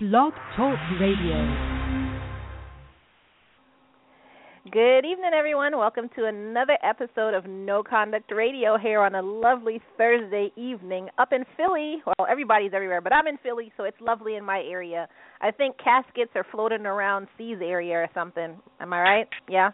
[0.00, 1.34] Blog Talk Radio.
[4.70, 5.76] Good evening, everyone.
[5.76, 11.32] Welcome to another episode of No Conduct Radio here on a lovely Thursday evening up
[11.32, 11.96] in Philly.
[12.06, 15.08] Well, everybody's everywhere, but I'm in Philly, so it's lovely in my area.
[15.40, 18.56] I think caskets are floating around C's area or something.
[18.78, 19.28] Am I right?
[19.48, 19.70] Yeah.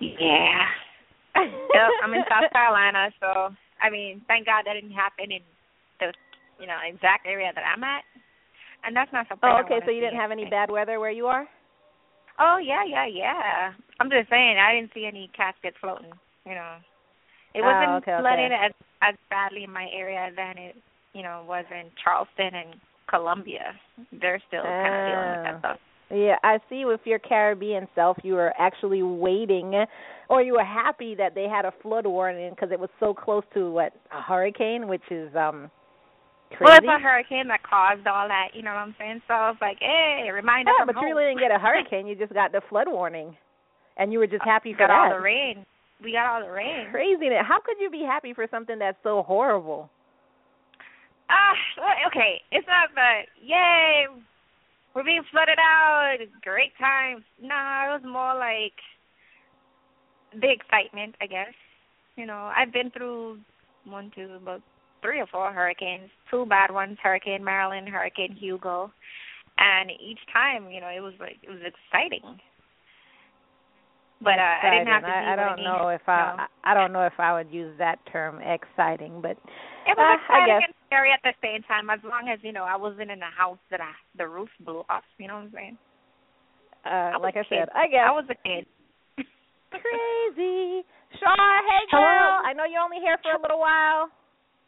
[0.00, 0.66] Yeah.
[1.36, 5.42] yep, I'm in South Carolina, so I mean, thank God that didn't happen in
[6.00, 6.12] the
[6.58, 8.02] you know exact area that I'm at,
[8.84, 9.48] and that's not something.
[9.48, 9.80] Oh, okay.
[9.84, 11.46] So you didn't have any bad weather where you are?
[12.38, 13.72] Oh yeah, yeah, yeah.
[14.00, 16.12] I'm just saying I didn't see any caskets floating.
[16.46, 16.76] You know,
[17.54, 18.66] it wasn't oh, okay, flooded okay.
[18.66, 20.76] as as badly in my area than it
[21.12, 22.74] you know was in Charleston and
[23.08, 23.74] Columbia.
[24.20, 25.58] They're still kind of dealing with that Oh.
[25.58, 25.78] stuff.
[26.10, 29.86] Yeah, I see with your Caribbean self, you were actually waiting,
[30.28, 33.44] or you were happy that they had a flood warning because it was so close
[33.54, 35.70] to what a hurricane, which is um
[36.56, 36.64] crazy.
[36.64, 38.48] Well, it's a hurricane that caused all that.
[38.54, 39.22] You know what I'm saying?
[39.28, 40.74] So it's like, hey, remind us.
[40.78, 42.06] yeah, but you really didn't get a hurricane.
[42.06, 43.36] You just got the flood warning,
[43.96, 45.64] and you were just happy We for got all the rain.
[46.02, 46.90] We got all the rain.
[46.90, 47.30] Crazy!
[47.42, 49.88] How could you be happy for something that's so horrible?
[51.30, 52.42] Ah, well, okay.
[52.50, 54.06] It's not the yay,
[54.94, 57.22] we're being flooded out, great times.
[57.40, 58.76] No, it was more like
[60.38, 61.54] the excitement, I guess.
[62.16, 63.38] You know, I've been through
[63.84, 64.60] one, two, about
[65.02, 68.92] three or four hurricanes, two bad ones, Hurricane Marilyn, Hurricane Hugo,
[69.58, 72.38] and each time, you know, it was like it was exciting.
[74.22, 75.26] But uh, I didn't have to Exciting.
[75.26, 76.42] be I, I don't with know if I, no.
[76.46, 79.34] I I don't know if I would use that term exciting, but
[79.82, 80.62] It was Uh, I guess.
[80.62, 83.30] and scary at the same time, as long as you know I wasn't in a
[83.36, 85.02] house that I, the roof blew off.
[85.18, 85.78] You know what I'm saying?
[86.86, 87.66] uh was like I a kid.
[87.66, 88.62] said, I guess I was a kid.
[89.74, 90.86] crazy.
[91.18, 91.98] Shar, hey girl.
[91.98, 92.46] Hello.
[92.46, 94.06] I know you're only here for a little while.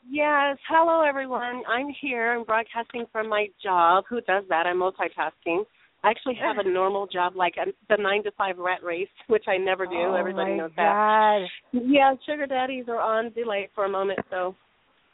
[0.09, 0.59] Yes.
[0.69, 1.62] Hello, everyone.
[1.69, 2.34] I'm here.
[2.34, 4.04] I'm broadcasting from my job.
[4.09, 4.66] Who does that?
[4.66, 5.65] I'm multitasking.
[6.03, 9.44] I actually have a normal job, like a, the nine to five rat race, which
[9.48, 9.94] I never do.
[9.97, 11.47] oh Everybody my knows that.
[11.72, 14.54] Yeah, sugar daddies are on delay for a moment, so.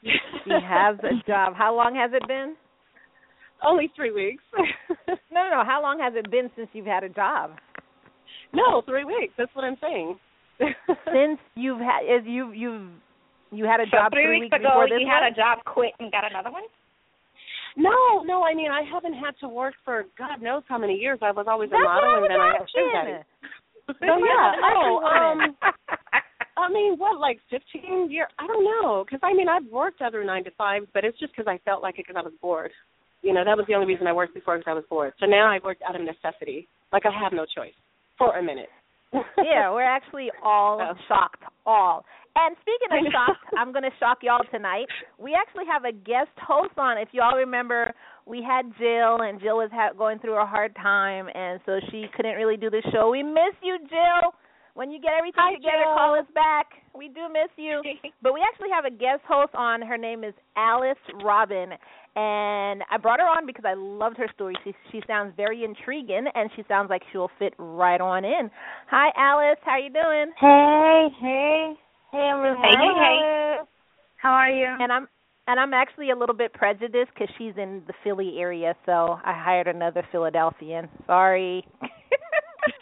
[0.03, 1.53] She has a job.
[1.57, 2.57] How long has it been?
[3.65, 4.43] Only three weeks.
[5.33, 5.65] No, no, no.
[5.65, 7.53] How long has it been since you've had a job?
[8.53, 9.33] no, three weeks.
[9.39, 10.19] That's what I'm saying.
[10.59, 12.91] Since you've had is you've, you've
[13.51, 15.33] you had a So job three weeks ago, this you had one?
[15.33, 16.65] a job, quit, and got another one.
[17.77, 18.43] no, no.
[18.45, 21.19] I mean, I haven't had to work for God knows how many years.
[21.23, 23.25] I was always a model, and then I had sugar asking.
[23.91, 24.53] So yeah.
[24.63, 25.57] Oh, um.
[26.57, 28.29] I mean, what, like 15 years?
[28.39, 29.03] I don't know.
[29.05, 31.83] Because, I mean, I've worked other 9 to 5s, but it's just because I felt
[31.83, 32.71] like it because I was bored.
[33.23, 35.15] You know, that was the only reason I worked before because I was bored.
[35.21, 36.69] So now I work out of necessity.
[36.93, 37.73] Like I have no choice
[38.19, 38.69] for a minute.
[39.13, 40.95] Yeah, we're actually all Oh.
[41.09, 41.43] shocked.
[41.67, 42.05] All.
[42.37, 44.87] And speaking of shocked, I'm going to shock y'all tonight.
[45.19, 46.97] We actually have a guest host on.
[46.99, 47.93] If y'all remember,
[48.27, 52.07] we had Jill, and Jill was ha- going through a hard time, and so she
[52.17, 53.11] couldn't really do the show.
[53.11, 54.35] We miss you, Jill.
[54.75, 55.95] When you get everything Hi, together, Jill.
[55.99, 56.67] call us back.
[56.95, 57.83] We do miss you.
[58.23, 59.83] But we actually have a guest host on.
[59.83, 61.71] Her name is Alice Robin,
[62.17, 64.55] and I brought her on because I loved her story.
[64.65, 68.51] She she sounds very intriguing, and she sounds like she'll fit right on in.
[68.91, 69.59] Hi, Alice.
[69.65, 70.33] How you doing?
[70.39, 71.75] Hey, hey,
[72.13, 72.63] hey, everyone.
[72.63, 73.57] Hey, hey, hey.
[74.17, 74.67] How are you?
[74.79, 75.09] And I'm
[75.47, 79.33] and I'm actually a little bit prejudiced because she's in the Philly area, so I
[79.33, 80.89] hired another Philadelphian.
[81.07, 81.65] Sorry.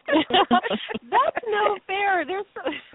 [0.08, 2.24] That's no fair.
[2.26, 2.44] There's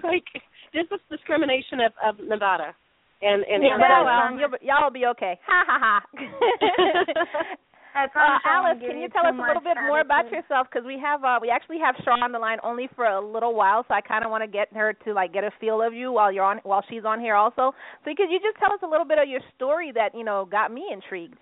[0.03, 0.25] like
[0.73, 2.75] this is discrimination of, of Nevada,
[3.23, 5.39] and and Yeah, but oh well, um, you'll, y'all will be okay.
[5.47, 5.95] Ha ha ha.
[7.93, 10.01] Uh, promise I won't Alice, can you you tell us a little much bit more
[10.01, 10.65] about yourself?
[10.65, 13.53] Because we have uh, we actually have Shar on the line only for a little
[13.53, 15.93] while, so I kind of want to get her to like get a feel of
[15.93, 17.69] you while you're on while she's on here also.
[18.01, 20.49] So could you just tell us a little bit of your story that you know
[20.49, 21.37] got me intrigued?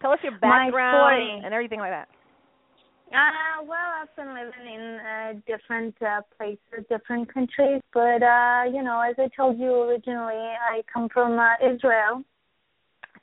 [0.00, 2.08] Tell us your background and everything like that.
[3.12, 8.82] Uh, well, I've been living in uh, different uh, places, different countries, but uh, you
[8.82, 12.22] know, as I told you originally, I come from uh, Israel.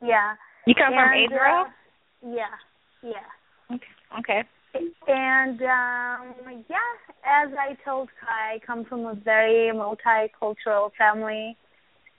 [0.01, 0.35] Yeah.
[0.65, 1.65] You come from Israel?
[1.67, 2.55] Uh, yeah,
[3.03, 3.77] yeah.
[4.19, 4.43] Okay.
[5.07, 6.93] And um yeah,
[7.25, 11.57] as I told Kai, I come from a very multicultural family.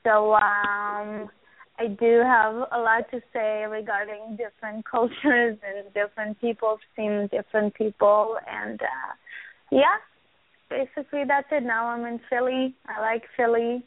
[0.05, 1.31] So um
[1.79, 7.75] I do have a lot to say regarding different cultures and different people, seeing different
[7.75, 9.13] people, and uh
[9.71, 9.97] yeah,
[10.71, 11.63] basically that's it.
[11.65, 12.75] Now I'm in Philly.
[12.87, 13.85] I like Philly.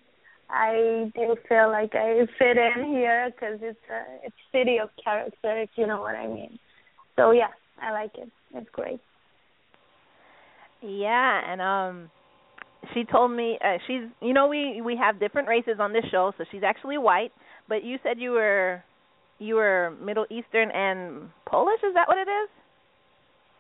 [0.50, 5.62] I do feel like I fit in here because it's a it's city of character,
[5.62, 6.60] if you know what I mean.
[7.16, 7.51] So yeah,
[7.81, 8.30] I like it.
[8.54, 9.00] It's great.
[10.81, 12.12] Yeah, and um
[12.94, 16.33] she told me uh, she's you know we we have different races on this show,
[16.38, 17.31] so she's actually white,
[17.69, 18.84] but you said you were
[19.40, 22.50] you were Middle Eastern and Polish, is that what it is?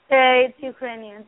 [0.09, 1.25] Uh, it's Ukrainian.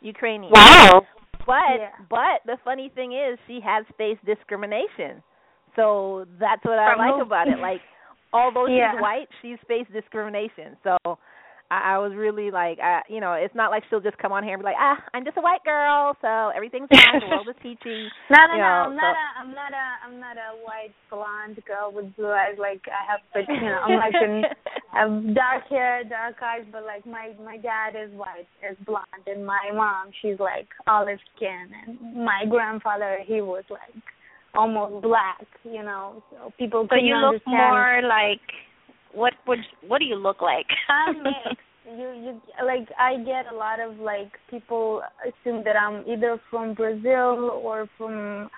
[0.00, 0.52] Ukrainian.
[0.52, 1.02] Wow.
[1.46, 1.90] But Yeah.
[2.08, 5.22] but the funny thing is she has faced discrimination.
[5.76, 7.22] So that's what I From like who?
[7.22, 7.58] about it.
[7.58, 7.80] Like
[8.32, 9.00] although she's Yeah.
[9.00, 10.76] white, she's faced discrimination.
[10.82, 10.96] So
[11.72, 14.44] I, I was really like I you know, it's not like she'll just come on
[14.44, 17.48] here and be like, Ah, I'm just a white girl, so everything's fine, the world
[17.48, 18.12] is peachy.
[18.30, 18.92] No, no, You no.
[18.92, 19.26] I'm not a.
[19.40, 19.86] I'm not a.
[20.04, 22.56] I'm not a white blonde girl with blue eyes.
[22.58, 24.44] Like I have, but you know, I'm like an.
[24.92, 29.24] I have dark hair, dark eyes, but like my my dad is white, is blonde,
[29.26, 34.02] and my mom she's like olive skin, and my grandfather he was like
[34.54, 35.46] almost black.
[35.64, 37.56] You know, so people So couldn't you look understand.
[37.56, 38.44] more like
[39.14, 40.66] what would what do you look like?
[40.88, 41.60] I'm mixed.
[41.86, 46.74] You you like I get a lot of like people assume that I'm either from
[46.74, 48.48] Brazil or from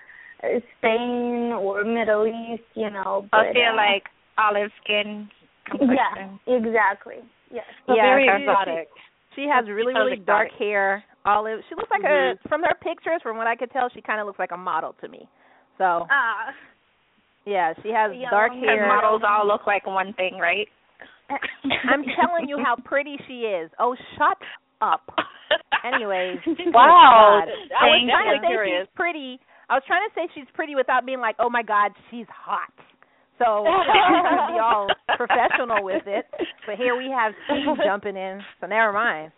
[0.43, 0.47] uh,
[0.79, 3.27] Spain or Middle East, you know.
[3.31, 4.05] But, I feel uh, like
[4.37, 5.29] olive skin
[5.71, 6.39] complexion.
[6.47, 7.17] yeah, exactly.
[7.51, 7.65] Yes.
[7.87, 8.89] So Yeah, very exotic.
[9.35, 11.61] She has really, sounds really dark hair, olive.
[11.69, 12.35] She looks like Mhm.
[12.45, 14.57] a from her pictures, from what I could tell, she kind of looks like a
[14.57, 15.29] model to me.
[15.79, 16.53] So Ah.
[17.47, 18.89] Yeah, she has dark hair.
[18.89, 20.69] models all look like one thing, right?
[21.31, 23.71] I'm telling you how pretty she is.
[23.79, 24.39] Oh, shut
[24.81, 25.03] up.
[25.85, 26.39] Anyways,
[26.73, 27.43] Wow.
[27.45, 27.49] God.
[27.81, 29.41] I was trying to say she's pretty.
[29.69, 32.73] I was trying to say she's pretty without being like, oh my God, she's hot.
[33.39, 34.87] So I'm trying to be all
[35.17, 36.27] professional with it.
[36.67, 39.33] But here we have Steve jumping in, so never mind.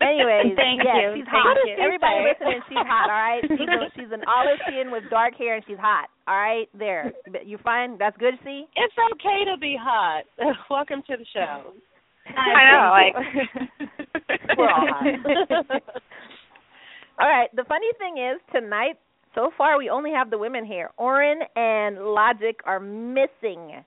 [0.00, 1.08] Anyways, Thank yes, you.
[1.16, 1.56] she's Thank hot.
[1.66, 1.74] you.
[1.78, 3.10] Everybody listening, she's hot.
[3.10, 6.08] All right, she's, a, she's an olive skin with dark hair, and she's hot.
[6.26, 7.12] All right, there.
[7.44, 8.34] You find that's good.
[8.44, 10.24] See, It's okay to be hot.
[10.70, 11.72] Welcome to the show.
[12.36, 13.14] I know, like
[14.58, 15.82] We're all hot.
[17.20, 17.48] All right.
[17.56, 18.98] The funny thing is, tonight,
[19.34, 20.90] so far, we only have the women here.
[20.98, 23.82] Oren and Logic are missing.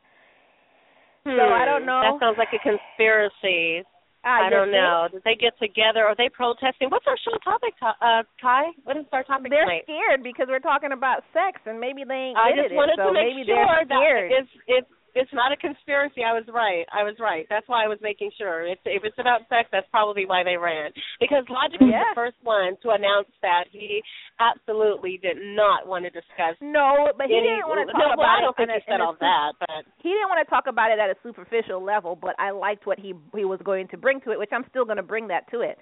[1.24, 2.02] So I don't know.
[2.04, 3.86] Hmm, That sounds like a conspiracy.
[4.24, 5.08] Ah, I don't know.
[5.12, 6.06] Did they get together?
[6.06, 6.94] Are they protesting?
[6.94, 8.70] What's our show topic, uh, Kai?
[8.86, 9.90] What is our topic They're tonight?
[9.90, 13.02] scared because we're talking about sex, and maybe they ain't I just wanted it.
[13.02, 16.24] So to make sure they're that it's it's not a conspiracy.
[16.24, 16.86] I was right.
[16.92, 17.46] I was right.
[17.50, 18.64] That's why I was making sure.
[18.66, 20.92] It's, if it's about sex, that's probably why they ran.
[21.20, 22.08] Because Logic was Yeah.
[22.12, 24.02] the first one to announce that he
[24.40, 26.56] absolutely did not want to discuss.
[26.62, 28.76] no, but he any- didn't want to no, talk well, about I don't think in
[28.76, 31.00] a- he said in a all that, but he didn't want to talk about it
[31.00, 34.32] at a superficial level, but I liked what he he was going to bring to
[34.32, 35.78] it, which I'm still going to bring that to it.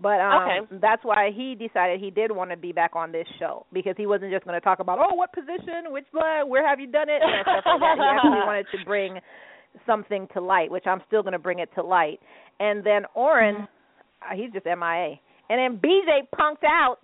[0.00, 0.78] But um Okay.
[0.80, 4.06] that's why he decided he did want to be back on this show because he
[4.06, 7.08] wasn't just going to talk about oh what position, which blood, where have you done
[7.08, 7.96] it, know, stuff like that.
[7.98, 9.18] He actually wanted to bring
[9.86, 12.20] something to light, which I'm still going to bring it to light.
[12.60, 13.68] And then Oren,
[14.22, 15.18] uh, he's just MIA.
[15.50, 16.98] And then BJ punked out.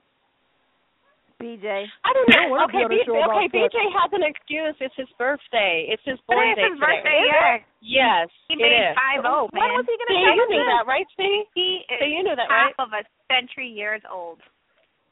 [1.40, 1.86] BJ.
[2.04, 2.48] I don't know.
[2.48, 3.46] wanna okay, on BJ, okay.
[3.52, 4.76] BJ has an excuse.
[4.81, 5.86] It's his birthday.
[5.90, 6.86] It's his born Today's day his today.
[6.86, 7.56] birthday, yeah.
[7.84, 8.96] Yes, He it made is.
[8.96, 9.75] five oh, When man.
[9.76, 11.08] was he going to See, you us knew that, right?
[11.19, 12.76] See, He is so you knew that, half right?
[12.81, 14.41] of a century years old.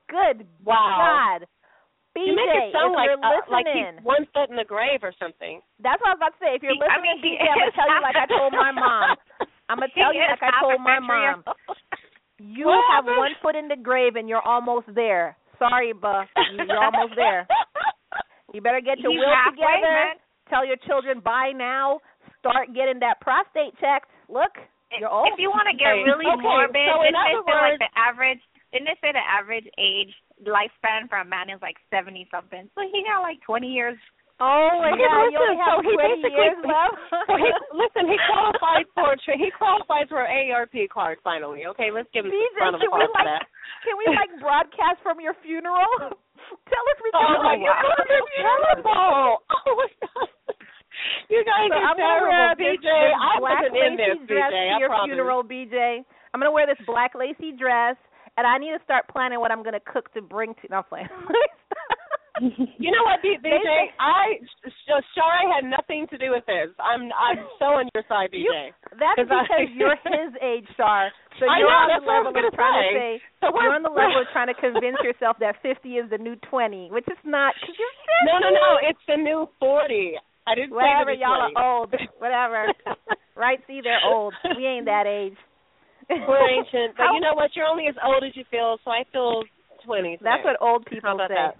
[0.08, 1.40] Good Wow.
[1.40, 1.46] God.
[2.12, 4.68] BJ, You make it sound if like you're uh, like he's one foot in the
[4.68, 5.60] grave or something.
[5.80, 6.52] that's what I was about to say.
[6.56, 8.70] If you're He- I listening, mean, BJ, I'm gonna tell you like I told my
[8.72, 9.16] mom.
[9.72, 11.44] I'm gonna tell you like I told my mom.
[12.38, 13.16] You What have happened?
[13.16, 15.36] one foot in the grave and you're almost there.
[15.62, 15.88] Sorry.
[15.94, 17.46] You- You're almost there.
[18.52, 19.80] You better get your He's will together.
[19.82, 20.16] man.
[20.50, 22.00] Tell your children buy now.
[22.40, 24.10] Start getting that prostate checked.
[24.28, 24.52] Look,
[24.98, 25.28] you're old.
[25.32, 27.78] If you want to get really okay, morbid, so in didn't they other say like
[27.80, 28.42] the average?
[28.74, 30.12] Didn't they say the average age
[30.44, 32.68] lifespan for a man is like seventy something?
[32.74, 33.96] So he got like twenty years.
[34.42, 36.98] Oh my God, you only have so he basically- years left.
[37.30, 41.70] So he, listen, he qualified for he qualified for an AARP card finally.
[41.70, 43.46] Okay, let's give him a round of can applause for like that.
[43.86, 45.86] can we like broadcast from your funeral?
[46.72, 49.38] Tell us we Oh my God, you're terrible!
[49.62, 50.28] Oh my God,
[51.30, 52.88] you guys So are I'm terrible, this, BJ.
[52.90, 54.58] this I wasn't in this, dress BJ.
[54.58, 55.06] to I your promise.
[55.08, 55.76] funeral, BJ.
[56.34, 57.94] I'm gonna wear this black lacy dress,
[58.36, 60.64] and I need to start planning what I'm gonna cook to bring to.
[60.70, 61.08] No I'm playing.
[62.40, 63.52] You know what, BJ?
[64.00, 64.40] I
[65.12, 66.72] Shari had nothing to do with this.
[66.80, 68.40] I'm I'm so on your side, BJ.
[68.48, 71.12] You- That's 'Cause I- because you're his age, Shar.
[71.38, 72.88] So I you're know, on the level of trying say.
[72.88, 73.12] to say.
[73.44, 76.36] So You're on the level of trying to convince yourself that 50 is the new
[76.48, 77.52] 20, which is not.
[77.60, 78.32] Cause you're 50.
[78.32, 78.68] No, no, no.
[78.80, 80.16] It's the new forty.
[80.48, 81.54] I didn't Whatever, say to be y'all 20.
[81.54, 81.90] are old.
[82.18, 82.60] Whatever.
[83.36, 83.60] right?
[83.68, 84.32] See, they're old.
[84.56, 85.36] We ain't that age.
[86.08, 87.52] We're ancient, but How- you know what?
[87.54, 89.44] You're only as old as you feel, so I feel
[89.84, 90.16] 20.
[90.16, 90.24] Today.
[90.24, 91.28] That's what old people say.
[91.34, 91.56] that?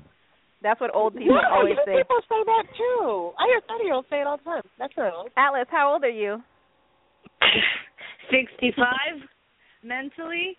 [0.63, 1.97] That's what old people yeah, always young say.
[1.99, 3.33] people say that too.
[3.39, 4.63] I hear 30 year olds say it all the time.
[4.79, 5.31] That's not old.
[5.37, 6.39] Alice, how old are you?
[8.31, 8.79] 65
[9.83, 10.57] mentally.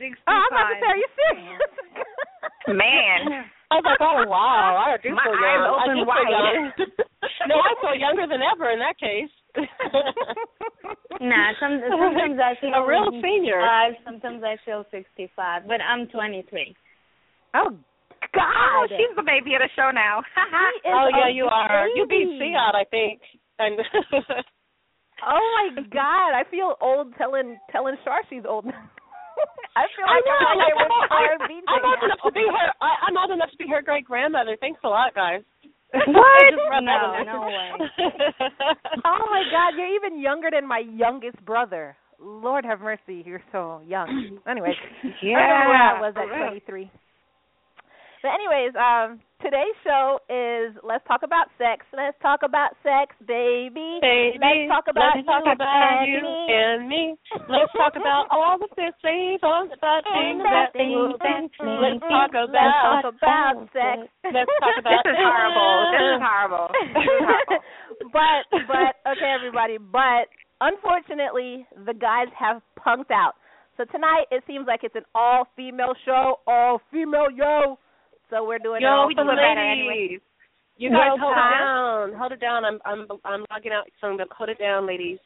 [0.00, 0.24] 65.
[0.28, 1.60] Oh, I'm about to say, are you serious?
[2.80, 3.44] Man.
[3.70, 5.66] I was like, oh wow, I do My feel eyes young.
[5.66, 6.30] I open do feel wide.
[6.30, 6.62] young.
[7.50, 9.32] no, I feel younger than ever in that case.
[11.20, 13.58] Nah, some, sometimes I feel a real senior.
[14.04, 16.76] sometimes I feel 65, but I'm 23.
[17.54, 17.74] oh,
[18.22, 18.96] Oh, God.
[18.96, 20.22] she's the baby of the show now.
[20.86, 21.88] Oh yeah, a you are.
[21.94, 22.52] You beat baby.
[22.54, 23.20] Fiat, I think.
[23.58, 23.80] And
[25.26, 28.66] Oh my God, I feel old telling telling Shar she's old.
[29.76, 30.24] I feel like.
[31.48, 31.64] BJ.
[31.68, 32.68] I'm old enough to be her.
[32.80, 34.56] I, I'm old enough to be her great grandmother.
[34.60, 35.40] Thanks a lot, guys.
[35.92, 36.50] What?
[36.50, 37.70] Just No, no way.
[39.04, 41.96] Oh my God, you're even younger than my youngest brother.
[42.18, 44.38] Lord have mercy, you're so young.
[44.48, 46.90] Anyways, I remember where I was at 23.
[48.26, 51.86] But anyways, um, today's show is let's talk about sex.
[51.94, 54.02] Let's talk about sex, baby.
[54.02, 56.38] Baby, Let's talk about let's talk you about and you me.
[56.50, 57.02] and me.
[57.46, 61.22] Let's talk about all the things, all the things that things move.
[61.22, 63.14] that Let's make talk me Let's talk about.
[63.14, 64.10] about sex.
[64.26, 65.06] Let's talk about.
[65.06, 65.70] This is horrible.
[65.94, 66.66] This is horrible.
[66.66, 67.62] This is horrible.
[68.10, 69.78] but but okay, everybody.
[69.78, 70.26] But
[70.58, 73.38] unfortunately, the guys have punked out.
[73.78, 77.78] So tonight it seems like it's an all-female show, all-female yo.
[78.30, 79.38] So we're doing it Yo, all we do ladies.
[79.38, 80.18] better anyway.
[80.76, 82.12] You guys No hold it down.
[82.18, 82.64] Hold it down.
[82.64, 83.88] I'm I'm I'm logging out.
[84.00, 85.18] So I'm gonna hold it down, ladies.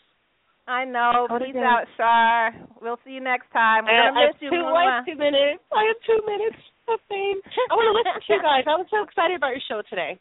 [0.69, 1.27] I know.
[1.29, 2.55] Hold Peace out, Shar.
[2.81, 3.87] We'll see you next time.
[3.87, 4.51] We're I, gonna I miss have you.
[4.51, 5.63] two, I have two minutes.
[5.73, 7.41] I have two minutes of fame.
[7.71, 8.63] I want to listen to you guys.
[8.69, 10.21] I was so excited about your show today.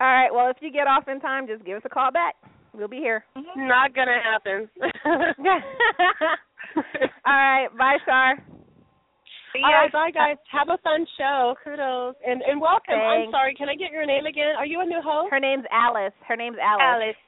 [0.00, 0.28] All right.
[0.28, 2.34] Well, if you get off in time, just give us a call back.
[2.74, 3.24] We'll be here.
[3.56, 4.68] Not gonna happen.
[7.24, 7.68] All right.
[7.78, 8.44] Bye, Shar.
[9.60, 9.68] Ya.
[9.86, 10.36] right, bye guys.
[10.50, 11.54] Have a fun show.
[11.62, 12.94] Kudos and and welcome.
[12.98, 13.54] I'm sorry.
[13.54, 14.54] Can I get your name again?
[14.58, 15.30] Are you a new host?
[15.30, 16.14] Her name's Alice.
[16.26, 16.82] Her name's Alice.
[16.82, 17.20] Alice.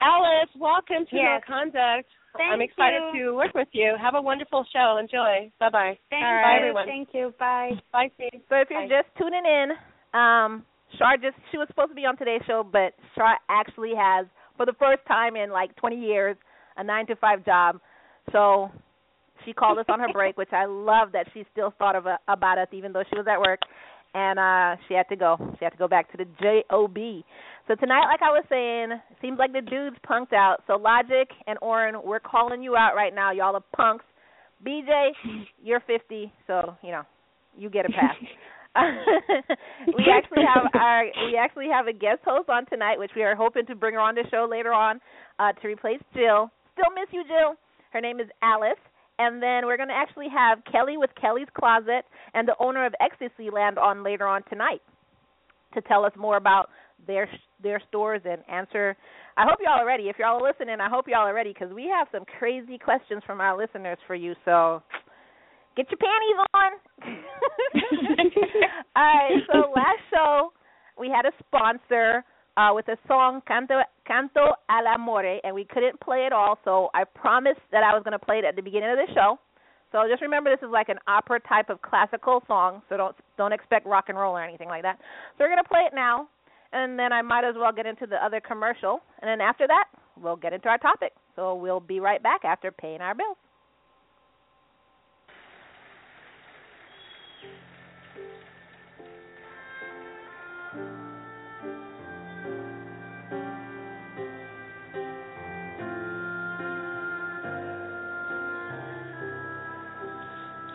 [0.00, 1.42] Alice, welcome to Yes.
[1.48, 2.08] No Conduct.
[2.36, 3.32] Thank I'm excited you.
[3.32, 3.96] to work with you.
[4.00, 4.96] Have a wonderful show.
[5.00, 5.50] Enjoy.
[5.58, 5.98] Bye bye.
[6.10, 6.38] Thank All you.
[6.38, 6.58] right.
[6.58, 6.86] everyone.
[6.86, 7.34] Thank you.
[7.38, 7.72] Bye.
[7.92, 8.40] Bye, Steve.
[8.48, 9.02] So if you're Bye.
[9.02, 9.70] just tuning in,
[10.14, 10.64] um,
[10.98, 14.64] Shar just she was supposed to be on today's show, but Shar actually has, for
[14.66, 16.36] the first time in like 20 years,
[16.76, 17.80] a nine to five job.
[18.32, 18.70] So
[19.48, 22.18] she called us on her break, which I love that she still thought of a,
[22.28, 23.60] about us even though she was at work,
[24.14, 25.36] and uh she had to go.
[25.58, 26.96] She had to go back to the job.
[27.66, 30.58] So tonight, like I was saying, seems like the dudes punked out.
[30.66, 33.32] So Logic and Oren, we're calling you out right now.
[33.32, 34.04] Y'all are punks.
[34.66, 35.10] BJ,
[35.62, 37.02] you're 50, so you know
[37.56, 38.16] you get a pass.
[38.76, 43.34] we actually have our we actually have a guest host on tonight, which we are
[43.34, 45.00] hoping to bring her on the show later on
[45.38, 46.50] uh, to replace Jill.
[46.74, 47.56] Still miss you, Jill.
[47.90, 48.78] Her name is Alice.
[49.18, 52.94] And then we're going to actually have Kelly with Kelly's Closet and the owner of
[53.00, 54.80] Ecstasy Land on later on tonight
[55.74, 56.70] to tell us more about
[57.06, 57.28] their
[57.62, 58.96] their stores and answer.
[59.36, 60.04] I hope y'all are ready.
[60.04, 63.22] If y'all are listening, I hope y'all are ready because we have some crazy questions
[63.26, 64.34] from our listeners for you.
[64.44, 64.82] So
[65.76, 66.70] get your panties on.
[68.96, 69.42] All right.
[69.52, 70.52] So last show
[70.98, 72.24] we had a sponsor
[72.56, 76.58] uh, with a song Canto Canto al Amore, and we couldn't play it all.
[76.64, 79.12] So I promised that I was going to play it at the beginning of the
[79.14, 79.38] show.
[79.92, 82.82] So just remember, this is like an opera type of classical song.
[82.88, 84.98] So don't don't expect rock and roll or anything like that.
[85.36, 86.28] So we're going to play it now,
[86.72, 89.84] and then I might as well get into the other commercial, and then after that
[90.20, 91.12] we'll get into our topic.
[91.36, 93.36] So we'll be right back after paying our bills.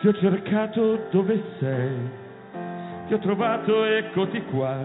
[0.04, 1.96] Ti ho cercato dove sei,
[3.06, 4.76] ti ho trovato eccoti qua,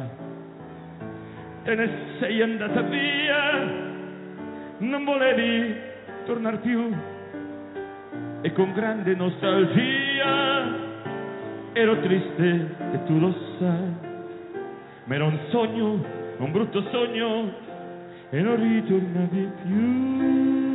[1.65, 3.69] te ne sei andata via,
[4.77, 5.75] non volevi
[6.25, 6.95] tornar più.
[8.43, 10.73] E con grande nostalgia
[11.73, 13.93] ero triste e tu lo sai,
[15.03, 16.01] ma era un sogno,
[16.37, 17.51] un brutto sogno
[18.29, 20.68] e non ritornavi più.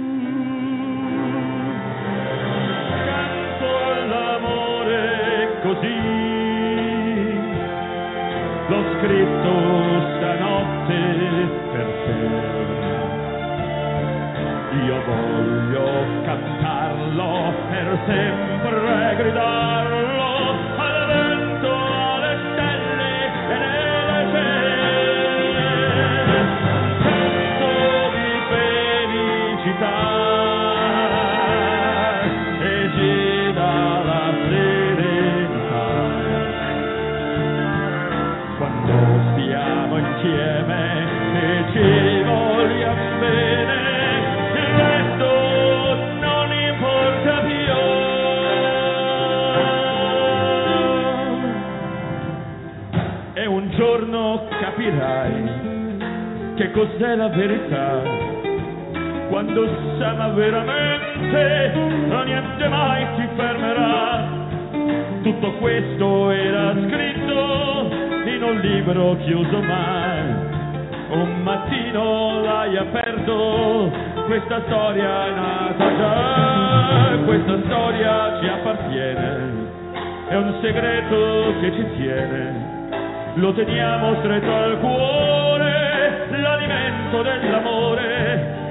[9.04, 9.54] Scritto
[10.16, 11.00] stanotte
[11.72, 12.18] per te.
[14.86, 15.86] Io voglio
[16.24, 20.33] cantarlo per sempre gridarlo
[56.54, 58.02] che cos'è la verità.
[59.28, 59.66] Quando
[59.98, 61.72] s'ama veramente,
[62.24, 64.42] niente mai ti fermerà.
[65.22, 67.90] Tutto questo era scritto
[68.26, 70.52] in un libro chiuso mai.
[71.10, 73.90] Un mattino l'hai aperto,
[74.26, 79.52] questa storia è nata già, questa storia ci appartiene,
[80.28, 82.63] è un segreto che ci tiene
[83.34, 88.62] lo teniamo stretto al cuore, l'alimento dell'amore.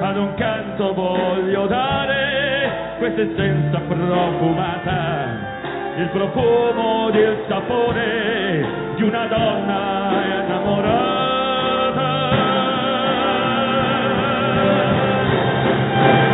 [0.00, 5.26] Ad un canto voglio dare questa essenza profumata,
[5.96, 11.12] il profumo del sapore di una donna innamorata.
[15.94, 16.33] Canto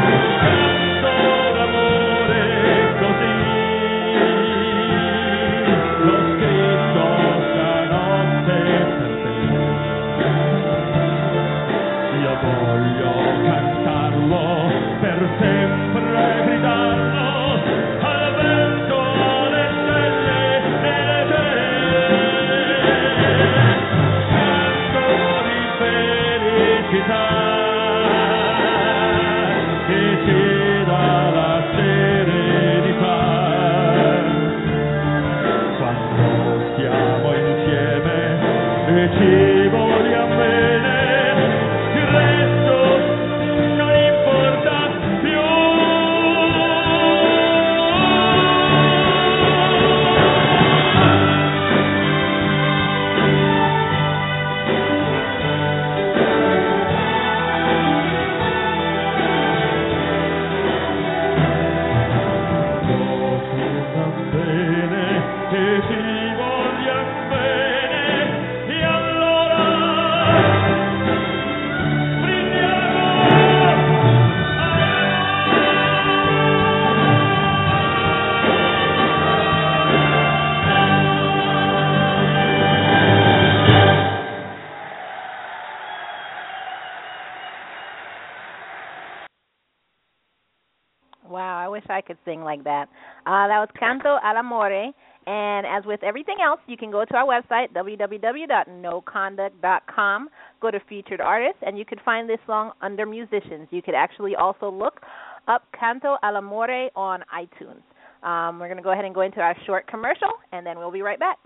[96.00, 100.28] with everything else, you can go to our website, www.noconduct.com,
[100.60, 103.68] go to featured artists, and you could find this song under musicians.
[103.70, 105.00] You could actually also look
[105.46, 107.82] up Canto al Amore on iTunes.
[108.26, 110.92] Um, we're going to go ahead and go into our short commercial, and then we'll
[110.92, 111.36] be right back.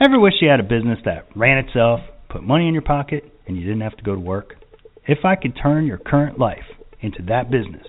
[0.00, 3.56] Ever wish you had a business that ran itself, put money in your pocket, and
[3.56, 4.54] you didn't have to go to work?
[5.06, 6.64] If I could turn your current life
[7.00, 7.86] into that business,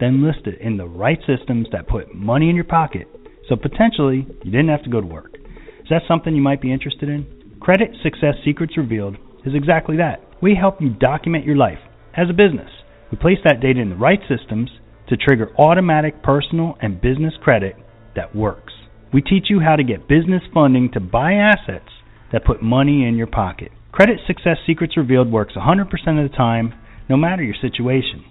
[0.00, 3.08] then list it in the right systems that put money in your pocket,
[3.48, 5.36] so potentially you didn't have to go to work.
[5.80, 7.26] Is that something you might be interested in?
[7.60, 10.20] Credit Success Secrets Revealed is exactly that.
[10.42, 11.78] We help you document your life
[12.16, 12.70] as a business.
[13.10, 14.70] We place that data in the right systems
[15.08, 17.76] to trigger automatic personal and business credit
[18.14, 18.72] that works.
[19.12, 21.88] We teach you how to get business funding to buy assets
[22.32, 23.72] that put money in your pocket.
[23.92, 26.74] Credit Success Secrets Revealed works 100% of the time,
[27.08, 28.24] no matter your situation.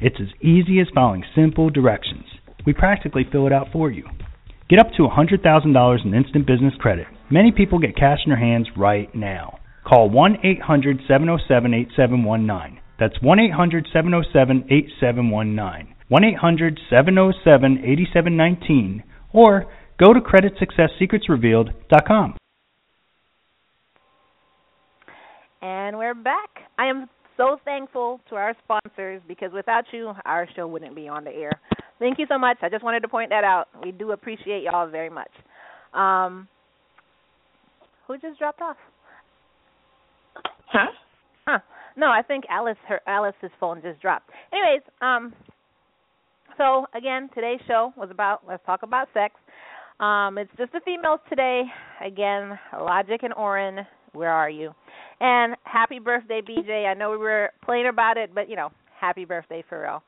[0.00, 2.24] It's as easy as following simple directions.
[2.64, 4.04] We practically fill it out for you.
[4.68, 7.06] Get up to $100,000 in instant business credit.
[7.30, 9.58] Many people get cash in their hands right now.
[9.86, 12.80] Call 1 800 707 8719.
[12.98, 15.94] That's 1 800 707 8719.
[16.08, 19.02] 1 800 707 8719.
[19.34, 19.66] Or
[19.98, 22.36] go to creditsuccesssecretsrevealed.com.
[25.60, 26.70] And we're back.
[26.78, 31.24] I am so thankful to our sponsors because without you, our show wouldn't be on
[31.24, 31.52] the air.
[31.98, 32.58] Thank you so much.
[32.62, 33.66] I just wanted to point that out.
[33.82, 35.30] We do appreciate y'all very much.
[35.92, 36.48] Um,
[38.06, 38.76] who just dropped off?
[40.66, 40.90] Huh?
[41.46, 41.58] Huh.
[41.96, 44.30] No, I think Alice her Alice's phone just dropped.
[44.52, 45.32] Anyways, um
[46.58, 49.34] so again, today's show was about let's talk about sex.
[50.00, 51.62] Um it's just the females today.
[52.04, 54.72] Again, Logic and Oren, where are you?
[55.24, 56.86] And happy birthday, BJ.
[56.86, 60.02] I know we were playing about it, but you know, happy birthday for real.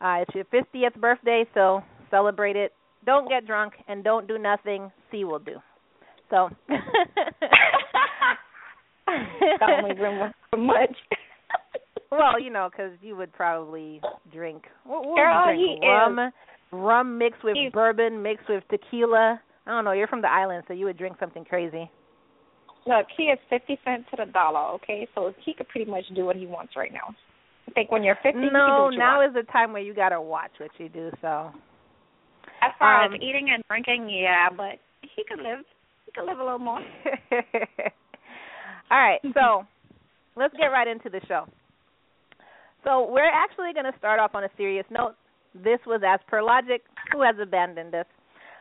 [0.00, 2.72] Uh it's your 50th birthday, so celebrate it.
[3.04, 4.90] Don't get drunk and don't do nothing.
[5.12, 5.56] C will do.
[6.30, 6.48] So
[9.60, 9.96] Don't
[10.50, 10.96] for much.
[12.10, 14.00] well, you know, because you would probably
[14.32, 14.64] drink.
[14.84, 15.82] What, what Girl, would you drink?
[15.84, 16.32] rum, is-
[16.72, 19.40] rum mixed with he's- bourbon, mixed with tequila.
[19.66, 19.92] I don't know.
[19.92, 21.88] You're from the island, so you would drink something crazy.
[22.86, 25.08] Look, he is fifty cents to the dollar, okay?
[25.14, 27.14] So he could pretty much do what he wants right now.
[27.68, 29.36] I think when you're fifty, no, you now want.
[29.36, 31.10] is the time where you gotta watch what you do.
[31.20, 31.50] So.
[32.62, 35.64] As far um, as eating and drinking, yeah, but he could live.
[36.06, 36.80] He could live a little more.
[38.90, 39.66] All right, so
[40.36, 41.44] let's get right into the show.
[42.84, 45.16] So we're actually going to start off on a serious note.
[45.54, 46.82] This was as per logic.
[47.12, 48.06] Who has abandoned us?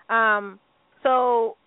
[0.10, 0.60] Um,
[1.04, 1.58] so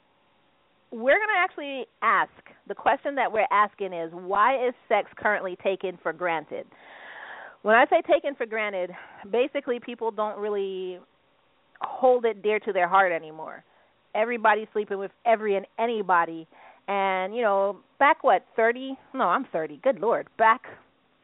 [0.90, 2.32] we're going to actually ask
[2.68, 6.66] the question that we're asking is why is sex currently taken for granted?
[7.62, 8.90] When I say taken for granted,
[9.30, 10.98] basically people don't really
[11.80, 13.64] hold it dear to their heart anymore.
[14.14, 16.46] Everybody's sleeping with every and anybody.
[16.86, 18.96] And, you know, back what, 30?
[19.14, 19.80] No, I'm 30.
[19.82, 20.28] Good lord.
[20.38, 20.62] Back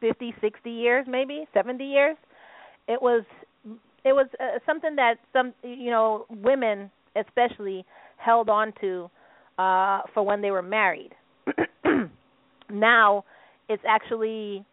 [0.01, 2.17] 50, 60 years maybe, 70 years.
[2.89, 3.25] It was
[4.05, 7.87] it was uh, something that some you know, women especially
[8.19, 9.11] held on to
[9.59, 11.13] uh for when they were married.
[12.71, 13.25] now
[13.69, 14.65] it's actually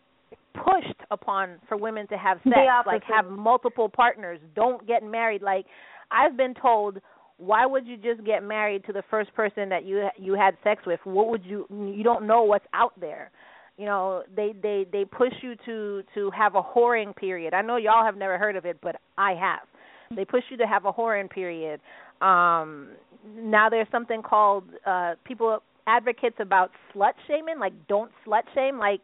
[0.53, 2.55] pushed upon for women to have sex,
[2.85, 4.39] like have multiple partners.
[4.55, 5.41] Don't get married.
[5.41, 5.65] Like
[6.11, 6.99] I've been told,
[7.37, 10.83] why would you just get married to the first person that you you had sex
[10.85, 10.99] with?
[11.03, 11.65] What would you?
[11.69, 13.31] You don't know what's out there.
[13.77, 17.53] You know, they they they push you to to have a whoring period.
[17.53, 19.67] I know y'all have never heard of it, but I have.
[20.15, 21.79] They push you to have a whoring period.
[22.21, 22.89] Um
[23.35, 25.59] now there's something called uh people
[25.95, 29.03] advocates about slut shaming, like don't slut shame, like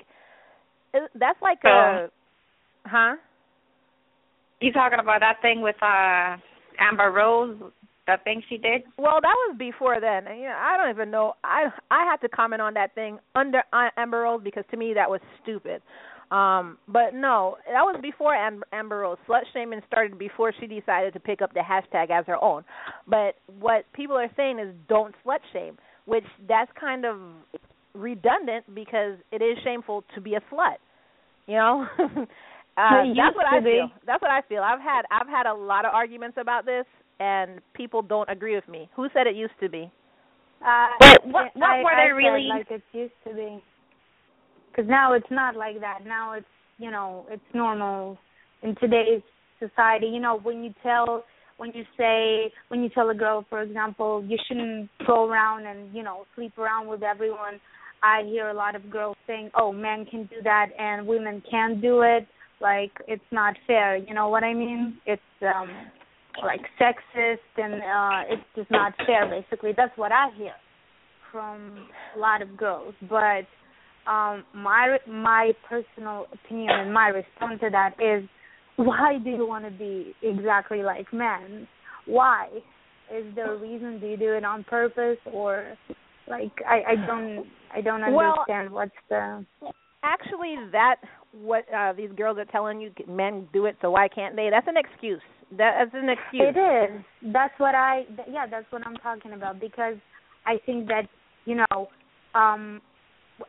[0.94, 2.10] that's like a,
[2.86, 3.16] huh?
[4.62, 6.38] You talking about that thing with uh
[6.80, 7.58] Amber Rose,
[8.08, 8.84] that thing she did?
[8.98, 10.26] Well, that was before then.
[10.38, 11.34] You know, I don't even know.
[11.44, 14.94] I I had to comment on that thing under uh, Amber Rose because to me
[14.96, 15.82] that was stupid.
[16.30, 19.18] Um, but no, that was before Amber Rose.
[19.30, 22.66] Slut shaming started before she decided to pick up the hashtag as her own.
[23.08, 27.18] But what people are saying is don't slut shame, which that's kind of
[27.94, 30.80] redundant because it is shameful to be a slut.
[31.48, 33.92] You know, uh, that's what I feel.
[34.06, 34.64] That's what I feel.
[34.64, 36.86] I've had I've had a lot of arguments about this,
[37.20, 38.90] and people don't agree with me.
[38.96, 39.92] Who said it used to be?
[40.66, 43.64] Uh, what what, what I, were I they really like it used to be?
[44.72, 46.00] Because now it's not like that.
[46.06, 46.46] Now it's
[46.78, 48.18] you know it's normal
[48.64, 49.22] in today's
[49.60, 50.08] society.
[50.08, 51.24] You know when you tell
[51.58, 55.94] when you say when you tell a girl, for example, you shouldn't go around and
[55.96, 57.60] you know sleep around with everyone
[58.04, 61.82] I hear a lot of girls saying, "Oh, men can do that and women can't
[61.82, 62.28] do it."
[62.60, 63.96] Like it's not fair.
[63.98, 64.98] You know what I mean?
[65.06, 65.70] It's um
[66.44, 69.74] like sexist and uh it's just not fair basically.
[69.76, 70.54] That's what I hear
[71.32, 72.96] from a lot of girls.
[73.10, 73.46] But
[74.10, 78.28] um my my personal opinion and my response to that is
[78.78, 81.68] why do you want to be exactly like men?
[82.06, 82.48] Why?
[83.14, 84.00] Is there a reason?
[84.00, 85.74] Do you do it on purpose or
[86.28, 89.46] like I I don't I don't understand well, what's the.
[90.04, 90.98] Actually, that
[91.34, 94.50] what uh these girls are telling you men do it, so why can't they?
[94.50, 95.22] That's an excuse.
[95.52, 96.54] That's an excuse.
[96.56, 97.34] It is.
[97.34, 98.06] That's what I.
[98.30, 99.96] Yeah, that's what I'm talking about because
[100.46, 101.04] I think that
[101.46, 101.88] you know,
[102.36, 102.82] um,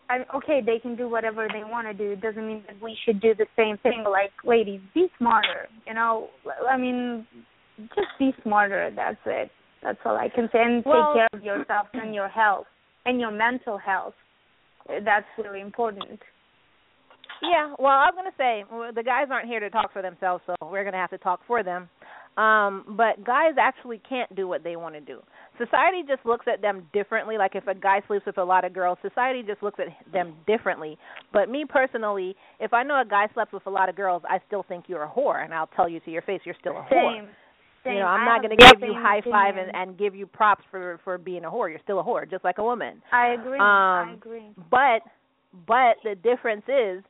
[0.09, 2.13] I, okay, they can do whatever they want to do.
[2.13, 4.05] It doesn't mean that we should do the same thing.
[4.11, 5.69] Like, ladies, be smarter.
[5.87, 6.29] You know,
[6.71, 7.27] I mean,
[7.79, 8.91] just be smarter.
[8.95, 9.51] That's it.
[9.83, 10.61] That's all I can say.
[10.63, 12.67] And well, take care of yourself and your health
[13.07, 14.15] and your mental health.
[14.89, 16.21] That's really important.
[17.43, 20.43] Yeah, well, I was going to say the guys aren't here to talk for themselves,
[20.47, 21.89] so we're going to have to talk for them.
[22.37, 25.21] Um, but guys actually can't do what they want to do.
[25.59, 27.37] Society just looks at them differently.
[27.37, 30.35] Like if a guy sleeps with a lot of girls, society just looks at them
[30.47, 30.97] differently.
[31.33, 34.41] But me personally, if I know a guy slept with a lot of girls, I
[34.47, 36.83] still think you're a whore, and I'll tell you to your face you're still a
[36.83, 37.19] whore.
[37.19, 37.29] Same.
[37.85, 37.95] Same.
[37.95, 40.27] You know, I'm I not going to give you high five and, and give you
[40.27, 41.71] props for for being a whore.
[41.71, 43.03] You're still a whore, just like a woman.
[43.13, 43.59] I agree.
[43.59, 44.51] Um, I agree.
[44.71, 45.03] But
[45.67, 47.03] but the difference is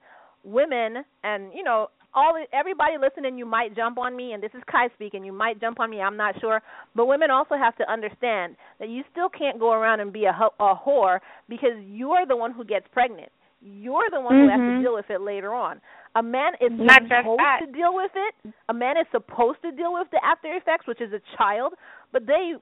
[0.44, 4.62] women and you know all everybody listening you might jump on me and this is
[4.70, 5.24] Kai speaking.
[5.24, 6.62] You might jump on me I'm not sure.
[6.96, 10.32] But women also have to understand that you still can't go around and be a,
[10.32, 13.30] ho- a whore because you're the one who gets pregnant.
[13.60, 14.82] You're the one who has to Mhm.
[14.82, 15.80] deal with it later on.
[16.14, 18.52] A man is Not supposed to deal with it.
[18.68, 21.74] A man is supposed to deal with the after effects which is a child.
[22.12, 22.54] But they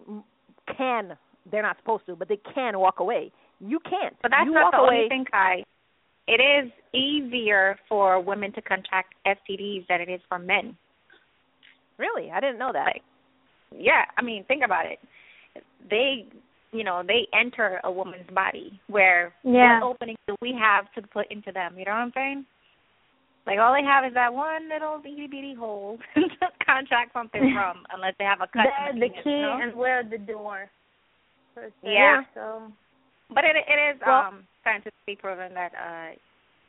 [0.77, 1.17] can.
[1.51, 3.31] They're not supposed to but they can walk away.
[3.61, 4.17] You can't.
[4.23, 5.65] But that's you not walk the away only thing, Kai.
[6.29, 10.77] It is easier for women to contract STDs than it is for men.
[11.99, 13.03] really i didn't know that Like,
[13.77, 14.99] yeah, I mean, think about it.
[15.91, 16.27] They,
[16.73, 19.81] you know, they enter a woman's body where Yeah.
[19.81, 21.77] what openings do we have to put into them?
[21.79, 22.47] You know what I'm saying?
[23.47, 27.85] Like all they have is that one little itty bitty hole to contract something from,
[27.93, 28.67] unless they have a cut.
[28.95, 29.59] the, the key you know?
[29.63, 30.71] and where the door.
[31.83, 32.23] Yeah.
[32.35, 32.71] So
[33.35, 36.15] But it it is Well- um scientifically proven that uh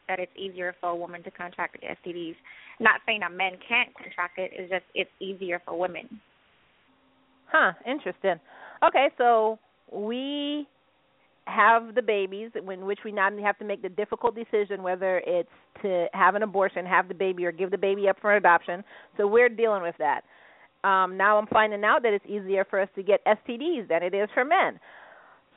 [0.08, 2.36] that it's easier for a woman to contract STDs.
[2.80, 6.22] Not saying that men can't contract it, it's just it's easier for women.
[7.52, 8.36] Huh, interesting.
[8.84, 9.58] Okay, so
[9.92, 10.68] we
[11.46, 15.50] have the babies, in which we now have to make the difficult decision whether it's
[15.82, 18.84] to have an abortion, have the baby, or give the baby up for adoption.
[19.16, 20.22] So we're dealing with that.
[20.84, 24.14] Um, now I'm finding out that it's easier for us to get STDs than it
[24.14, 24.80] is for men.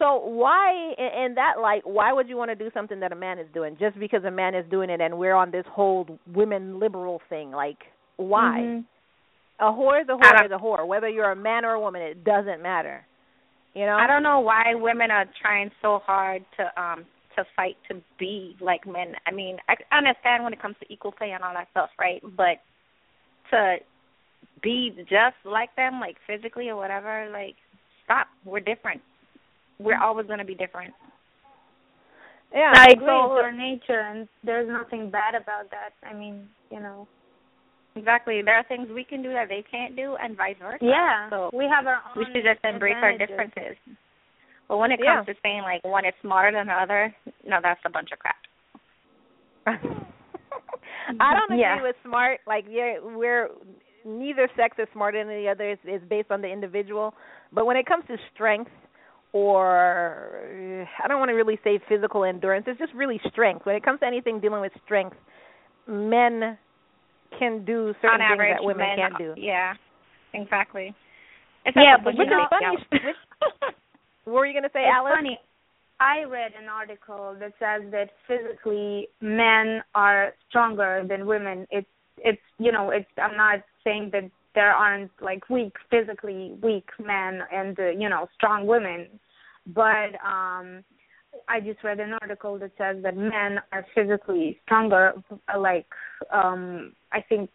[0.01, 3.39] So why, in that light, why would you want to do something that a man
[3.39, 6.81] is doing just because a man is doing it and we're on this whole women
[6.81, 7.51] liberal thing?
[7.51, 7.77] Like,
[8.17, 8.61] why?
[8.63, 8.81] Mm-hmm.
[9.63, 10.87] A whore is a whore is a whore.
[10.87, 13.05] Whether you're a man or a woman, it doesn't matter.
[13.75, 13.93] You know.
[13.93, 17.05] I don't know why women are trying so hard to um
[17.37, 19.13] to fight to be like men.
[19.27, 22.23] I mean, I understand when it comes to equal pay and all that stuff, right?
[22.23, 22.63] But
[23.51, 23.77] to
[24.63, 27.57] be just like them, like physically or whatever, like
[28.05, 28.29] stop.
[28.47, 29.03] We're different.
[29.81, 30.93] We're always going to be different.
[32.53, 33.07] Yeah, I agree.
[33.07, 35.95] so- it's our nature, and there's nothing bad about that.
[36.07, 37.09] I mean, you know.
[37.97, 38.43] Exactly.
[38.43, 40.79] There are things we can do that they can't do, and vice versa.
[40.85, 42.17] Yeah, So we have our own.
[42.17, 43.77] we should just embrace our differences.
[44.69, 45.17] But when it Yeah.
[45.17, 47.13] comes to saying like one is smarter than the other,
[47.45, 48.37] no, that's a bunch of crap.
[49.67, 51.83] I don't agree Yeah.
[51.83, 52.41] with smart.
[52.47, 53.49] Like, yeah, we're
[54.05, 55.71] neither sex is smarter than the other.
[55.71, 57.15] It's, it's based on the individual.
[57.53, 58.71] But when it comes to strength,
[59.33, 63.65] or I don't want to really say physical endurance, it's just really strength.
[63.67, 65.17] When it comes to anything dealing with strength,
[65.87, 66.59] men
[67.39, 69.35] can do certain On things average, that women men, can't do.
[69.37, 69.75] Yeah,
[70.35, 70.95] exactly.
[71.65, 73.13] It's Yeah, but push you know- funny- yeah.
[74.25, 75.13] What were you going to say, it's Alice?
[75.17, 75.39] funny.
[75.99, 81.67] I read an article that says that physically men are stronger than women.
[81.71, 81.89] It's
[82.19, 87.41] it's you know it's I'm not saying that there aren't like weak physically weak men
[87.53, 89.07] and uh, you know strong women,
[89.67, 90.83] but um
[91.49, 95.13] I just read an article that says that men are physically stronger,
[95.59, 95.87] like
[96.33, 97.51] um I think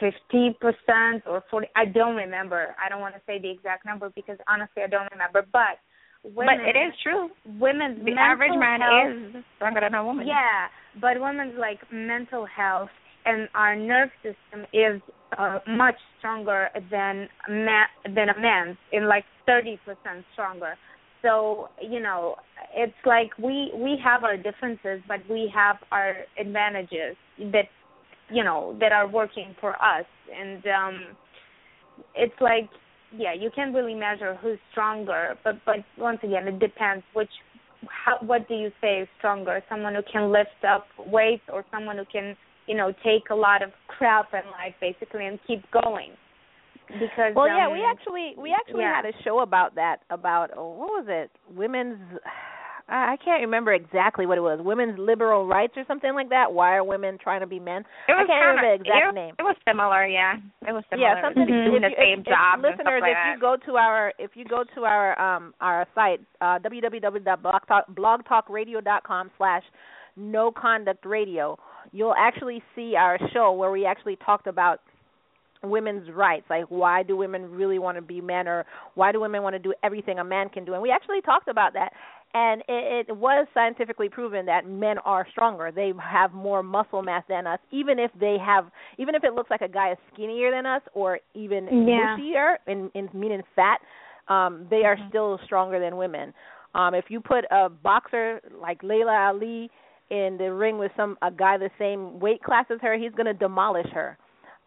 [0.00, 1.68] fifty percent or forty.
[1.74, 2.74] I don't remember.
[2.84, 5.44] I don't want to say the exact number because honestly I don't remember.
[5.52, 5.78] But
[6.22, 7.30] women, but it is true.
[7.58, 10.26] women's The average man health, is stronger than a woman.
[10.26, 10.68] yeah,
[11.00, 12.90] but women's like mental health
[13.26, 15.02] and our nerve system is
[15.36, 19.78] uh, much stronger than ma- than a man's in like 30%
[20.32, 20.74] stronger.
[21.22, 22.36] So, you know,
[22.74, 27.16] it's like we we have our differences but we have our advantages
[27.52, 27.68] that
[28.30, 31.00] you know that are working for us and um
[32.14, 32.68] it's like
[33.16, 37.30] yeah, you can't really measure who's stronger, but but once again, it depends which
[37.88, 39.62] how what do you say is stronger?
[39.68, 42.36] Someone who can lift up weights or someone who can,
[42.66, 46.10] you know, take a lot of crap in life basically and keep going.
[46.88, 48.94] Because Well, yeah, um, we actually we actually yeah.
[49.02, 51.30] had a show about that about oh, what was it?
[51.54, 51.98] Women's
[52.88, 54.60] I I can't remember exactly what it was.
[54.62, 56.52] Women's liberal rights or something like that.
[56.52, 57.82] Why are women trying to be men?
[58.06, 59.34] It was I can't remember the exact it, name.
[59.36, 60.36] It was similar, yeah.
[60.62, 61.08] It was similar.
[61.08, 61.64] Yeah, something Mhm.
[61.66, 63.32] doing if the you- same if, job if, listeners, and stuff like if that.
[63.34, 69.64] you go to our if you go to our um our site uh www.blogtalkradio.com slash
[70.16, 71.58] no conduct radio,
[71.96, 74.80] you'll actually see our show where we actually talked about
[75.62, 79.42] women's rights like why do women really want to be men or why do women
[79.42, 81.92] want to do everything a man can do and we actually talked about that.
[82.34, 85.72] And it, it was scientifically proven that men are stronger.
[85.74, 88.66] They have more muscle mass than us even if they have
[88.98, 92.16] even if it looks like a guy is skinnier than us or even Yeah.
[92.18, 93.78] bushier in, in meaning fat
[94.28, 96.34] um they are still stronger than women.
[96.74, 99.70] Um if you put a boxer like Laila Ali
[100.10, 103.26] in the ring with some a guy the same weight class as her he's going
[103.26, 104.16] to demolish her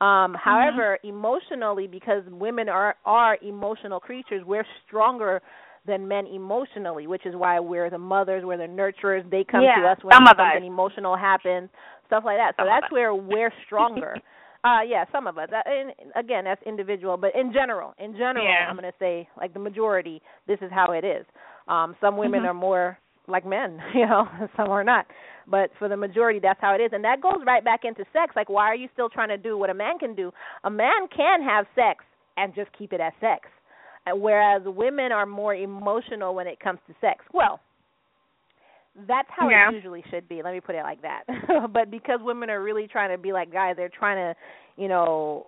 [0.02, 5.42] um, however, emotionally, because women are are emotional creatures, we're stronger
[5.86, 9.30] than men emotionally, which is why we're the mothers, we're the nurturers.
[9.30, 11.70] They come to us when some something emotional happens,
[12.08, 12.54] stuff like that.
[12.56, 14.16] So Some that's where we're stronger.
[14.64, 15.50] uh yeah, some of us.
[15.52, 18.68] That, and again, that's individual, but in general, in general, Yeah.
[18.70, 21.26] I'm going to say like the majority, this is how it is.
[21.68, 22.48] Um some women Mhm.
[22.48, 22.98] are more
[23.30, 25.06] like men, you know, some are not.
[25.48, 28.36] But for the majority, that's how it is, and that goes right back into sex.
[28.36, 30.32] Like, why are you still trying to do what a man can do?
[30.64, 32.04] A man can have sex
[32.38, 33.48] and just keep it as sex,
[34.08, 37.26] Uh, whereas women are more emotional when it comes to sex.
[37.34, 37.60] Well,
[39.08, 39.70] that's how Yeah.
[39.70, 40.42] it usually should be.
[40.42, 41.24] Let me put it like that.
[41.74, 44.40] but because women are really trying to be like guys, they're trying to,
[44.82, 45.48] you know,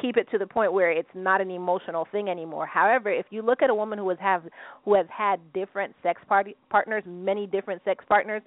[0.00, 2.66] keep it to the point where it's not an emotional thing anymore.
[2.66, 4.42] However, if you look at a woman who has have
[4.84, 8.42] who has had different sex party partners, many different sex partners,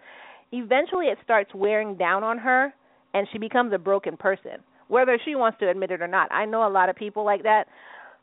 [0.51, 2.73] eventually it starts wearing down on her
[3.13, 6.31] and she becomes a broken person, whether she wants to admit it or not.
[6.31, 7.65] I know a lot of people like that.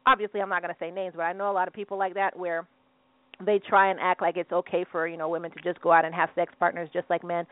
[0.07, 2.15] Obviously, I'm not going to say names, but I know a lot of people like
[2.15, 2.67] that where
[3.45, 6.05] they try and act like it's okay for you know women to just go out
[6.05, 7.47] and have sex partners just like men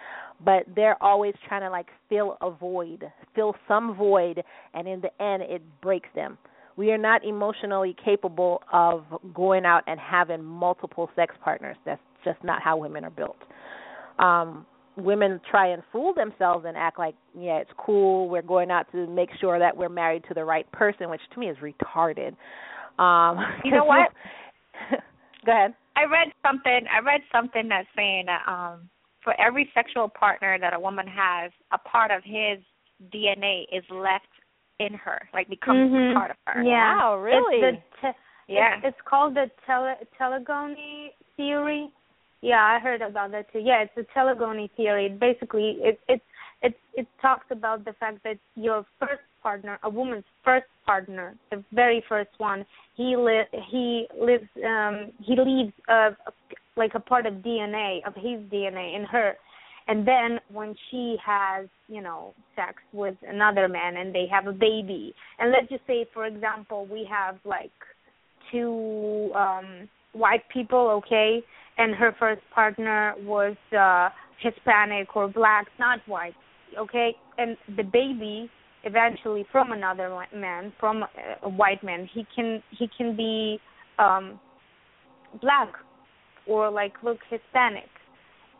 [0.44, 4.42] but they're always trying to like fill a void fill some void
[4.74, 6.38] and in the end it breaks them
[6.76, 12.42] we are not emotionally capable of going out and having multiple sex partners that's just
[12.42, 13.36] not how women are built.
[14.18, 14.66] Um
[14.96, 18.28] women try and fool themselves and act like, yeah, it's cool.
[18.28, 21.40] We're going out to make sure that we're married to the right person, which to
[21.40, 22.34] me is retarded.
[22.98, 24.10] Um You know what?
[25.44, 25.74] Go ahead.
[25.96, 26.86] I read something.
[26.90, 28.88] I read something that's saying that um,
[29.22, 32.58] for every sexual partner that a woman has, a part of his
[33.12, 34.28] DNA is left
[34.80, 36.14] in her, like becomes Mhm.
[36.14, 36.62] part of her.
[36.62, 36.96] Yeah.
[36.96, 37.60] Wow, really?
[37.60, 38.76] It's the te- Yeah.
[38.76, 41.90] It's, it's called the tele- telegony theory.
[42.40, 43.60] Yeah, I heard about that too.
[43.60, 45.08] Yeah, it's the telegony theory.
[45.08, 46.22] Basically, it it
[46.62, 51.62] it it talks about the fact that your first partner, a woman's first partner, the
[51.72, 52.64] very first one,
[52.96, 56.32] he li- he lives um he leaves a, a
[56.76, 59.34] like a part of DNA of his DNA in her.
[59.88, 64.52] And then when she has, you know, sex with another man and they have a
[64.52, 67.72] baby, and let's just say, for example, we have like
[68.50, 71.42] two um white people, okay,
[71.78, 74.08] and her first partner was uh
[74.40, 76.34] Hispanic or black, not white,
[76.78, 78.50] okay, and the baby
[78.84, 81.04] eventually from another man, from
[81.42, 83.58] a- white man, he can he can be
[83.98, 84.38] um
[85.40, 85.72] black
[86.46, 87.88] or like look Hispanic.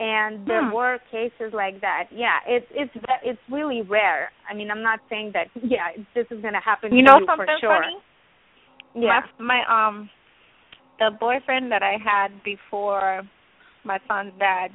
[0.01, 0.73] And there Hmm.
[0.73, 2.09] were cases like that.
[2.11, 4.31] Yeah, it's it's it's really rare.
[4.51, 5.49] I mean, I'm not saying that.
[5.63, 6.93] Yeah, this is gonna happen.
[6.93, 7.83] You to know you something for sure.
[7.83, 7.97] funny?
[8.95, 9.21] Yeah.
[9.39, 10.11] My, my um
[10.99, 13.23] the boyfriend that I had before
[13.85, 14.71] my son's dad,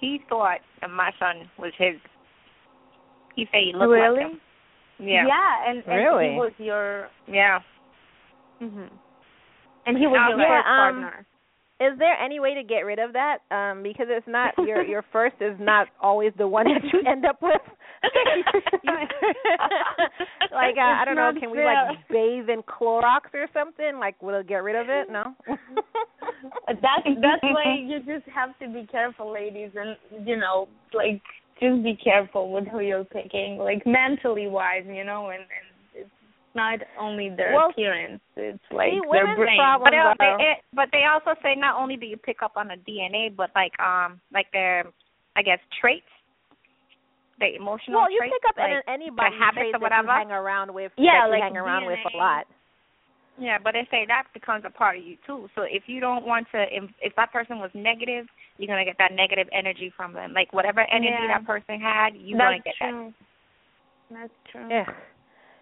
[0.00, 1.94] he thought that my son was his.
[3.34, 4.22] He said he looked really?
[4.22, 4.40] like him.
[4.98, 5.26] Yeah.
[5.26, 6.30] Yeah, and, and Really?
[6.30, 7.08] he was your.
[7.28, 7.60] Yeah.
[8.58, 8.86] hmm
[9.86, 11.26] And he was your yeah, first um, partner.
[11.80, 13.38] Is there any way to get rid of that?
[13.50, 17.24] Um, because it's not your your first is not always the one that you end
[17.24, 17.60] up with.
[20.52, 23.98] like uh, I don't know, can we like bathe in Clorox or something?
[23.98, 25.10] Like will it get rid of it?
[25.10, 25.34] No.
[26.68, 31.20] That's that's why you just have to be careful, ladies, and you know, like
[31.60, 35.77] just be careful with who you're picking, like mentally wise, you know, and and
[36.58, 39.62] not only their Well, appearance, it's like see, their brain.
[39.78, 43.30] But they, but they also say not only do you pick up on the DNA,
[43.34, 44.90] but like um like their
[45.38, 46.10] I guess traits,
[47.38, 50.10] the emotional well, you traits, pick up like, any anybody habits or that whatever.
[50.10, 50.90] hang around with.
[50.98, 52.46] Yeah, that like hang around with a lot.
[53.38, 55.48] Yeah, but they say that becomes a part of you too.
[55.54, 58.26] So if you don't want to, if, if that person was negative,
[58.58, 60.32] you're gonna get that negative energy from them.
[60.34, 61.38] Like whatever energy Yeah.
[61.38, 63.14] that person had, you're That's gonna get true.
[64.10, 64.68] That's true.
[64.68, 64.90] Yeah.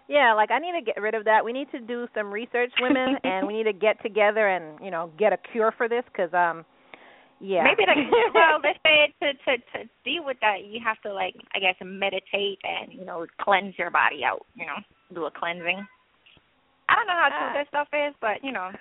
[0.07, 1.43] Yeah, like I need to get rid of that.
[1.43, 4.91] We need to do some research, women, and we need to get together and you
[4.91, 6.63] know get a cure for this because um,
[7.39, 7.63] yeah.
[7.63, 7.97] Maybe like
[8.33, 11.75] well, they say to to to deal with that, you have to like I guess
[11.83, 14.45] meditate and you know cleanse your body out.
[14.55, 14.79] You know,
[15.13, 15.85] do a cleansing.
[16.89, 18.71] I don't know how true Uh, this stuff is, but you know.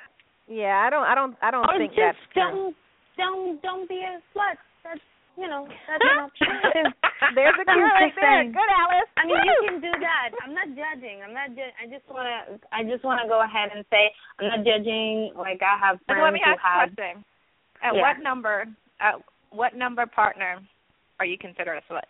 [0.46, 2.42] yeah, I don't, I don't, I don't Or think just that's true.
[2.42, 2.76] don't
[3.18, 4.54] don't don't be a slut.
[4.84, 5.00] That's
[5.36, 6.86] you know that's an option too.
[7.34, 8.44] There's a I'm cure right there.
[8.44, 9.10] Good, Alice.
[9.16, 10.30] I mean, you can do that.
[10.44, 11.20] I'm not judging.
[11.24, 11.54] I'm not.
[11.56, 12.58] Ju- I just wanna.
[12.72, 15.32] I just wanna go ahead and say I'm not judging.
[15.36, 16.90] Like I have friends let me who ask have.
[16.96, 17.24] question.
[17.82, 18.00] At Yeah.
[18.02, 18.64] what number?
[19.00, 19.16] At
[19.50, 20.60] what number partner
[21.20, 22.08] are you considered a slut?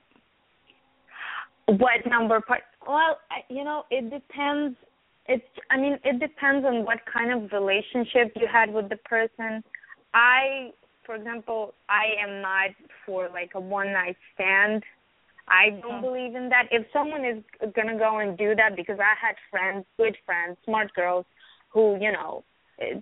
[1.66, 2.62] What number part?
[2.86, 4.76] Well, I- you know, it depends.
[5.28, 5.44] It's.
[5.70, 9.62] I mean, it depends on what kind of relationship you had with the person.
[10.14, 10.70] I,
[11.06, 12.70] for example, I am not
[13.06, 14.82] for like a one night stand.
[15.48, 16.00] I don't uh-huh.
[16.02, 16.66] believe in that.
[16.72, 17.42] If someone is
[17.74, 21.24] gonna go and do that, because I had friends, good friends, smart girls,
[21.72, 22.42] who you know,
[22.78, 22.92] they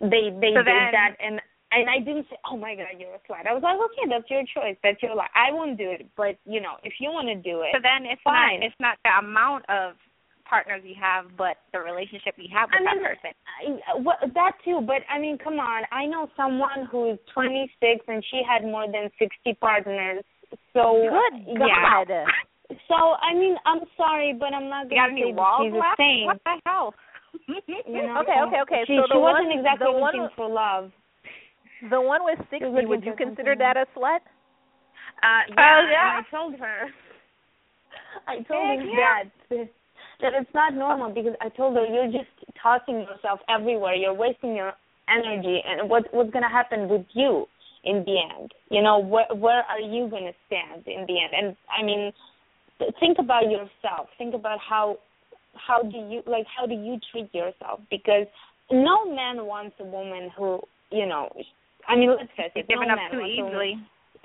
[0.00, 3.46] they So did that, and and I didn't say, oh my god, you're a slut.
[3.46, 5.30] I was like, okay, that's your choice, that's your life.
[5.36, 8.10] I won't do it, but you know, if you want to do it, So then
[8.10, 8.60] it's fine.
[8.60, 9.94] not it's not the amount of
[10.48, 13.32] partners you have, but the relationship you have with I mean, that person.
[13.36, 15.84] I, well, that too, but I mean, come on.
[15.92, 17.68] I know someone who is 26
[18.08, 20.24] and she had more than 60 partners.
[20.72, 22.04] So Good yeah.
[22.88, 25.76] So I mean, I'm sorry, but I'm not gonna got say that walls she's a
[25.76, 25.96] left?
[26.00, 26.26] saint.
[26.26, 26.94] What the hell?
[27.86, 28.16] You know?
[28.24, 28.82] Okay, okay, okay.
[28.88, 30.90] She, So she the wasn't one- exactly the one- looking for love.
[31.90, 34.24] The one with sixty, would you consider that a slut?
[35.22, 36.20] Uh, yeah, Oh, yeah.
[36.20, 36.78] I told her.
[38.26, 39.22] I told Heck her yeah.
[39.50, 39.68] that
[40.20, 43.94] that it's not normal because I told her you're just tossing yourself everywhere.
[43.94, 44.72] You're wasting your
[45.08, 47.46] energy, and what what's gonna happen with you
[47.84, 48.52] in the end?
[48.70, 51.32] You know, where where are you gonna stand in the end?
[51.36, 52.12] And I mean,
[53.00, 54.08] think about yourself.
[54.18, 54.98] Think about how
[55.54, 57.80] how do you like how do you treat yourself?
[57.90, 58.26] Because
[58.70, 60.60] no man wants a woman who
[60.90, 61.30] you know.
[61.86, 62.66] I mean, let's face it.
[62.68, 63.78] No up man too wants a woman- easily.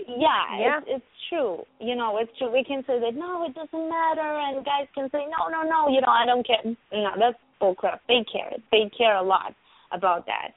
[0.08, 0.78] Yeah, Yeah.
[0.80, 1.64] it's it's true.
[1.80, 2.51] You know, it's true.
[2.51, 5.89] We can say that no, it doesn't matter, and guys can say no, no, no.
[5.89, 6.62] You know, I don't care.
[6.91, 7.99] No, that's bullcrap.
[8.08, 8.51] They care.
[8.72, 9.54] They care a lot
[9.91, 10.51] about that.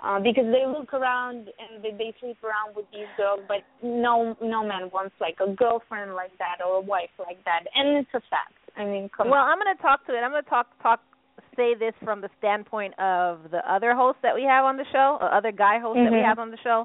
[0.00, 4.36] Uh, because they look around and they, they sleep around with these girls, but no
[4.42, 8.10] no man wants like a girlfriend like that or a wife like that, and it's
[8.12, 8.52] a fact.
[8.76, 9.50] I mean, come well, on.
[9.50, 10.18] I'm going to talk to it.
[10.20, 11.00] I'm going to talk talk
[11.56, 15.18] say this from the standpoint of the other hosts that we have on the show,
[15.20, 16.24] or other guy hosts that we Mhm.
[16.28, 16.84] have on the show.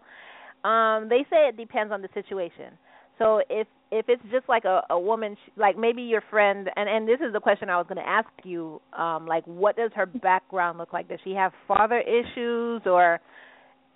[0.63, 2.73] Um, they say it depends on the situation.
[3.17, 6.87] So if if it's just like a a woman, sh- like maybe your friend, and
[6.89, 9.91] and this is the question I was going to ask you, um, like what does
[9.95, 11.09] her background look like?
[11.09, 13.19] Does she have father issues, or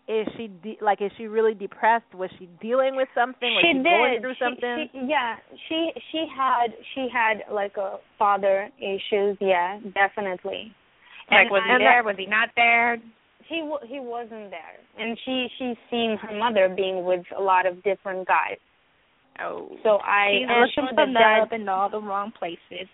[0.09, 2.13] is she de- like is she really depressed?
[2.13, 3.53] Was she dealing with something?
[3.55, 3.83] Was she she did.
[3.83, 4.89] going through She- something?
[4.91, 5.35] She, yeah,
[5.69, 9.37] she she had she had like a father issues.
[9.39, 10.75] Yeah, definitely.
[11.31, 12.03] Like, And was I- he there?
[12.03, 12.97] Was he not there?
[13.47, 17.65] He w- he wasn't there, and she she's seen her mother being with a lot
[17.65, 18.57] of different guys.
[19.39, 19.69] Oh.
[19.83, 22.87] So I She's am looking sure for love in all the wrong places.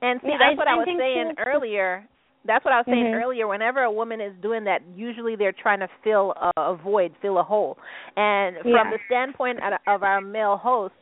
[0.00, 1.42] And see, Yeah, that's I- what I, I was saying so.
[1.46, 2.04] earlier.
[2.44, 3.22] That's what I was saying Mhm.
[3.22, 3.46] earlier.
[3.48, 7.38] Whenever a woman is doing that, usually they're trying to fill a, a void, fill
[7.38, 7.76] a hole.
[8.16, 8.90] And from Yeah.
[8.90, 10.96] the standpoint of- of our male hosts,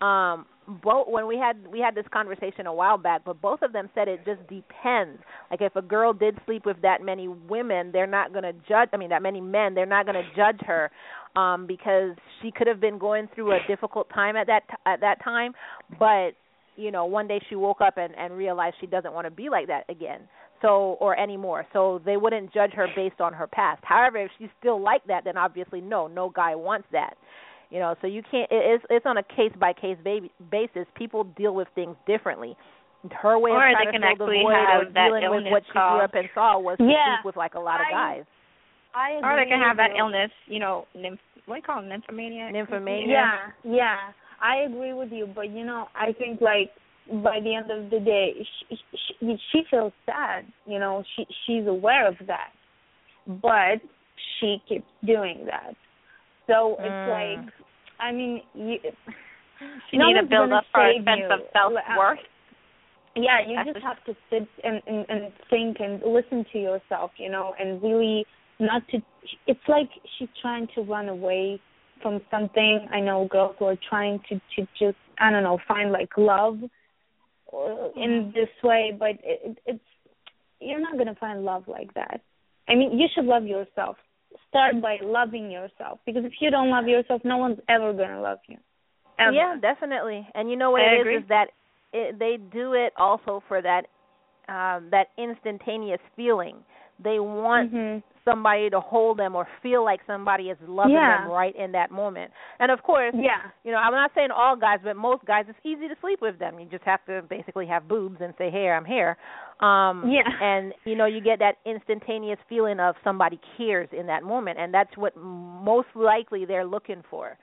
[0.00, 0.46] um,
[0.82, 3.88] both when we had we had this conversation a while back, but both of them
[3.94, 5.20] said it just depends.
[5.50, 8.88] Like if a girl did sleep with that many women, they're not going to judge.
[8.92, 10.90] I mean, that many men, they're not going to judge her
[11.36, 15.00] um because she could have been going through a difficult time at that t- at
[15.00, 15.52] that time,
[15.98, 16.30] but
[16.76, 19.48] you know, one day she woke up and and realized she doesn't want to be
[19.48, 20.20] like that again.
[20.62, 21.66] So or anymore.
[21.72, 23.82] So they wouldn't judge her based on her past.
[23.84, 27.14] However, if she's still like that, then obviously no, no guy wants that.
[27.70, 28.48] You know, so you can't.
[28.50, 29.98] It's it's on a case by case
[30.50, 30.86] basis.
[30.94, 32.56] People deal with things differently.
[33.10, 36.00] Her way Or of trying to fill the void or dealing with what she grew
[36.00, 37.16] up and saw was to Yeah.
[37.18, 38.24] sleep with like a lot of I- guys.
[38.94, 39.98] I agree Or they can have that you.
[39.98, 42.50] illness, you know, nymph, what do you call it, nymphomania?
[42.50, 43.06] Nymphomania.
[43.06, 43.96] Yeah, yeah,
[44.40, 46.72] I agree with you, but you know, I think like
[47.22, 48.32] by the end of the day,
[48.68, 48.78] she
[49.20, 50.46] she, she feels sad.
[50.64, 52.52] You know, she she's aware of that,
[53.26, 53.80] but
[54.40, 55.74] she keeps doing that.
[56.46, 57.08] So it's Mm.
[57.08, 57.54] like,
[57.98, 58.78] I mean, you.
[59.90, 61.26] She no need to build up save sense you.
[61.30, 62.18] of self-worth.
[63.14, 67.10] Yeah, you That's just have to sit and, and and think and listen to yourself,
[67.16, 68.26] you know, and really
[68.58, 69.00] not to.
[69.46, 69.88] It's like
[70.18, 71.58] she's trying to run away
[72.02, 72.86] from something.
[72.92, 76.58] I know girls who are trying to to just I don't know find like love
[77.52, 79.80] uh, in this way, but it, it's
[80.60, 82.20] you're not gonna find love like that.
[82.68, 83.96] I mean, you should love yourself.
[84.48, 88.38] Start by loving yourself because if you don't love yourself, no one's ever gonna love
[88.48, 88.56] you.
[89.18, 89.32] Ever.
[89.32, 90.26] Yeah, definitely.
[90.34, 91.16] And you know what I it agree.
[91.16, 91.46] is is that
[91.92, 93.86] it, they do it also for that
[94.48, 96.56] um that instantaneous feeling.
[97.02, 98.02] They want Mhm.
[98.28, 101.22] Somebody to hold them or feel like somebody is loving Yeah.
[101.22, 102.32] them right in that moment.
[102.58, 103.50] And of course, Yeah.
[103.64, 106.38] you know, I'm not saying all guys, but most guys it's easy to sleep with
[106.38, 106.58] them.
[106.58, 109.16] You just have to basically have boobs and say, "Hey, I'm here."
[109.60, 110.28] Um Yeah.
[110.40, 114.74] and you know, you get that instantaneous feeling of somebody cares in that moment, and
[114.74, 117.38] that's what most likely they're looking for.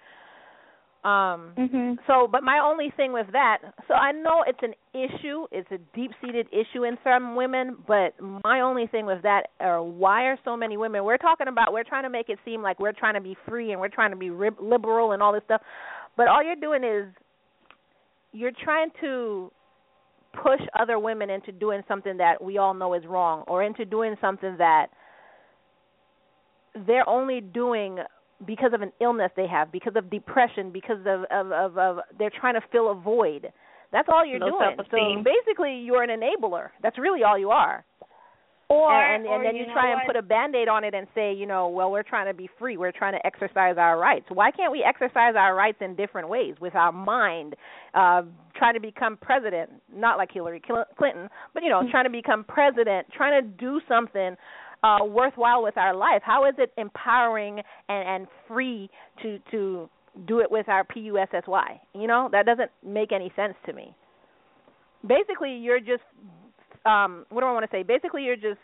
[1.03, 1.99] Um Mhm.
[2.07, 5.77] so, but my only thing with that, so I know it's an issue, it's a
[5.93, 10.55] deep-seated issue in some women, but my only thing with that are why are so
[10.55, 11.03] many women?
[11.03, 13.71] We're talking about, we're trying to make it seem like we're trying to be free
[13.71, 15.61] and we're trying to be rib- liberal and all this stuff,
[16.15, 17.13] but all you're doing is
[18.31, 19.51] you're trying to
[20.41, 24.15] push other women into doing something that we all know is wrong, or into doing
[24.19, 24.87] something that
[26.87, 27.99] they're only doing
[28.45, 32.31] because of an illness they have, because of depression, because of of of, of they're
[32.39, 33.51] trying to fill a void.
[33.91, 34.75] That's all you're Low doing.
[34.89, 36.69] So basically, you're an enabler.
[36.81, 37.85] That's really all you are.
[38.69, 40.95] Or and and, or and then you you, try and put a band-aid on it
[40.95, 42.75] and say, you know, well, we're trying to be free.
[42.77, 44.25] We're trying to exercise our rights.
[44.29, 47.55] Why can't we exercise our rights in different ways with our mind?
[47.93, 48.23] Uh
[48.55, 50.61] trying to become president, not like Hillary
[50.97, 54.35] Clinton, but you know, trying to become president, trying to do something
[54.83, 56.21] uh worthwhile with our life.
[56.23, 58.89] How is it empowering and and free
[59.21, 59.89] to to
[60.27, 61.81] do it with our PUSSY?
[61.93, 63.95] You know, that doesn't make any sense to me.
[65.07, 66.03] Basically, you're just
[66.85, 67.83] um what do I want to say?
[67.83, 68.59] Basically, you're just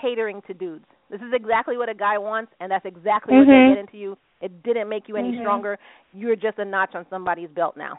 [0.00, 0.84] catering to dudes.
[1.10, 3.68] This is exactly what a guy wants, and that's exactly what Mhm.
[3.68, 4.18] they get into you.
[4.40, 5.38] It didn't make you any Mhm.
[5.40, 5.78] stronger.
[6.12, 7.98] You're just a notch on somebody's belt now.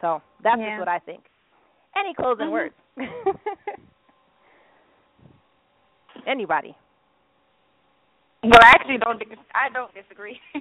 [0.00, 0.68] So that's Yeah.
[0.68, 1.26] just what I think.
[1.94, 2.52] Any closing Mhm.
[2.52, 2.74] words?
[6.26, 6.76] Anybody?
[8.42, 9.22] Well, I actually don't.
[9.54, 10.40] I don't disagree.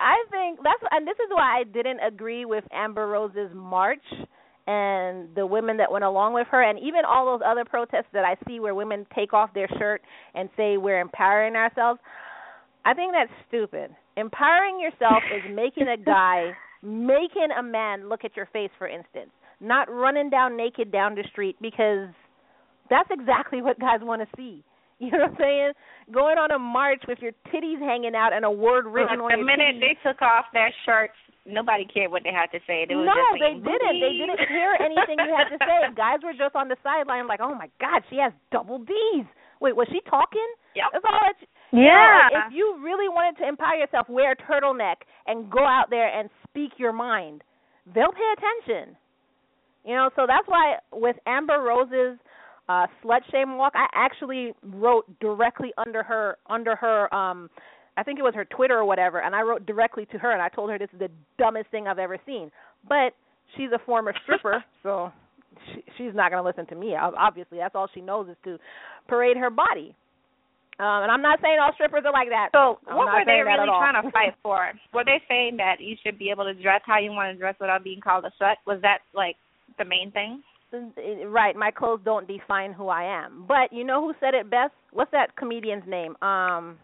[0.00, 4.04] I think that's and this is why I didn't agree with Amber Rose's march
[4.66, 8.24] and the women that went along with her and even all those other protests that
[8.24, 10.02] I see where women take off their shirt
[10.34, 12.00] and say we're empowering ourselves.
[12.84, 13.90] I think that's stupid.
[14.16, 19.30] Empowering yourself is making a guy making a man look at your face for instance,
[19.60, 22.08] not running down naked down the street because
[22.90, 24.62] That's exactly what guys want to see.
[24.98, 25.72] You know what I'm saying?
[26.08, 29.30] Going on a march with your titties hanging out and a word written Look, on
[29.32, 29.80] the your minute titties.
[29.84, 31.12] they took off their shirts,
[31.44, 32.88] nobody cared what they had to say.
[32.88, 34.00] They no, just they didn't.
[34.00, 35.92] They didn't hear anything you had to say.
[36.00, 39.28] Guys were just on the sideline, like, "Oh my God, she has double D's."
[39.60, 40.48] Wait, was she talking?
[40.80, 40.88] Yep.
[40.96, 41.36] That's all that.
[41.76, 42.28] You, you know, Yeah.
[42.32, 46.08] like, if you really wanted to empower yourself, wear a turtleneck and go out there
[46.08, 47.44] and speak your mind.
[47.92, 48.96] They'll pay attention.
[49.84, 52.16] You know, so that's why with Amber Rose's
[52.68, 57.50] uh slut shame walk, I actually wrote directly under her under her um
[57.96, 60.42] I think it was her Twitter or whatever, and I wrote directly to her and
[60.42, 62.50] I told her this is the dumbest thing I've ever seen.
[62.88, 63.14] But
[63.56, 65.10] she's a former stripper, so
[65.72, 66.94] she, she's not going to listen to me.
[66.94, 68.58] Obviously, that's all she knows is to
[69.08, 69.94] parade her body.
[70.78, 72.50] Um, and I'm not saying all strippers are like that.
[72.52, 74.72] So I'm what were they really trying to fight for?
[74.92, 77.56] Were they saying that you should be able to dress how you want to dress
[77.58, 78.60] without being called a slut?
[78.66, 79.36] Was that like
[79.78, 80.42] the main thing?
[80.72, 83.44] Right, my clothes don't define who I am.
[83.46, 84.72] But you know who said it best?
[84.92, 86.16] What's that comedian's name?
[86.22, 86.78] Um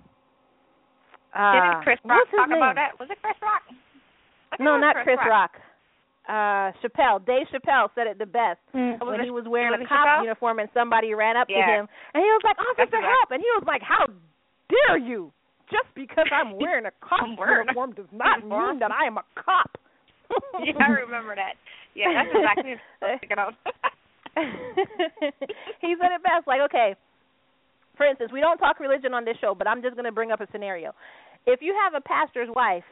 [1.34, 2.58] uh Didn't Chris Rock talk name?
[2.58, 2.98] about that?
[3.00, 3.62] Was it Chris Rock?
[4.60, 5.52] No, not Chris, Chris Rock.
[6.28, 9.04] Uh Chappelle, Dave Chappelle said it the best Mm.
[9.04, 10.22] When he was wearing a cop Chappelle?
[10.22, 13.40] uniform and somebody ran up to him and he was like, "Officer, That's help!" And
[13.42, 14.06] he was like, "How
[14.70, 15.32] dare you?
[15.70, 19.76] Just because I'm wearing a cop uniform does not mean that I am a cop."
[20.64, 21.54] yeah, I remember that.
[21.94, 23.52] Yeah, that's exactly what I was thinking of.
[25.80, 26.46] he said it best.
[26.46, 26.94] Like, okay,
[27.96, 30.32] for instance, we don't talk religion on this show, but I'm just going to bring
[30.32, 30.92] up a scenario.
[31.46, 32.84] If you have a pastor's wife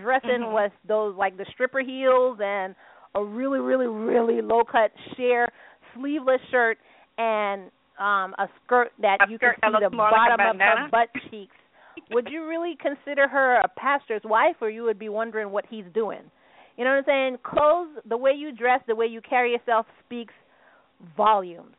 [0.00, 0.54] dressing Mhm.
[0.54, 2.74] with those like the stripper heels and
[3.14, 5.52] a really, really, really low cut sheer
[5.94, 6.78] sleeveless shirt
[7.18, 10.60] and um a skirt that A you skirt can see the more like bottom of
[10.60, 11.54] her butt cheeks,
[12.10, 15.84] would you really consider her a pastor's wife, or you would be wondering what he's
[15.92, 16.30] doing?
[16.76, 17.38] You know what I'm saying?
[17.44, 20.34] Clothes, the way you dress, the way you carry yourself speaks
[21.16, 21.74] volumes.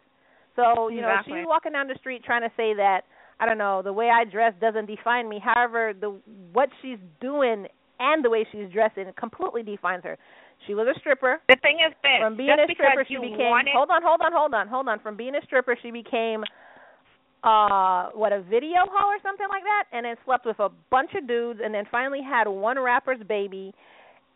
[0.55, 1.39] So, you know, Exactly.
[1.39, 3.01] she's walking down the street trying to say that
[3.39, 5.39] I don't know, the way I dress doesn't define me.
[5.43, 6.15] However, the
[6.53, 7.67] what she's doing
[7.99, 10.17] and the way she's dressing completely defines her.
[10.67, 11.41] She was a stripper.
[11.49, 13.51] The thing is this: From being just a stripper, she became.
[13.51, 14.99] want it, Hold on, hold on, hold on, hold on.
[14.99, 16.43] From being a stripper, she became,
[17.43, 21.11] uh, what a video hoe or something like that, and then slept with a bunch
[21.15, 23.73] of dudes, and then finally had one rapper's baby.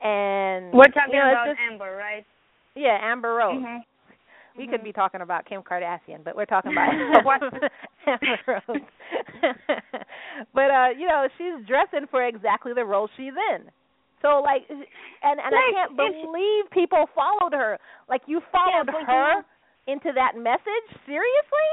[0.01, 2.25] And We're talking you know, about just- Amber, right?
[2.75, 3.61] yeah, Amber Rose.
[3.61, 3.79] Mhm.
[4.57, 6.89] We could be talking about Kim Kardashian, but we're talking about
[8.07, 8.81] Amber Rose.
[10.53, 13.69] but uh, you know, she's dressing for exactly the role she's in.
[14.21, 14.81] So like, and
[15.39, 17.79] and I can't if- believe people followed her.
[18.09, 19.43] Like you followed but her
[19.87, 20.87] into that message.
[21.05, 21.69] Seriously?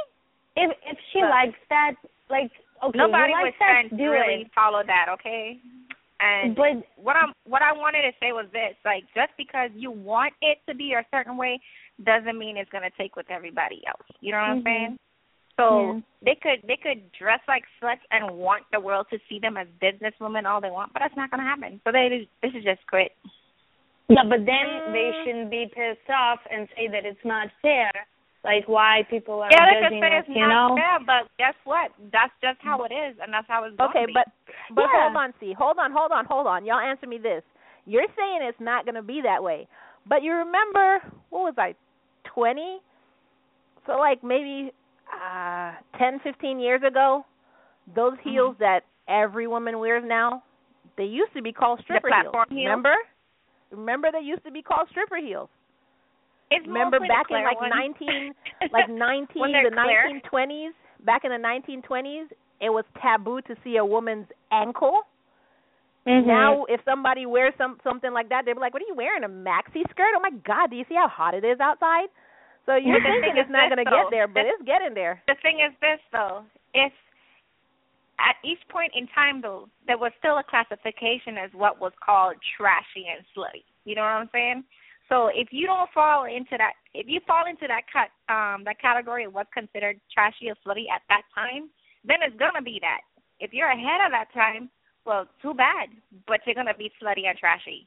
[0.57, 1.95] If if she But- likes that,
[2.31, 2.51] like
[2.85, 4.51] okay, nobody you was trying to really it.
[4.55, 5.59] follow that, okay?
[6.21, 9.91] And But what I'm what I wanted to say was this: like, just because you
[9.91, 11.61] want it to be a certain way
[12.05, 14.07] doesn't mean it's gonna take with everybody else.
[14.21, 14.65] You know what I'm Mhm.
[14.65, 14.99] saying?
[15.59, 19.57] So they could they could dress like sluts and want the world to see them
[19.57, 21.81] as businesswomen all they want, but that's not gonna happen.
[21.85, 23.13] So they they should just quit.
[24.09, 25.25] yeah, but then they Mm.
[25.25, 27.91] shouldn't be pissed off and say that it's not fair.
[28.47, 30.77] Like why people are yeah, they could judging say us, it's you not know?
[30.79, 31.91] fair, but guess what?
[32.13, 34.15] That's just how it is, and that's how it's going Okay, to be.
[34.15, 34.27] but
[34.75, 35.03] but Yeah.
[35.03, 36.65] hold on, see, hold on, hold on, hold on.
[36.65, 37.43] Y'all answer me this.
[37.87, 39.69] You're saying it's not going to be that way,
[40.09, 40.99] but you remember
[41.31, 41.75] what was I,
[42.25, 42.79] twenty?
[43.87, 44.73] So like maybe
[45.11, 47.25] uh ten, fifteen years ago,
[47.95, 48.31] those Mm-hmm.
[48.31, 50.43] heels that every woman wears now,
[50.97, 52.65] they used to be called stripper platform heels?
[52.65, 52.95] Remember?
[53.71, 55.49] Remember they used to be called stripper heels.
[56.51, 57.73] It's Remember back in like ones.
[57.75, 58.35] nineteen
[58.73, 60.07] like nineteen the clear.
[60.07, 60.73] nineteen twenties
[61.05, 62.27] back in the nineteen twenties
[62.61, 65.03] it was taboo to see a woman's ankle.
[66.07, 66.27] Mhm.
[66.27, 69.25] Now if somebody wears some something like that, they'll be like, What are you wearing?
[69.25, 70.15] A maxi skirt?
[70.17, 72.09] Oh my god, do you see how hot it is outside?
[72.65, 75.21] So you're The thing thinking it's not gonna get there, but This- it's getting there.
[75.27, 76.45] the thing is this though
[76.75, 76.93] if
[78.19, 82.35] at each point in time though there was still a classification as what was called
[82.57, 84.65] trashy and slutty you know what i'm saying
[85.09, 88.81] so if you don't fall into that if you fall into that cut um that
[88.81, 91.69] category of what's considered trashy or slutty at that time
[92.05, 93.01] then it's gonna be that
[93.41, 94.71] if you're ahead of that time
[95.05, 95.89] well too bad
[96.27, 97.87] but you're gonna be slutty and trashy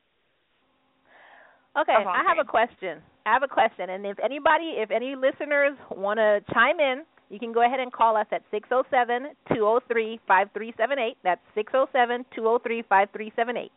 [1.77, 2.97] Okay, That's I have a question.
[3.25, 7.37] I have a question, and if anybody, if any listeners want to chime in, you
[7.37, 10.73] can go ahead and call us at six zero seven two zero three five three
[10.77, 11.17] seven eight.
[11.23, 13.71] That's six zero seven two zero three five three seven eight.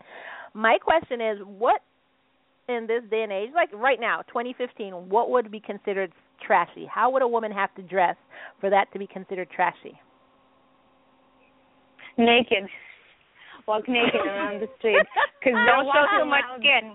[0.55, 1.82] My question is, what
[2.69, 6.13] in this day and age, like right now, 2015, what would be considered
[6.45, 6.87] trashy?
[6.87, 8.17] How would a woman have to dress
[8.61, 9.99] for that to be considered trashy?
[12.19, 12.69] naked.
[13.67, 15.01] Walk naked around the street.
[15.43, 16.95] Cause don't they're show too much skin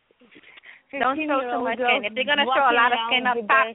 [0.95, 3.47] don't show too much skin if they're gonna show a lot of skin up with
[3.47, 3.67] top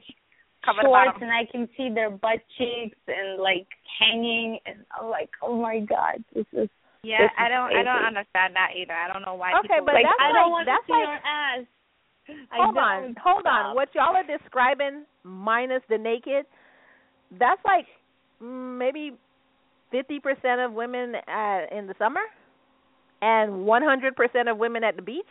[0.65, 1.29] cover shorts bottom.
[1.29, 3.67] and I can see their butt cheeks and like
[3.99, 6.69] hanging and I'm like, oh my god, this is
[7.03, 7.69] Yeah, I don't.
[7.75, 8.95] I don't understand that either.
[8.95, 9.51] I don't know why.
[9.61, 11.65] Okay, people but like that's I don't want to see like- your ass.
[12.29, 12.83] I hold don't.
[12.83, 13.75] on, hold on.
[13.75, 16.45] What y'all are describing, minus the naked,
[17.39, 17.85] that's like
[18.41, 19.11] mm, maybe
[19.91, 22.21] fifty percent of women uh, in the summer,
[23.21, 25.25] and one hundred percent of women at the beach.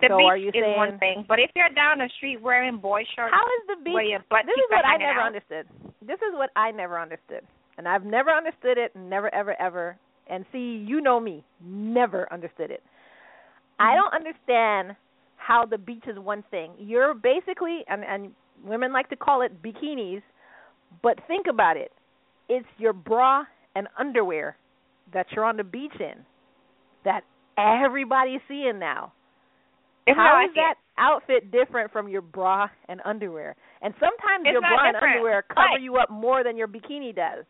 [0.00, 2.78] The so beach are you is one thing, but if you're down the street wearing
[2.78, 3.94] boy shorts, How is the beach?
[3.94, 5.66] where your butt This is what I never out, understood.
[6.06, 7.42] This is what I never understood,
[7.76, 8.94] and I've never understood it.
[8.96, 9.96] Never, ever, ever.
[10.30, 12.82] And see, you know me, never understood it.
[13.78, 13.96] I mm-hmm.
[13.96, 14.96] don't understand
[15.36, 16.72] how the beach is one thing.
[16.78, 18.32] You're basically, and and
[18.64, 20.22] women like to call it bikinis,
[21.02, 21.92] but think about it.
[22.48, 24.56] It's your bra and underwear
[25.12, 26.24] that you're on the beach in,
[27.04, 27.22] that
[27.56, 29.12] everybody's seeing now.
[30.06, 33.56] It's How is that outfit different from your bra and underwear?
[33.82, 37.14] And sometimes It's your bra and underwear cover but- you up more than your bikini
[37.14, 37.44] does.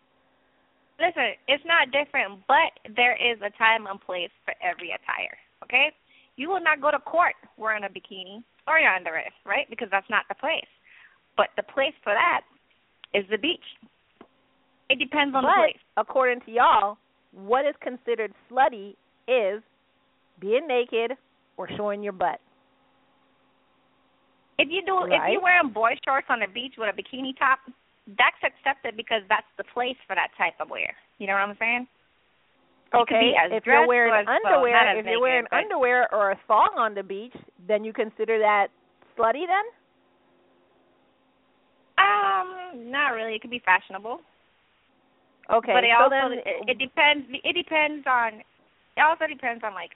[0.98, 5.38] Listen, it's not different, but there is a time and place for every attire.
[5.62, 5.94] Okay,
[6.38, 9.68] you will not go to court wearing a bikini or your underwear, right?
[9.68, 10.70] Because that's not the place.
[11.36, 12.42] But the place for that
[13.12, 13.66] is the beach.
[14.88, 15.82] It depends on the place.
[15.96, 16.96] according to y'all,
[17.32, 18.94] what is considered slutty
[19.26, 19.60] is
[20.40, 21.18] being naked
[21.56, 22.40] or showing your butt.
[24.58, 27.58] If you do, if you're wearing boy shorts on the beach with a bikini top,
[28.16, 30.94] that's accepted because that's the place for that type of wear.
[31.18, 31.86] You know what I'm saying?
[32.92, 36.94] You Okay, if you're wearing underwear, if you're wearing but- underwear or a thong on
[36.94, 37.34] the beach,
[37.66, 38.68] then you consider that
[39.16, 39.66] slutty then?
[41.98, 43.34] Um, not really.
[43.34, 44.20] It could be fashionable.
[45.50, 47.26] Okay, but it so also then it, it depends.
[47.44, 48.40] It depends on.
[48.96, 49.92] It also depends on like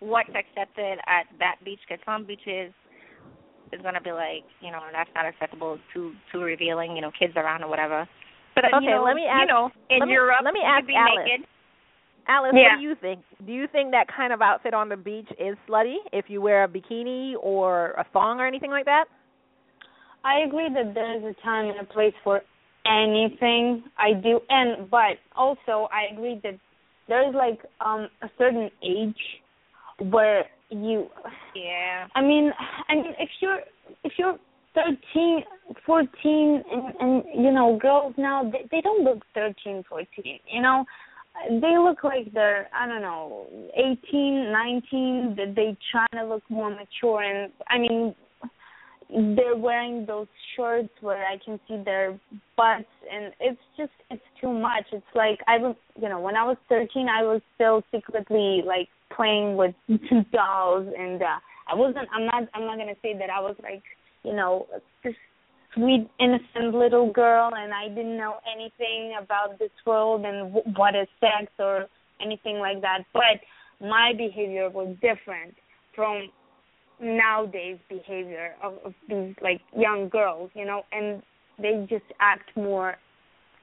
[0.00, 1.80] what's accepted at that beach.
[1.88, 2.72] Because some beaches
[3.72, 5.78] is gonna be like, you know, that's not acceptable.
[5.94, 6.94] Too too revealing.
[6.94, 8.06] You know, kids around or whatever.
[8.54, 10.52] But then, you Okay, know, let me ask, you know, in let me- Europe, let
[10.54, 11.24] me you ask could be Alice.
[11.24, 11.46] naked.
[12.28, 12.74] Alice, Yeah.
[12.74, 13.24] what do you think?
[13.46, 16.64] Do you think that kind of outfit on the beach is slutty if you wear
[16.64, 19.06] a bikini or a thong or anything like that?
[20.24, 22.42] I agree that there is a time and a place for
[22.86, 23.82] anything.
[23.96, 26.58] I do, and but also I agree that
[27.08, 29.40] there is like um a certain age
[30.10, 31.08] where you.
[31.54, 32.08] Yeah.
[32.14, 32.52] I mean,
[32.88, 33.60] I mean, if you're
[34.04, 34.38] if you're
[34.74, 35.44] thirteen,
[35.86, 40.40] fourteen, and and you know, girls now they they don't look thirteen, fourteen.
[40.50, 40.84] You know,
[41.48, 45.34] they look like they're I don't know, eighteen, nineteen.
[45.36, 48.14] That they trying to look more mature, and I mean,
[49.36, 50.26] they're wearing those
[50.56, 52.18] shorts where I can see their
[52.56, 54.84] butts, and it's just it's too much.
[54.92, 58.88] It's like I was, you know, when I was thirteen, I was still secretly like
[59.14, 59.74] playing with
[60.32, 61.38] dolls, and uh
[61.70, 62.08] I wasn't.
[62.14, 62.48] I'm not.
[62.54, 63.82] I'm not gonna say that I was like,
[64.24, 64.66] you know,
[65.04, 65.14] this
[65.78, 70.94] sweet innocent little girl, and I didn't know anything about this world and w- what
[70.94, 71.86] is sex or
[72.20, 73.04] anything like that.
[73.12, 73.40] But
[73.80, 75.54] my behavior was different
[75.94, 76.28] from
[77.00, 81.22] nowadays behavior of, of these like young girls, you know, and
[81.60, 82.96] they just act more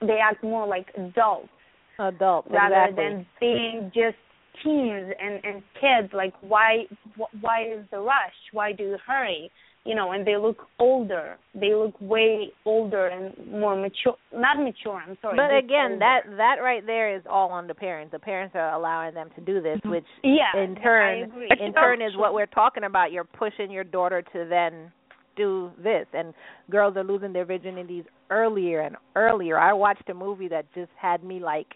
[0.01, 1.49] they act more like adults
[1.97, 3.03] Adults, rather exactly.
[3.03, 4.17] than being just
[4.61, 6.83] teens and and kids like why
[7.17, 9.49] wh- why is the rush why do you hurry
[9.85, 15.01] you know and they look older they look way older and more mature not mature
[15.07, 15.99] i'm sorry But again, older.
[15.99, 18.11] that that right there is all on the parents.
[18.11, 19.91] The parents are allowing them to do this, mm-hmm.
[19.91, 23.11] which yeah in turn in turn is what we're talking about.
[23.11, 24.91] You're pushing your daughter to then
[25.37, 26.33] do this, and
[26.71, 29.59] girls are losing their virginities earlier and earlier.
[29.59, 31.67] I watched a movie that just had me like,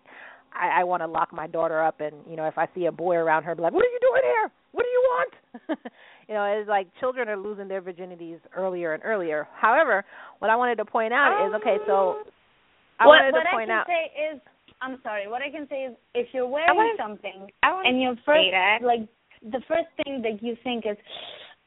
[0.53, 2.91] I, I want to lock my daughter up, and you know, if I see a
[2.91, 4.51] boy around her, I'd be like, "What are you doing here?
[4.71, 5.33] What do you want?"
[6.27, 9.47] you know, it's like children are losing their virginities earlier and earlier.
[9.59, 10.05] However,
[10.39, 12.23] what I wanted to point out is, okay, so um,
[12.99, 13.87] I what, wanted what to I can out.
[13.87, 14.41] say is
[14.81, 15.27] I'm sorry.
[15.27, 18.47] What I can say is if you're wearing wouldn't- something and your first
[18.83, 19.01] like
[19.41, 20.97] the first thing that you think is,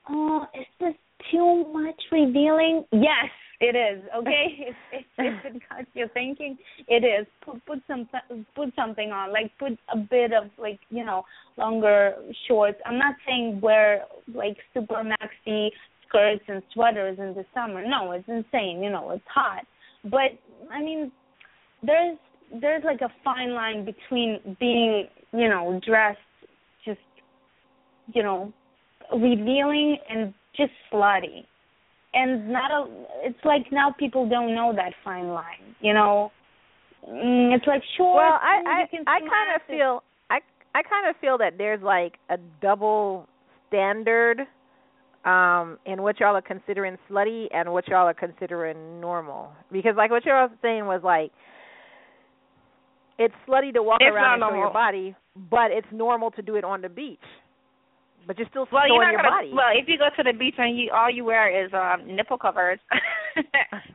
[0.08, 0.94] oh, is this
[1.30, 2.84] too much revealing?
[2.92, 3.30] Yes,
[3.62, 4.02] it is.
[4.16, 6.58] Okay, if, if, if it got you thinking,
[6.88, 7.26] it is.
[7.44, 8.08] Put put some
[8.54, 11.22] put something on, like put a bit of like you know
[11.56, 12.14] longer
[12.48, 12.78] shorts.
[12.84, 14.02] I'm not saying wear
[14.34, 15.68] like super maxi
[16.08, 17.86] skirts and sweaters in the summer.
[17.86, 18.82] No, it's insane.
[18.82, 19.64] You know, it's hot.
[20.04, 20.36] But
[20.70, 21.12] I mean,
[21.84, 22.18] there's
[22.60, 26.18] there's like a fine line between being you know dressed
[26.84, 26.98] just
[28.12, 28.52] you know
[29.12, 31.44] revealing and just slutty
[32.14, 32.86] and not a
[33.24, 36.30] it's like now people don't know that fine line you know
[37.08, 40.38] mm, it's like sure Well, I I can I kind of feel I
[40.74, 43.26] I kind of feel that there's like a double
[43.68, 44.40] standard
[45.24, 49.52] um in what y'all are considering slutty and what y'all are considering normal.
[49.70, 51.30] Because like what y'all was saying was like
[53.18, 54.72] it's slutty to walk It's around and show your normal.
[54.72, 55.14] body,
[55.50, 57.20] but it's normal to do it on the beach.
[58.26, 59.36] But you're still Well, you're not your gonna.
[59.36, 59.50] body.
[59.52, 62.38] Well, if you go to the beach and you all you wear is um nipple
[62.38, 62.78] covers,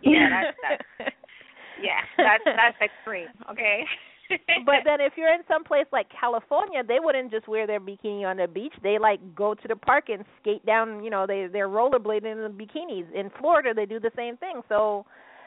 [0.04, 1.16] yeah, that's, that's
[1.82, 3.28] yeah, that's that's extreme.
[3.52, 3.84] Okay.
[4.66, 8.26] but then if you're in some place like California, they wouldn't just wear their bikini
[8.26, 8.74] on the beach.
[8.84, 12.40] They like go to the park and skate down, you know, they they're rollerblading in
[12.40, 13.06] the bikinis.
[13.14, 14.62] In Florida, they do the same thing.
[14.68, 15.06] So,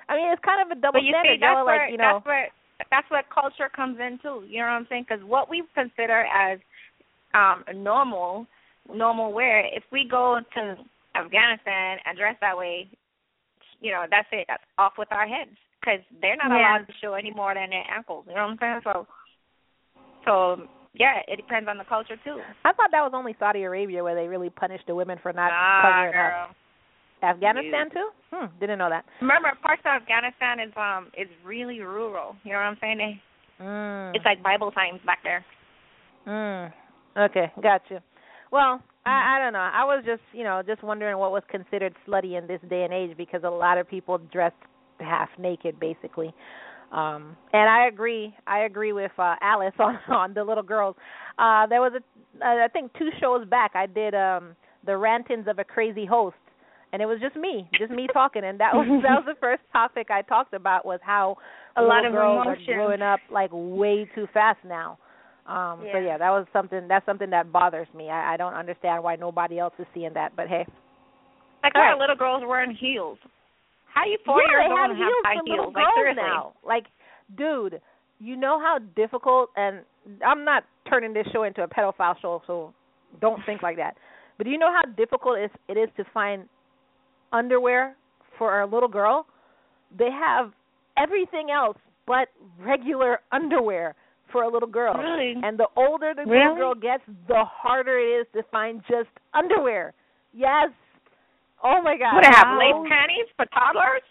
[0.08, 1.36] I mean, it's kind of a double but you standard.
[1.36, 2.48] see, that's where like, you know, that's where
[2.90, 4.44] that's where culture comes in too.
[4.48, 5.06] You know what I'm saying?
[5.08, 6.58] Because what we consider as
[7.34, 8.46] um normal
[8.92, 10.76] normal wear, if we go to
[11.16, 12.88] Afghanistan and dress that way,
[13.80, 14.46] you know, that's it.
[14.48, 16.58] That's off with our heads because they're not Yeah.
[16.78, 18.24] allowed to show any more than their ankles.
[18.28, 18.80] You know what I'm saying?
[18.84, 19.06] So,
[20.24, 22.40] so yeah, it depends on the culture too.
[22.64, 25.50] I thought that was only Saudi Arabia where they really punished the women for not
[25.50, 26.44] Nah, covering girl.
[26.50, 26.56] up.
[27.22, 28.08] Afghanistan too?
[28.32, 29.04] Hmm, didn't know that.
[29.20, 32.34] Remember, parts of Afghanistan is um is really rural.
[32.44, 32.98] You know what I'm saying?
[32.98, 33.22] They,
[33.62, 34.16] Mm.
[34.16, 35.44] It's like Bible times back there.
[36.26, 36.72] Mm.
[37.14, 38.02] Okay, gotcha.
[38.50, 39.58] Well, I I don't know.
[39.60, 42.92] I was just, you know, just wondering what was considered slutty in this day and
[42.92, 44.52] age because a lot of people dress
[44.98, 46.32] half naked basically.
[46.92, 48.34] Um and I agree.
[48.46, 50.96] I agree with uh Alice on on the little girls.
[51.38, 52.02] Uh there was a
[52.44, 56.36] uh, think two shows back I did um the rantings of a crazy host
[56.92, 59.62] and it was just me, just me talking and that was that was the first
[59.72, 61.36] topic I talked about was how
[61.76, 62.74] A lot of girls emotion.
[62.74, 64.98] are growing up like way too fast now.
[65.46, 66.06] Um so Yeah.
[66.06, 68.10] yeah, that was something that's something that bothers me.
[68.10, 70.66] I, I don't understand why nobody else is seeing that, but hey.
[71.62, 71.98] Like All where right.
[71.98, 73.18] little girls wearing heels.
[73.92, 75.58] How you four yeah, years they old have and have heels high for heels?
[75.58, 76.22] little Like seriously.
[76.22, 76.52] now.
[76.64, 76.84] Like,
[77.36, 77.80] dude,
[78.18, 79.80] you know how difficult and
[80.26, 82.72] I'm not turning this show into a pedophile show, so
[83.20, 83.96] don't think like that.
[84.38, 86.44] But do you know how difficult it is, it is to find
[87.32, 87.94] underwear
[88.38, 89.26] for a little girl?
[89.98, 90.52] They have
[90.96, 91.76] everything else
[92.06, 92.28] but
[92.58, 93.94] regular underwear
[94.32, 94.94] for a little girl.
[94.94, 95.34] Really?
[95.42, 99.92] And the older the little girl gets, the harder it is to find just underwear.
[100.32, 100.70] Yes.
[101.62, 102.14] Oh my god.
[102.14, 104.02] What they have lace panties for toddlers?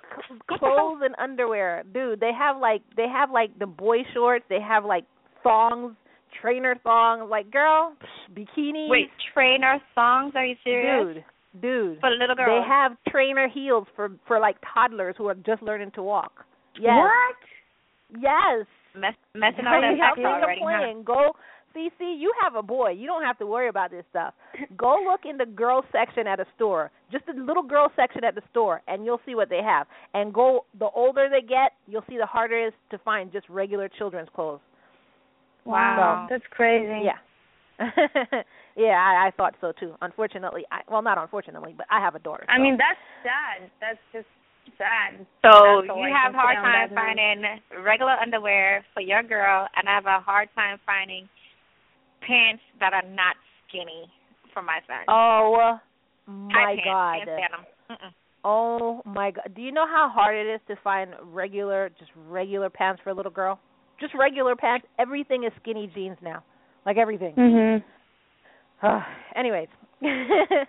[0.59, 2.20] clothes and underwear, dude.
[2.20, 4.45] They have like they have like the boy shorts.
[4.49, 5.05] They have like
[5.43, 5.95] thongs,
[6.41, 7.30] trainer thongs.
[7.30, 8.89] Like, girl, psh, bikinis.
[8.89, 10.34] Wait, trainer thongs?
[10.36, 11.24] Are you serious?
[11.53, 11.99] dude, dude.
[12.01, 12.61] For a little girl.
[12.61, 16.45] They have trainer heels for for like toddlers who are just learning to walk.
[16.80, 18.22] Yes, What?
[18.22, 18.65] yes.
[18.95, 20.65] Mess, messing Are up you their sex seeing the already, huh?
[20.65, 21.03] plan?
[21.03, 21.35] Go.
[21.73, 22.91] See, see, you have a boy.
[22.91, 24.33] You don't have to worry about this stuff.
[24.77, 28.33] Go look in the girl section at a store, just the little girl section at
[28.33, 29.87] the store, and you'll see what they have.
[30.13, 30.65] And go.
[30.79, 34.29] The older they get, you'll see the harder it is to find just regular children's
[34.35, 34.61] clothes.
[35.65, 36.27] Wow.
[36.29, 37.05] That's crazy.
[37.05, 37.19] Yeah.
[38.75, 39.93] yeah, I, I thought so too.
[40.01, 42.45] Unfortunately, I well, not unfortunately, but I have a daughter.
[42.49, 43.69] I mean, that's sad.
[43.79, 44.27] That's just
[44.78, 45.26] sad.
[45.41, 46.99] So you have can hard time that note.
[46.99, 51.28] finding regular underwear for your girl, and I have a hard time finding
[52.22, 53.36] pants that are not
[53.67, 54.05] skinny
[54.53, 55.05] for my son.
[55.07, 55.80] Oh
[56.28, 57.13] my pants, god.
[57.13, 57.65] Can't stand 'em.
[57.95, 58.13] Mm-mm.
[58.43, 59.53] Oh my god.
[59.55, 63.13] Do you know how hard it is to find regular just regular pants for a
[63.13, 63.59] little girl?
[63.99, 64.86] Just regular pants.
[64.97, 66.43] Everything is skinny jeans now.
[66.86, 67.36] Like everything.
[67.36, 67.84] Mhm.
[69.36, 69.67] Anyways.
[70.01, 70.65] well,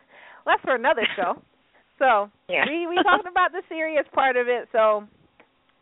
[0.47, 1.41] that's for another show.
[2.01, 2.65] So, Yeah.
[2.67, 5.05] we we talked about the serious part of it, so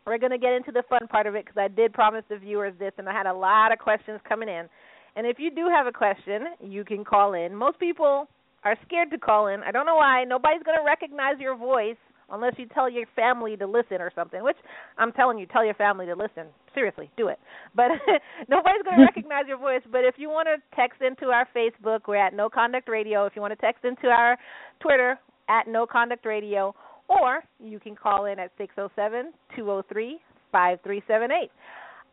[0.05, 2.37] we're going to get into the fun part of it because I did promise the
[2.37, 4.67] viewers this and I had a lot of questions coming in.
[5.15, 7.55] And if you do have a question, you can call in.
[7.55, 8.27] Most people
[8.63, 9.61] are scared to call in.
[9.63, 10.23] I don't know why.
[10.25, 11.97] Nobody's going to recognize your voice
[12.31, 14.57] unless you tell your family to listen or something, which
[14.97, 16.45] I'm telling you, tell your family to listen.
[16.75, 17.39] Seriously, do it.
[17.75, 17.89] But
[18.49, 19.81] nobody's going to recognize your voice.
[19.91, 23.25] But if you want to text into our Facebook, we're at No Conduct Radio.
[23.25, 24.37] If you want to text into our
[24.79, 26.73] Twitter, at No Conduct Radio,
[27.07, 30.19] or you can call in at six zero seven two zero three
[30.51, 31.51] five three seven eight.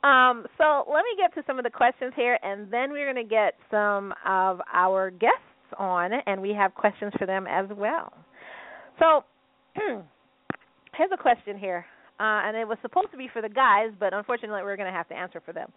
[0.07, 3.24] Um, so let me get to some of the questions here, and then we're going
[3.24, 5.41] to get some of our guests
[5.78, 8.12] on, and we have questions for them as well.
[8.99, 9.24] So
[10.95, 11.84] here's a question here,
[12.20, 14.97] uh, and it was supposed to be for the guys, but unfortunately we're going to
[14.97, 15.70] have to answer for them.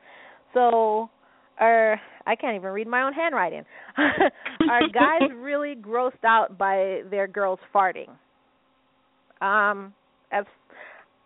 [0.53, 1.09] So,
[1.59, 3.63] are I can't even read my own handwriting.
[3.97, 8.09] are guys really grossed out by their girls farting?
[9.41, 9.93] Um,
[10.31, 10.45] as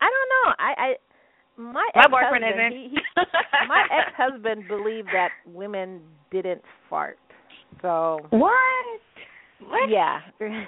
[0.01, 0.53] I don't know.
[0.59, 0.93] I, I
[1.57, 2.71] my My ex-husband, boyfriend isn't.
[2.71, 7.17] He, he, my ex-husband believed that women didn't fart.
[7.81, 8.51] So What?
[9.67, 9.89] What?
[9.89, 10.19] yeah,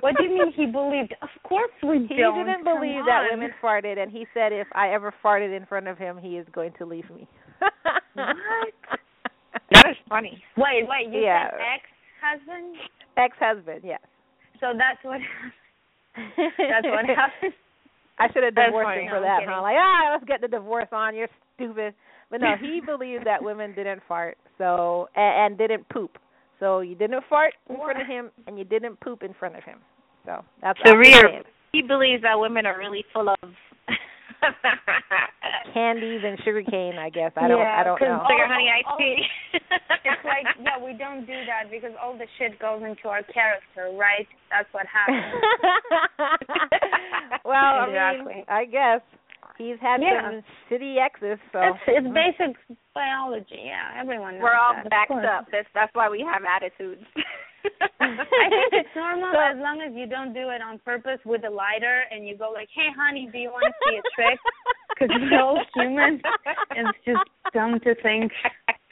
[0.00, 1.14] What do you mean he believed?
[1.22, 2.46] Of course we he don't.
[2.46, 3.38] didn't Come believe that on.
[3.38, 6.46] women farted, and he said if I ever farted in front of him, he is
[6.52, 7.26] going to leave me.
[8.14, 8.36] What?
[9.72, 10.42] That is funny.
[10.56, 11.12] Wait, wait.
[11.12, 11.50] You Yeah.
[11.50, 12.76] said ex-husband?
[13.16, 14.00] Ex-husband, yes.
[14.60, 15.20] so that's what
[16.16, 17.52] that's what happened.
[18.18, 19.62] I should have That's divorced him for No, that, I'm huh?
[19.62, 21.16] Like, ah, let's get the divorce on.
[21.16, 21.94] You're stupid.
[22.30, 26.18] But no, he believed that women didn't fart, so and, and didn't poop.
[26.58, 29.64] So you didn't fart in front of him, and you didn't poop in front of
[29.64, 29.78] him.
[30.26, 31.42] So that's So all I'm Rhea, saying.
[31.72, 33.50] he believes that women are really full of
[35.74, 36.98] candies and sugar cane.
[36.98, 37.58] I guess I don't.
[37.60, 38.24] Yeah, I don't know.
[38.28, 39.22] sugar all- honey iced all- tea.
[40.02, 43.92] It's like, yeah, we don't do that because all the shit goes into our character,
[43.96, 44.26] right?
[44.50, 45.34] That's what happens.
[47.44, 48.34] well, I Exactly.
[48.34, 49.00] mean, I guess
[49.58, 50.22] he's had Yeah.
[50.30, 52.56] some shitty exes, so It's it's basic
[52.94, 53.60] biology.
[53.68, 55.46] Yeah, everyone knows We're all that, backed up.
[55.52, 57.04] That's that's why we have attitudes.
[58.00, 61.44] I think it's normal So- as long as you don't do it on purpose with
[61.44, 64.38] a lighter and you go like, "Hey, honey, do you want to see a trick?"
[64.90, 66.20] Because we're all human.
[66.76, 68.32] It's just dumb to think.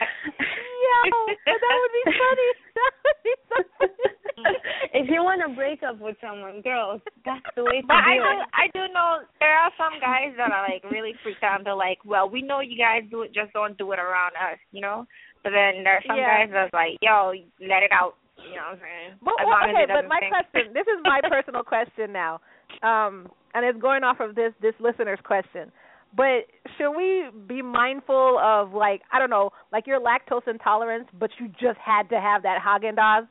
[0.01, 1.03] yeah,
[1.45, 2.51] but that would be funny.
[2.79, 4.55] That would be so funny.
[4.95, 8.15] if you want to break up with someone, girls, that's the way to But I
[8.15, 8.47] do do, it.
[8.55, 11.65] I do know there are some guys that are like really freaked out.
[11.65, 14.59] They're like, "Well, we know you guys do it, just don't do it around us,"
[14.73, 15.07] you know.
[15.43, 16.47] But then there are some Yeah.
[16.47, 19.11] guys that's like, "Yo, let it out," you know what I'm saying?
[19.23, 20.33] But well, okay, but my stink.
[20.33, 22.41] question, this is my personal question now,
[22.83, 25.73] um, and it's going off of this this listener's question.
[26.17, 31.31] But should we be mindful of like I don't know, like your lactose intolerance, but
[31.39, 33.29] you just had to have that Haagen Dazs?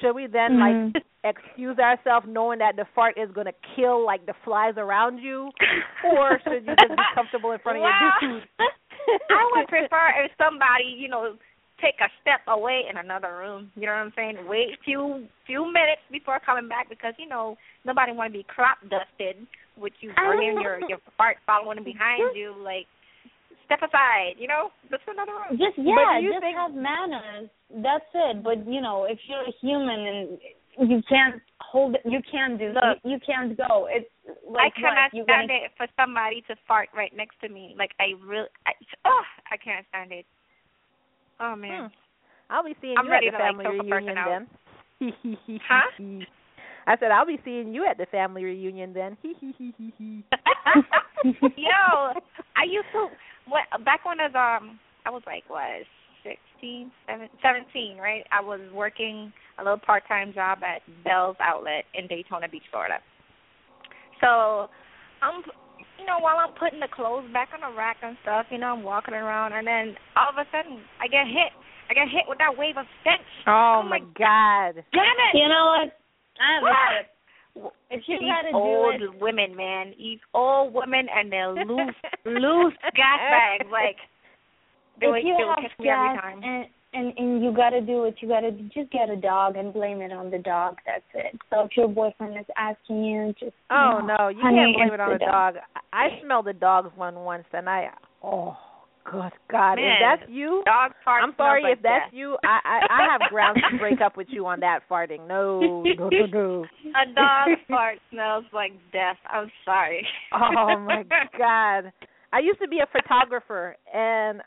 [0.00, 0.94] Should we then Mhm.
[0.94, 5.18] like excuse ourselves knowing that the fart is going to kill like the flies around
[5.18, 5.50] you,
[6.04, 7.92] or should you just be comfortable in front of Well,
[8.22, 8.48] your dude?
[9.30, 11.36] I would prefer if somebody, you know,
[11.82, 13.70] take a step away in another room.
[13.74, 14.38] You know what I'm saying?
[14.46, 18.46] Wait a few few minutes before coming back because you know nobody want to be
[18.46, 19.42] crop dusted
[19.76, 22.54] with you burning your your fart following behind you.
[22.56, 22.86] Like
[23.66, 24.38] step aside.
[24.38, 25.58] You know, just another room.
[25.58, 27.50] Just yeah, you just think- have manners.
[27.82, 28.42] That's it.
[28.44, 30.38] But you know, if you're a human
[30.78, 32.72] and you can't hold it, you can't do.
[32.72, 33.00] Look.
[33.04, 33.88] you, you can't go.
[33.90, 34.08] It's
[34.48, 35.18] like I cannot what?
[35.18, 37.74] You stand gonna, it for somebody to fart right next to me.
[37.78, 38.72] Like I really, I,
[39.04, 40.26] oh, I can't stand it.
[41.40, 41.82] Oh man.
[41.82, 41.86] Hmm.
[42.50, 44.46] I'll be seeing I'm you at the like, family choke reunion then.
[45.68, 45.90] Huh?
[46.86, 49.16] I said I'll be seeing you at the family reunion then.
[49.24, 49.30] Yo,
[52.56, 53.08] I used to
[53.48, 55.82] what back when I was um I was like what
[56.22, 58.24] sixteen, seven, seventeen, right?
[58.32, 62.98] I was working a little part time job at Bealls Outlet in Daytona Beach, Florida.
[64.20, 64.68] So
[65.22, 65.42] I'm
[66.02, 68.74] you know, while I'm putting the clothes back on the rack and stuff, you know,
[68.74, 71.54] I'm walking around and then all of a sudden I get hit.
[71.90, 73.22] I get hit with that wave of stench.
[73.46, 74.82] oh Oh my my God.
[74.90, 75.34] Damn it.
[75.38, 75.94] you know what?
[76.42, 76.90] I have a What?
[76.98, 77.06] tip.
[77.92, 79.92] If you These gotta do old it, women, man.
[79.98, 81.94] These old women and their loose,
[82.24, 83.70] loose gas bags.
[83.70, 84.00] Like
[84.98, 86.40] they if would, you they would catch me every time.
[86.42, 90.00] and and and you gotta do it, you gotta just get a dog and blame
[90.00, 90.76] it on the dog.
[90.86, 91.38] That's it.
[91.50, 94.76] So if your boyfriend is asking you, just Oh you know, no, you honey, can't
[94.76, 95.54] blame it on the a dog.
[95.92, 97.88] I I smelled a dog's one once and I
[98.22, 98.56] oh
[99.04, 99.74] good God.
[99.76, 102.14] Man, if that's you Dog fart I'm sorry smells if like that's death.
[102.18, 102.36] you.
[102.44, 105.26] I, I I have grounds to break up with you on that farting.
[105.26, 106.64] No, no, no, no.
[107.02, 109.16] A dog fart smells like death.
[109.28, 110.06] I'm sorry.
[110.32, 111.04] Oh my
[111.38, 111.92] god.
[112.34, 114.40] I used to be a photographer and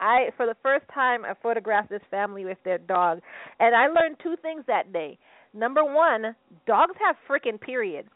[0.00, 3.20] I for the first time I photographed this family with their dog
[3.60, 5.18] and I learned two things that day.
[5.54, 6.34] Number 1,
[6.66, 8.08] dogs have freaking periods.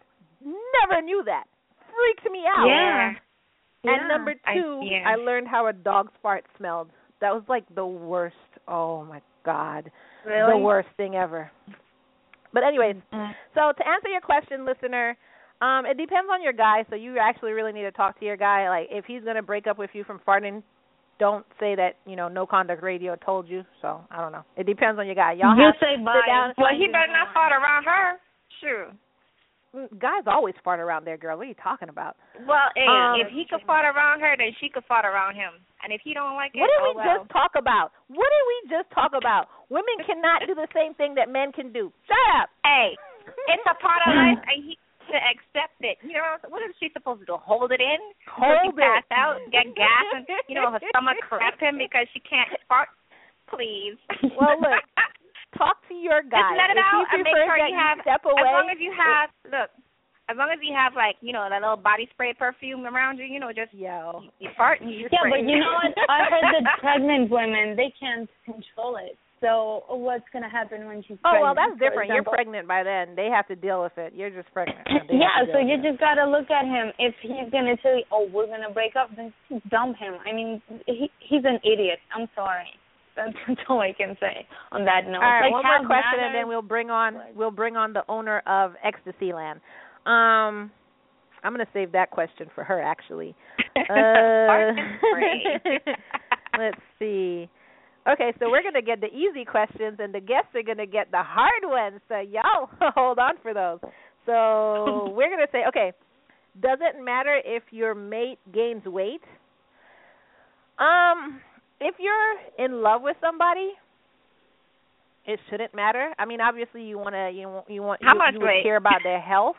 [0.44, 1.44] Never knew that.
[1.88, 2.66] Freaked me out.
[2.66, 3.08] Yeah.
[3.84, 4.06] And Yeah.
[4.08, 5.04] number I- 2, yeah.
[5.08, 6.90] I learned how a dog's fart smelled.
[7.20, 8.36] That was like the worst.
[8.68, 9.90] Oh my god.
[10.24, 10.52] Really?
[10.52, 11.50] The worst thing ever.
[12.52, 13.34] But anyways, Mm.
[13.54, 15.16] so to answer your question, listener,
[15.60, 16.84] um, it depends on your guy.
[16.90, 18.68] So you actually really need to talk to your guy.
[18.68, 20.62] Like if he's gonna break up with you from farting,
[21.20, 23.62] don't say that you know No Conduct Radio told you.
[23.80, 24.42] So I don't know.
[24.56, 25.32] It depends on your guy.
[25.38, 26.16] Y'all you have say to bye.
[26.18, 26.54] sit down.
[26.58, 28.18] Well, he better not fart around her.
[28.60, 28.88] Sure.
[29.70, 31.38] Mm, Guys always fart around their girl.
[31.38, 32.16] What are you talking about?
[32.42, 35.54] Well, hey, Um, if he could fart around her, then she could fart around him.
[35.86, 37.18] And if he don't like it, What did oh we well.
[37.22, 37.92] just talk about?
[38.10, 39.46] What did we just talk about?
[39.70, 41.92] Women cannot do the same thing that men can do.
[42.10, 42.50] Shut up.
[42.66, 42.98] Hey,
[43.46, 44.74] it's a part of life, and he
[45.10, 45.98] to accept it.
[46.06, 47.36] You know, what is she supposed to do?
[47.36, 48.00] Hold it in?
[48.30, 49.14] Hold she pass it.
[49.14, 52.88] out, get gas, and you know her stomach cramp him because she can't fart.
[53.50, 53.98] Please.
[54.38, 54.78] Well, look,
[55.58, 56.38] Talk to your guy.
[56.38, 57.98] Just let it if he and make sure you have.
[58.06, 58.38] step away.
[58.38, 59.70] As long as you have, look,
[60.30, 63.26] as long as you have like you know that little body spray perfume around you,
[63.26, 65.42] you know, just yo, you fart and you Yeah, spray.
[65.42, 65.90] but you know what?
[66.08, 69.18] I heard that pregnant women they can't control it.
[69.40, 71.42] So what's gonna happen when she's Oh pregnant?
[71.42, 72.12] well, that's for different.
[72.12, 73.16] You're pregnant by then.
[73.16, 74.12] They have to deal with it.
[74.14, 74.86] You're just pregnant.
[75.10, 75.82] Yeah, so you it.
[75.82, 76.92] just gotta look at him.
[76.98, 79.32] If he's gonna tell you, "Oh, we're gonna break up," then
[79.70, 80.14] dump him.
[80.26, 81.98] I mean, he he's an idiot.
[82.14, 82.68] I'm sorry.
[83.16, 85.16] That's, that's all I can say on that note.
[85.16, 88.04] All right, like one more question, and then we'll bring on we'll bring on the
[88.08, 89.60] owner of Ecstasy Land.
[90.06, 90.70] Um,
[91.42, 93.34] I'm gonna save that question for her actually.
[93.88, 94.72] Uh,
[96.58, 97.48] let's see.
[98.08, 101.22] Okay, so we're gonna get the easy questions, and the guests are gonna get the
[101.22, 102.00] hard ones.
[102.08, 103.78] So y'all hold on for those.
[104.26, 105.92] So we're gonna say, okay,
[106.60, 109.20] does it matter if your mate gains weight?
[110.78, 111.40] Um,
[111.80, 113.72] if you're in love with somebody,
[115.26, 116.12] it shouldn't matter.
[116.18, 118.62] I mean, obviously you want to you want you want How you, much you weight?
[118.62, 119.56] care about their health.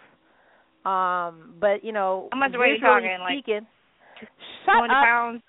[0.83, 3.45] Um, but you know, How much weight you visually talking, like,
[4.65, 5.41] shut 20 up, pounds.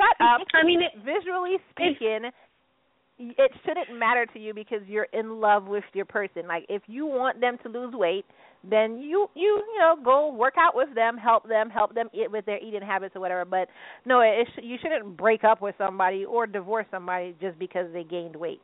[0.00, 0.40] Shut up.
[0.54, 2.30] I mean, it, Visually speaking,
[3.18, 6.48] it shouldn't matter to you because you're in love with your person.
[6.48, 8.24] Like if you want them to lose weight,
[8.68, 12.30] then you you you know go work out with them, help them, help them eat
[12.30, 13.44] with their eating habits or whatever.
[13.44, 13.68] But
[14.06, 18.04] no, it, sh- you shouldn't break up with somebody or divorce somebody just because they
[18.04, 18.60] gained weight.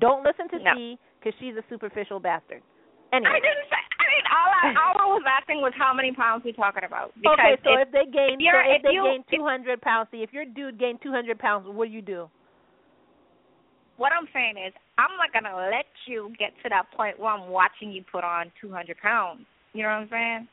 [0.00, 0.72] Don't listen to No.
[0.76, 2.62] C because she's a superficial bastard.
[3.12, 3.30] Anyway.
[3.30, 3.89] I didn't say.
[5.60, 7.12] I was how many pounds we talking about.
[7.20, 9.44] Because okay, so if, if, they gain, if so if, if they you- gain two
[9.44, 12.28] hundred pounds, see if your dude gained two hundred pounds, what do you do?
[14.00, 17.50] what I'm saying is, I'm not gonna let you get to that point where I'm
[17.50, 19.44] watching you put on 200 pounds.
[19.74, 20.48] You know what I'm saying?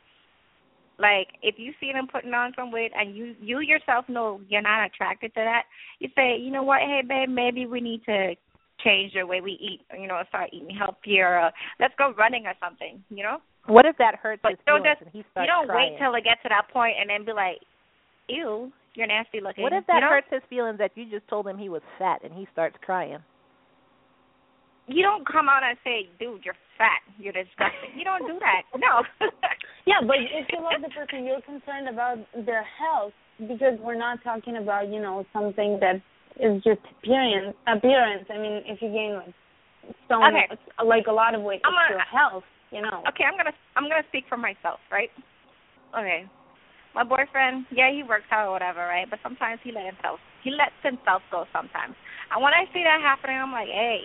[1.00, 4.62] Like, if you see them putting on some weight and you you yourself know you're
[4.62, 5.64] not attracted to that,
[6.00, 8.36] you say, you know what, hey babe, maybe we need to
[8.84, 9.82] change the way we eat.
[10.00, 11.40] You know, start eating healthier.
[11.40, 13.04] Uh, let's go running or something.
[13.10, 13.38] You know?
[13.68, 15.94] What if that hurts But his don't feelings just and he you don't crying?
[15.94, 17.60] wait till it gets to that point and then be like,
[18.30, 19.64] ew, you're nasty looking.
[19.64, 20.10] What if that you know?
[20.10, 23.20] hurts his feelings that you just told him he was fat and he starts crying?
[24.88, 27.92] You don't come out and say, dude, you're fat, you're disgusting.
[27.98, 28.64] You don't do that.
[28.78, 29.04] No.
[29.88, 34.22] Yeah, but if you love the person, you're concerned about their health because we're not
[34.22, 36.02] talking about you know something that
[36.40, 37.56] is just appearance.
[37.68, 38.26] Appearance.
[38.30, 39.34] I mean, if you gain like
[40.06, 40.48] stone, Okay.
[40.84, 42.44] like a lot of weight, I'm it's gonna- your health.
[42.72, 43.02] You know.
[43.08, 45.10] okay, I'm gonna I'm gonna speak for myself, right?
[45.98, 46.28] Okay.
[46.94, 49.08] My boyfriend, yeah, he works out or whatever, right?
[49.10, 51.96] But sometimes he let himself he lets himself go sometimes.
[52.32, 54.02] And when I see that happening, I'm like, hey,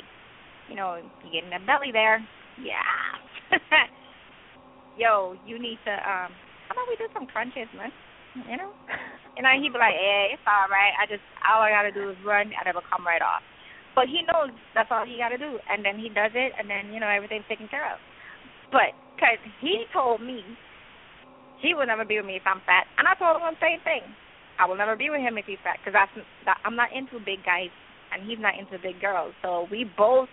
[0.68, 2.22] you know, you getting that belly there.
[2.62, 3.18] Yeah.
[4.96, 6.30] Yo, you need to um
[6.68, 7.90] how about we do some crunches, man?
[8.34, 8.72] You know?
[9.32, 10.92] And then he'd be like, Hey, it's all right.
[11.00, 13.40] I just all I gotta do is run and it'll come right off.
[13.96, 16.92] But he knows that's all he gotta do and then he does it and then,
[16.92, 17.96] you know, everything's taken care of.
[18.68, 20.44] But because he told me
[21.62, 23.78] he would never be with me if I'm fat, and I told him the same
[23.86, 24.02] thing.
[24.58, 26.12] I will never be with him if he's fat because that's
[26.44, 27.72] that, I'm not into big guys
[28.12, 29.32] and he's not into big girls.
[29.40, 30.28] So we both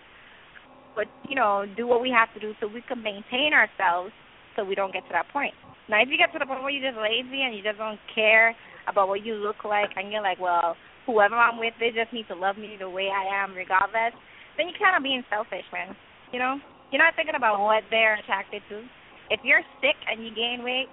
[0.98, 4.12] would you know do what we have to do so we can maintain ourselves
[4.56, 5.54] so we don't get to that point.
[5.90, 7.98] Now, if you get to the point where you're just lazy and you just don't
[8.14, 8.54] care
[8.86, 12.30] about what you look like and you're like, well, whoever I'm with, they just need
[12.30, 14.14] to love me the way I am regardless,
[14.54, 15.98] then you're kind of being selfish, man.
[16.30, 16.62] You know?
[16.94, 18.86] You're not thinking about what they're attracted to.
[19.34, 20.86] If you're sick and you gain weight,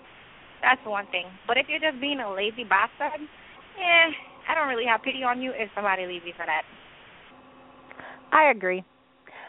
[0.65, 1.29] that's one thing.
[1.45, 4.09] But if you're just being a lazy bastard, eh,
[4.49, 6.65] I don't really have pity on you if somebody leaves you for that.
[8.33, 8.83] I agree.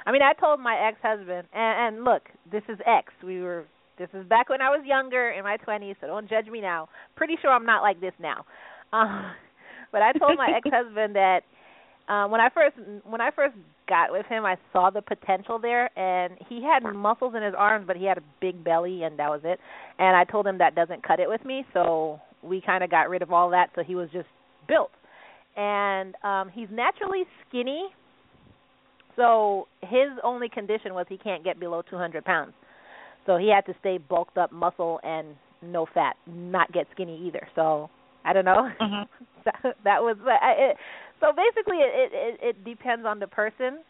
[0.05, 3.13] I mean, I told my ex-husband, and, and look, this is ex.
[3.25, 3.65] We were
[3.99, 6.89] this is back when I was younger in my 20s, so don't judge me now.
[7.17, 8.45] Pretty sure I'm not like this now.
[8.91, 9.33] Uh,
[9.93, 11.41] but I told my ex-husband that
[12.09, 12.75] uh, when I first
[13.05, 13.55] when I first
[13.87, 17.85] got with him, I saw the potential there, and he had muscles in his arms,
[17.87, 19.61] but he had a big belly, and that was it.
[19.99, 23.11] And I told him that doesn't cut it with me, so we kind of got
[23.11, 23.69] rid of all that.
[23.75, 24.29] So he was just
[24.67, 24.91] built,
[25.55, 27.89] and um he's naturally skinny.
[29.17, 32.55] So his only condition was he can't get below 200 pounds.
[33.29, 37.49] So he had to stay bulked up, muscle, and no fat, not get skinny either.
[37.55, 37.91] So
[38.25, 38.71] I don't know.
[38.81, 39.09] Mhm.
[39.47, 40.79] that, that was I- it,
[41.21, 43.81] so basically it, it it depends on the person.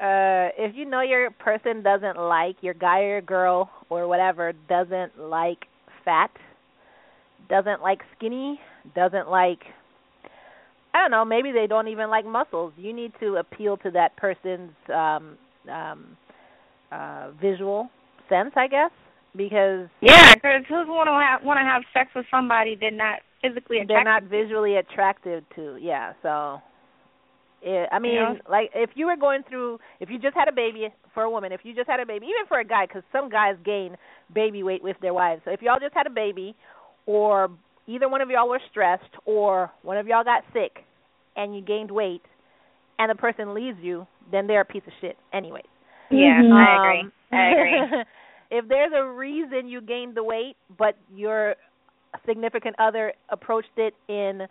[0.00, 5.18] Uh if you know your person doesn't like your guy or girl or whatever doesn't
[5.18, 5.66] like
[6.04, 6.30] fat,
[7.48, 8.60] doesn't like skinny,
[8.94, 9.60] doesn't like
[10.94, 12.72] I don't know, maybe they don't even like muscles.
[12.76, 15.36] You need to appeal to that person's um
[15.70, 16.16] um
[16.92, 17.88] uh visual
[18.28, 18.90] sense, I guess,
[19.36, 23.20] because Yeah, because who's want to have want to have sex with somebody they're not
[23.42, 25.76] physically attracted they're not visually attractive to.
[25.80, 26.60] Yeah, so
[27.64, 28.34] yeah, I mean, Yeah.
[28.48, 31.52] like if you were going through, if you just had a baby for a woman,
[31.52, 33.96] if you just had a baby, even for a guy, because some guys gain
[34.32, 35.42] baby weight with their wives.
[35.44, 36.54] So if y'all just had a baby,
[37.06, 37.48] or
[37.86, 40.84] either one of y'all were stressed, or one of y'all got sick,
[41.36, 42.22] and you gained weight,
[42.98, 45.64] and the person leaves you, then they're a piece of shit, anyways.
[46.10, 46.52] Yeah, Mhm.
[46.52, 47.00] I agree.
[47.00, 48.04] Um, I agree.
[48.50, 51.54] if there's a reason you gained the weight, but your
[52.26, 54.46] significant other approached it in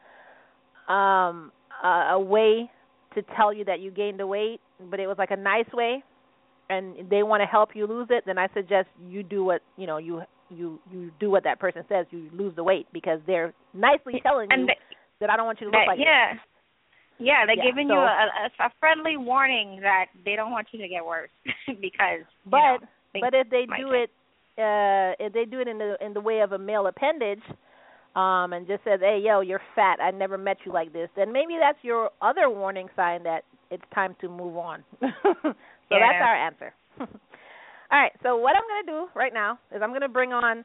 [0.87, 1.51] um
[1.83, 2.69] a, a way
[3.15, 6.03] to tell you that you gained the weight, but it was like a nice way,
[6.69, 9.87] and they want to help you lose it, then I suggest you do what you
[9.87, 12.05] know you you you do what that person says.
[12.11, 14.67] You lose the weight because they're nicely telling you
[15.19, 16.33] that I don't want you to that, look like yeah.
[16.33, 16.41] this.
[17.19, 18.27] Yeah, they're Yeah, giving so- you a,
[18.61, 21.29] a, a friendly warning that they don't want you to get worse
[21.67, 22.77] because you But know,
[23.13, 24.09] things but if they do it
[24.57, 27.43] uh if they do it in the in the way of a male appendage
[28.15, 29.99] um and just says hey yo you're fat.
[30.01, 33.83] I never met you like this then maybe that's your other warning sign that it's
[33.93, 34.83] time to move on.
[35.89, 36.73] So that's our answer.
[36.99, 37.07] All
[37.91, 40.57] right so what i'm going to do right now is i'm going to bring on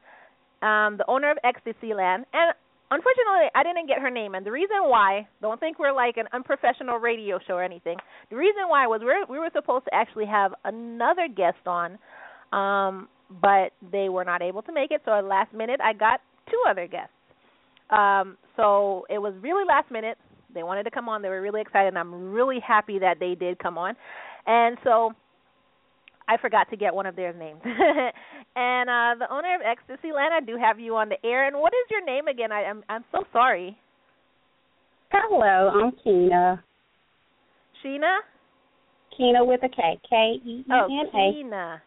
[0.61, 2.53] um the owner of ecstasy land and
[2.93, 6.25] unfortunately i didn't get her name and the reason why don't think we're like an
[6.31, 7.97] unprofessional radio show or anything
[8.29, 11.97] the reason why was we're, we were supposed to actually have another guest on
[12.53, 13.09] um,
[13.41, 15.01] but they were not able to make it.
[15.05, 17.13] So at last minute, I got two other guests.
[17.89, 20.17] Um, so it was really last minute.
[20.53, 21.21] They wanted to come on.
[21.21, 23.95] They were really excited, and I'm really happy that they did come on.
[24.45, 25.13] And so
[26.27, 27.59] I forgot to get one of their names.
[28.55, 31.47] and uh, the owner of Ecstasy Land, I do have you on the air.
[31.47, 32.51] And what is your name again?
[32.51, 33.77] I, I'm I'm so sorry.
[35.11, 36.63] Hello, I'm Keena.
[37.83, 38.17] Sheena.
[39.15, 39.99] Keena with a K.
[40.09, 41.33] K E E Oh, N A.
[41.33, 41.81] Keena.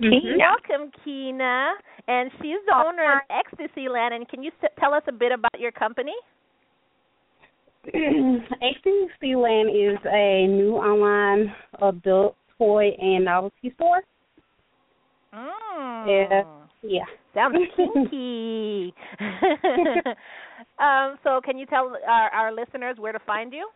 [0.00, 0.38] Mhm.
[0.38, 1.72] Welcome, Keena.
[2.08, 4.14] And she's the owner of Ecstasy Land.
[4.14, 4.50] And can you
[4.80, 6.14] tell us a bit about your company?
[7.86, 14.02] Ecstasy Land is a new online adult toy and novelty store.
[15.34, 16.06] Mm.
[16.06, 16.44] Yeah.
[16.82, 17.04] Yeah.
[17.34, 18.94] Sounds kinky.
[20.78, 23.68] um, so, can you tell our, our listeners where to find you?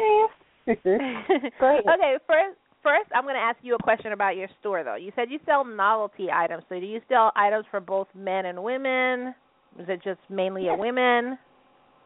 [0.68, 4.96] Okay, first, first I'm going to ask you a question about your store, though.
[4.96, 6.64] You said you sell novelty items.
[6.70, 9.34] So do you sell items for both men and women?
[9.80, 11.38] Is it just mainly a women?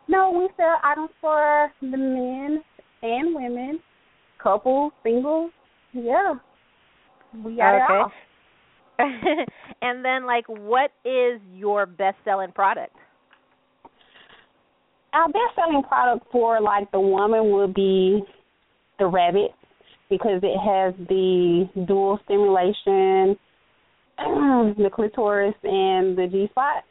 [0.08, 2.64] No, we sell items for the men
[3.02, 3.80] and women,
[4.42, 5.52] couples, singles.
[5.94, 6.36] Yeah.
[7.34, 8.12] We got it all.
[9.82, 12.96] and then, like, what is your best-selling product?
[15.14, 18.22] Our best selling product for like the woman would be
[19.00, 19.52] the rabbit
[20.10, 23.38] because it has the dual stimulation,
[24.78, 26.84] the clitoris and the G spot.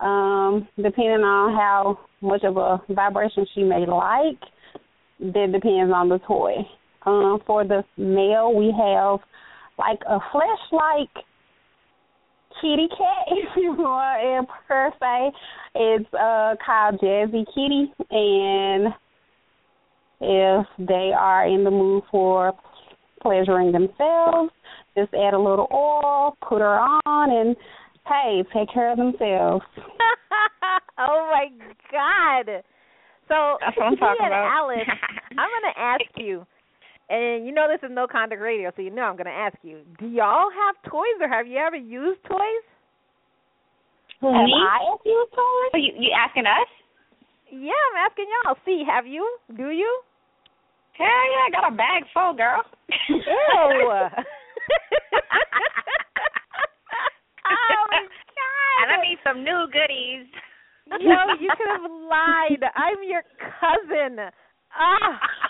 [0.00, 4.38] Um, depending on how much of a vibration she may like,
[5.20, 6.54] that depends on the toy.
[7.06, 9.20] Um, for the male, we have
[9.78, 11.24] like a flesh-like
[12.60, 15.38] kitty cat, if you want, and per se.
[15.74, 18.92] It's uh called Jazzy Kitty, and
[20.20, 22.52] if they are in the mood for
[23.22, 24.50] pleasuring themselves,
[24.96, 27.56] just add a little oil, put her on, and
[28.06, 29.64] hey, take care of themselves.
[30.98, 31.46] oh my
[31.92, 32.62] God!
[33.28, 34.56] So That's what I'm me talking and about.
[34.56, 34.88] Alice,
[35.30, 36.46] I'm going to ask you,
[37.08, 39.56] and you know this is no contact radio, so you know I'm going to ask
[39.62, 42.64] you: Do y'all have toys, or have you ever used toys?
[44.20, 44.52] Have Me?
[44.52, 45.68] I asked you a toy?
[45.74, 46.68] Oh, you you asking us?
[47.50, 48.56] Yeah, I'm asking y'all.
[48.64, 49.24] See, have you?
[49.56, 50.02] Do you?
[50.98, 52.62] Hell yeah, I got a bag full, girl.
[53.08, 53.16] Ew.
[53.24, 54.04] oh
[57.88, 58.82] my God!
[58.82, 60.26] And I need some new goodies.
[60.90, 62.64] Yo, you could have lied.
[62.74, 64.18] I'm your cousin.
[64.76, 65.20] Ah,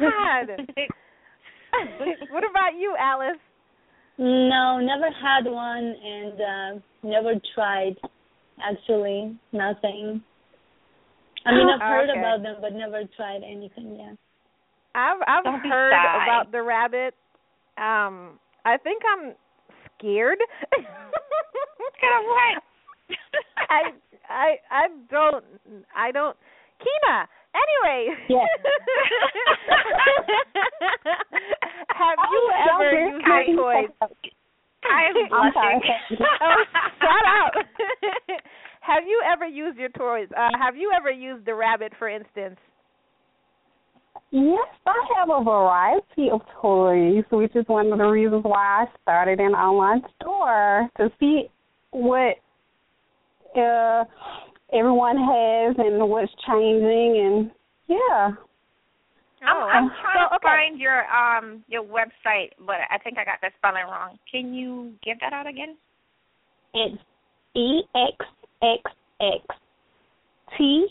[0.00, 0.66] God.
[2.30, 3.40] what about you, Alice?
[4.18, 7.96] No, never had one and uh never tried
[8.62, 9.36] actually.
[9.52, 10.22] Nothing.
[11.46, 12.18] I mean I've heard Okay.
[12.18, 14.16] about them but never tried anything yet.
[14.94, 16.24] I've I've Don't heard shy.
[16.24, 17.14] about the rabbit.
[17.78, 19.34] Um, I think I'm
[19.98, 20.38] scared.
[22.00, 22.62] Kind of what?
[23.70, 23.80] I
[24.28, 25.44] I I don't
[25.96, 26.36] I don't
[26.78, 27.28] Keena.
[27.54, 28.16] Anyway.
[28.28, 28.48] Yes.
[31.88, 33.24] Have you Oh, ever used?
[33.24, 33.88] I'm I'm sorry.
[35.28, 35.80] blushing.
[36.40, 36.64] oh,
[37.00, 37.52] shut up.
[38.80, 40.28] have you ever used your toys?
[40.36, 42.58] Uh, have you ever used the rabbit, for instance?
[44.30, 48.86] Yes, I have a variety of toys, which is one of the reasons why I
[49.02, 51.50] started an online store to see
[51.90, 52.36] what
[53.54, 54.04] uh
[54.72, 57.50] everyone has and what's changing and
[57.88, 58.30] yeah.
[59.44, 63.24] I'm, Oh, I'm so, trying to find your um your website, but I think I
[63.24, 64.18] got the spelling wrong.
[64.30, 65.76] Can you give that out again?
[66.74, 67.02] It's
[67.54, 68.16] E X
[68.62, 68.82] X
[69.20, 69.44] X
[70.56, 70.86] T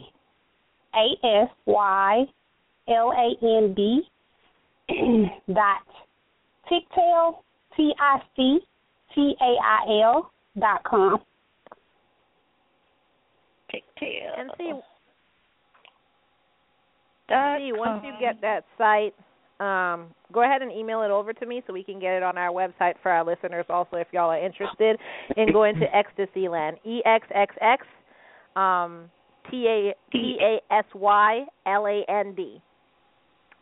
[0.93, 2.25] A S Y
[2.89, 4.01] L A N D
[5.53, 5.87] dot
[6.69, 7.37] Tictail
[7.77, 8.59] T I C
[9.15, 11.21] T A I L dot com.
[13.73, 14.39] Tictail.
[14.39, 14.71] And see,
[17.29, 19.13] Dot see, once you get that site,
[19.59, 22.37] um, go ahead and email it over to me so we can get it on
[22.37, 23.65] our website for our listeners.
[23.69, 24.97] Also, if y'all are interested
[25.37, 27.85] in going to Ecstasy Land, E X X X,
[28.55, 29.09] um,
[29.49, 32.61] T A T A S Y L A N D.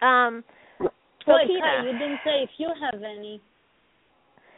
[0.01, 0.43] Um,
[0.79, 3.41] so Wait, Keena, Kai, you didn't say if you have any.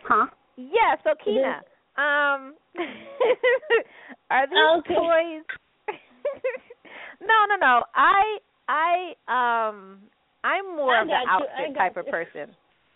[0.04, 0.28] Huh?
[0.58, 1.62] yeah, so Keena,
[1.98, 2.56] um,
[4.30, 4.94] are these Okay.
[4.96, 5.44] toys?
[7.22, 7.84] no, no, no.
[7.96, 8.38] I,
[8.68, 10.00] I, um,
[10.44, 12.56] I'm more I of the got you, outfit type of person.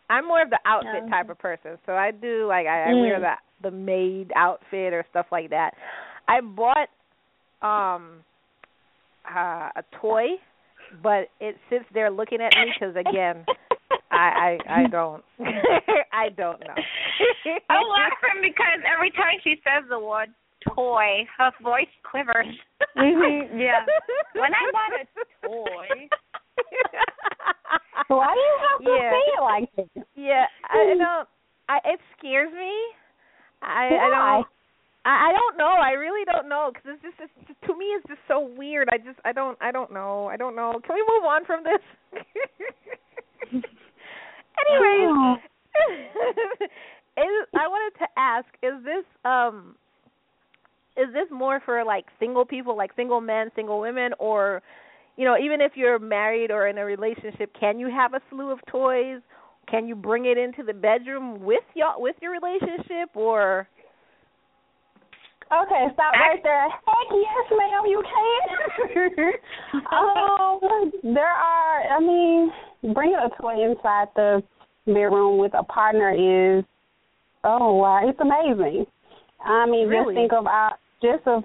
[0.10, 1.10] I'm more of the outfit Yeah.
[1.10, 1.78] type of person.
[1.86, 3.22] So I do like I, I wear Mm.
[3.22, 5.72] the the maid outfit or stuff like that.
[6.28, 6.90] I bought
[7.62, 8.24] um
[9.30, 10.28] uh, a toy,
[11.04, 13.46] but it sits there looking at me because again,
[14.12, 15.24] I I I don't
[16.14, 16.86] I don't know.
[17.70, 20.30] I'm laughing because every time she says the word
[20.74, 22.48] toy, her voice quivers.
[22.98, 23.86] Mhm, yeah.
[24.34, 25.06] when I bought a
[25.48, 26.10] toy,
[28.08, 29.12] Why do you have to Yeah.
[29.12, 30.06] say it like that?
[30.16, 31.28] Yeah, I don't.
[31.70, 32.74] I it scares me.
[33.62, 34.10] I I Why?
[34.38, 34.48] don't.
[35.06, 35.70] I, I don't know.
[35.82, 38.90] I really don't know because it's just it's, just- to me it's just so weird.
[38.92, 40.28] I just I don't I don't know.
[40.28, 40.80] I don't know.
[40.86, 41.82] Can we move on from this?
[44.56, 45.36] Anyways, Oh.
[47.18, 49.76] Is, I wanted to ask: Is this um
[50.98, 54.62] is this more for like single people, like single men, single women, or
[55.18, 58.52] you know, even if you're married or in a relationship, can you have a slew
[58.52, 59.22] of toys?
[59.70, 63.68] Can you bring it into the bedroom with your with your relationship, or
[65.52, 66.70] Okay, stop right there.
[66.70, 69.34] Heck yes, ma'am, you can.
[69.92, 71.82] um, there are.
[71.96, 72.52] I mean,
[72.94, 74.44] bringing a toy inside the
[74.88, 76.66] bedroom with a partner is.
[77.46, 78.86] Oh wow, it's amazing.
[79.46, 80.16] I mean, Really?
[80.16, 81.44] just think of our just of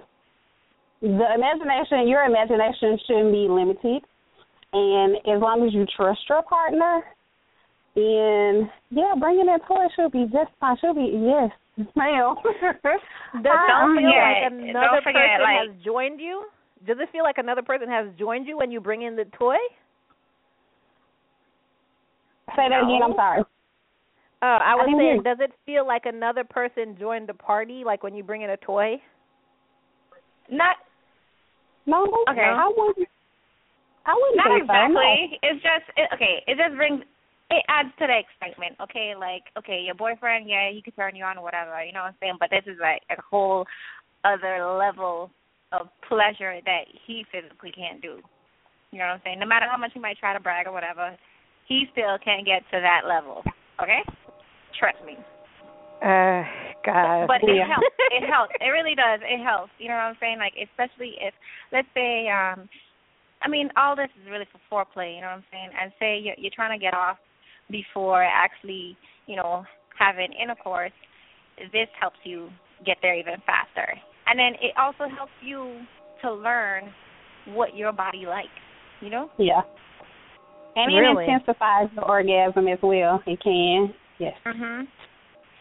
[1.01, 2.07] the imagination.
[2.07, 4.01] Your imagination shouldn't be limited,
[4.73, 7.01] and as long as you trust your partner,
[7.95, 10.75] then yeah, bringing that toy should be just fine.
[10.81, 11.51] Should be yes,
[11.95, 12.35] ma'am.
[12.41, 12.97] does it feel
[13.93, 16.45] forget- like another forget, person like- has joined you?
[16.87, 19.57] Does it feel like another person has joined you when you bring in the toy?
[22.55, 23.01] Say that again.
[23.03, 23.43] I'm sorry.
[24.43, 25.35] Oh, I was didn't saying, hear.
[25.35, 28.57] does it feel like another person joined the party, like when you bring in a
[28.57, 28.99] toy?
[30.49, 30.75] not
[31.85, 32.05] No.
[32.29, 32.41] Okay.
[32.41, 33.07] I wouldn't.
[34.05, 34.73] I wouldn't not think so.
[34.73, 34.99] no.
[34.99, 35.39] exactly.
[35.43, 36.43] It's just it, okay.
[36.47, 37.01] It just brings
[37.51, 38.75] it adds to the excitement.
[38.81, 41.83] Okay, like okay, your boyfriend, yeah, he could turn you on or whatever.
[41.83, 42.37] You know what I'm saying?
[42.39, 43.65] But this is like a whole
[44.23, 45.31] other level
[45.71, 48.19] of pleasure that he physically can't do.
[48.91, 49.39] You know what I'm saying?
[49.39, 51.15] No matter how much he might try to brag or whatever,
[51.67, 53.43] he still can't get to that level.
[53.81, 54.03] Okay?
[54.81, 55.13] Trust me.
[56.01, 56.41] Uh,
[56.81, 57.29] God.
[57.29, 57.93] But it helps.
[58.09, 58.53] It helps.
[58.57, 59.21] It really does.
[59.21, 59.69] It helps.
[59.77, 60.41] You know what I'm saying?
[60.41, 61.33] Like especially if
[61.71, 62.65] let's say um
[63.43, 65.69] I mean all this is really for foreplay, you know what I'm saying?
[65.77, 67.21] And say you're you're trying to get off
[67.69, 68.97] before actually,
[69.27, 69.63] you know,
[69.97, 70.91] having intercourse,
[71.71, 72.49] this helps you
[72.83, 73.93] get there even faster.
[74.25, 75.81] And then it also helps you
[76.23, 76.91] to learn
[77.53, 78.49] what your body likes,
[79.01, 79.29] you know?
[79.37, 79.61] Yeah.
[80.75, 81.25] And Really?
[81.25, 83.21] it intensifies the orgasm as well.
[83.25, 83.93] It can.
[84.21, 84.37] Yes.
[84.45, 84.87] Mhm.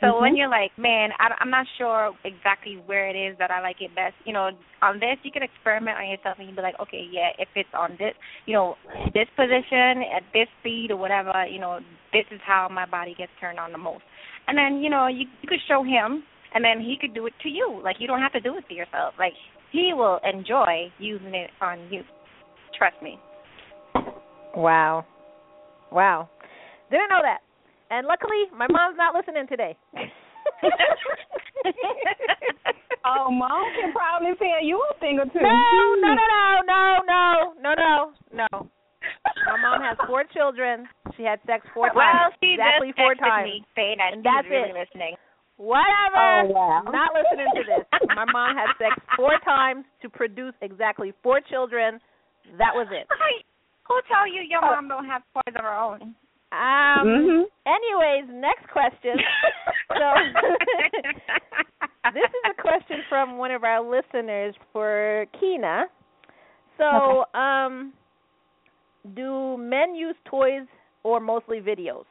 [0.01, 0.21] So Mhm.
[0.21, 3.81] when you're like, man, I, I'm not sure exactly where it is that I like
[3.81, 4.15] it best.
[4.25, 4.51] You know,
[4.83, 7.73] on this you can experiment on yourself and you be like, okay, yeah, if it's
[7.73, 8.15] on this,
[8.45, 8.77] you know,
[9.15, 11.81] this position at this speed or whatever, you know,
[12.13, 14.05] this is how my body gets turned on the most.
[14.47, 16.23] And then you know you you could show him,
[16.55, 17.81] and then he could do it to you.
[17.83, 19.15] Like you don't have to do it to yourself.
[19.19, 19.35] Like
[19.73, 22.03] he will enjoy using it on you.
[22.77, 23.19] Trust me.
[24.57, 25.07] Wow.
[25.93, 26.29] Wow.
[26.91, 27.41] Didn't know that.
[27.91, 29.77] And luckily, my mom's not listening today.
[33.05, 35.41] Oh, mom can probably tell you a thing or two.
[35.41, 35.57] No,
[36.05, 38.13] no, no, no, no, no, no, no,
[38.45, 38.69] no.
[39.49, 40.85] My mom has four children.
[41.17, 42.35] She had sex four well, times.
[42.45, 43.49] she exactly just four times.
[43.49, 44.85] me saying that And that's really it.
[44.85, 45.17] listening.
[45.57, 46.45] Whatever.
[46.45, 46.83] Oh, wow.
[46.93, 47.85] Not listening to this.
[48.17, 52.01] My mom had sex four times to produce exactly four children.
[52.61, 53.09] That was it.
[53.89, 54.77] Who tell you your oh.
[54.77, 56.15] mom don't have toys of her own?
[56.53, 57.07] Um.
[57.07, 57.43] Mhm.
[57.67, 59.17] Anyways, next question.
[59.89, 60.15] so
[62.15, 65.85] this is a question from one of our listeners for Keena.
[66.77, 67.93] So, um,
[69.15, 70.67] do men use toys
[71.03, 72.05] or mostly videos?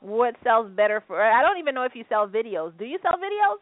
[0.00, 1.22] What sells better for?
[1.22, 2.76] I don't even know if you sell videos.
[2.78, 3.58] Do you sell videos?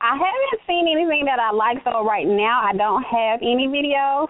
[0.00, 4.28] I haven't seen anything that I like, so right now I don't have any videos.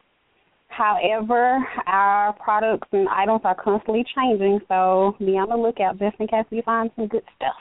[0.76, 6.26] However, our products and items are constantly changing, so be on the lookout just in
[6.26, 7.60] case we find some good stuff.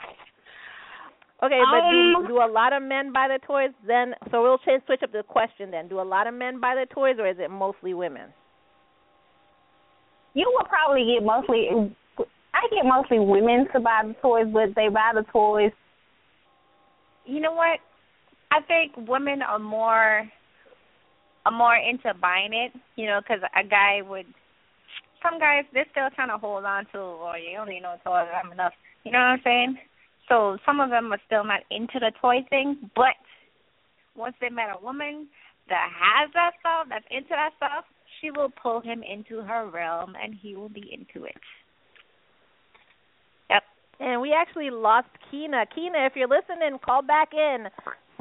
[1.42, 3.70] Okay, but Um, do do a lot of men buy the toys?
[3.86, 5.70] Then, so we'll change, switch up the question.
[5.70, 8.32] Then, do a lot of men buy the toys, or is it mostly women?
[10.34, 11.68] You will probably get mostly.
[12.54, 15.72] I get mostly women to buy the toys, but they buy the toys.
[17.26, 17.80] You know what?
[18.50, 20.22] I think women are more
[21.44, 22.72] are more into buying it.
[22.96, 24.26] You know, because a guy would.
[25.22, 28.28] Some guys they're still trying to hold on to, or you don't know toys.
[28.32, 28.72] I'm enough.
[29.04, 29.78] You know what I'm saying?
[30.28, 33.14] So some of them are still not into the toy thing, but
[34.16, 35.28] once they met a woman
[35.68, 37.84] that has that stuff, that's into that stuff,
[38.20, 41.36] she will pull him into her realm, and he will be into it.
[43.50, 43.62] Yep.
[44.00, 45.66] And we actually lost Keena.
[45.74, 47.66] Keena, if you're listening, call back in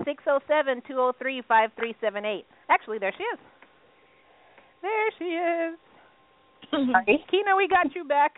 [0.06, 2.46] six zero seven two zero three five three seven eight.
[2.72, 3.40] Actually, there she is.
[4.82, 5.78] There she is.
[6.72, 7.26] Sorry.
[7.30, 8.32] Keena, we got you back.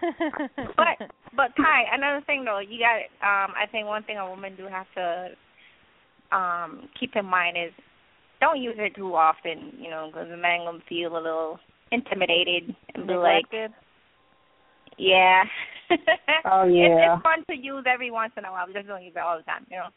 [0.76, 4.56] but but Kai, another thing though, you got um I think one thing a woman
[4.56, 7.72] do have to um keep in mind is
[8.40, 11.58] don't use it too often, you know, because the man gonna feel a little
[11.92, 13.44] intimidated and be like,
[14.98, 15.44] yeah.
[16.46, 17.14] Oh, It's, yeah.
[17.14, 18.66] it's fun to use every once in a while.
[18.72, 19.88] Just don't use it all the time, you know.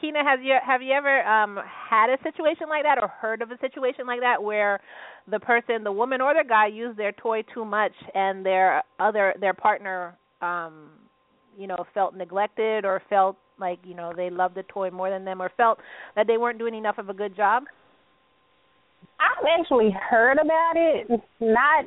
[0.00, 3.50] Keena, have you have you ever um had a situation like that or heard of
[3.50, 4.80] a situation like that where
[5.30, 9.34] the person, the woman or the guy used their toy too much and their other
[9.40, 10.90] their partner um
[11.56, 15.24] you know felt neglected or felt like, you know, they loved the toy more than
[15.24, 15.78] them or felt
[16.16, 17.64] that they weren't doing enough of a good job?
[19.20, 21.86] I've actually heard about it, not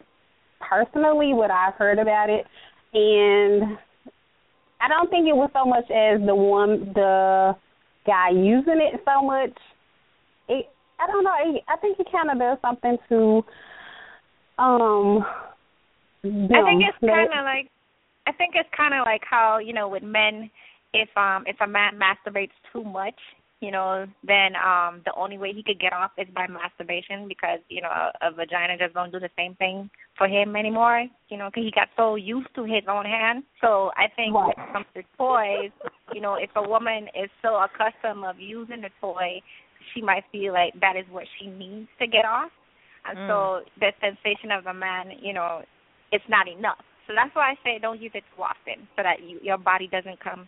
[0.60, 2.46] personally, but I've heard about it,
[2.94, 3.78] and
[4.82, 7.56] I don't think it was so much as the one the
[8.06, 9.58] guy using it so much.
[10.48, 10.66] It
[11.00, 11.36] I don't know.
[11.44, 13.44] It, I think it kind of does something to
[14.58, 15.26] um.
[16.24, 17.72] I think it's kind of like
[18.28, 20.52] I think it's kind of like how you know with men,
[20.94, 23.20] if um if a man masturbates too much,
[23.62, 27.60] you know, then um the only way he could get off is by masturbation because
[27.70, 31.06] you know a, a vagina just don't do the same thing for him anymore.
[31.30, 33.44] You know, because he got so used to his own hand.
[33.62, 35.72] So I think when it comes to toys,
[36.12, 39.42] you know, if a woman is so accustomed of using the toy,
[39.94, 42.52] she might feel like that is what she needs to get off.
[43.06, 43.28] And Mm.
[43.28, 45.62] so the sensation of the man, you know,
[46.12, 46.82] it's not enough.
[47.08, 49.88] So that's why I say don't use it too often, so that you, your body
[49.88, 50.48] doesn't come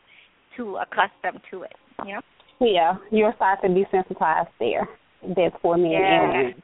[0.55, 1.75] too accustomed to it.
[2.05, 2.21] You know.
[2.63, 4.87] Yeah, you'll start to desensitize there.
[5.35, 6.31] That's for me Yeah.
[6.31, 6.55] and.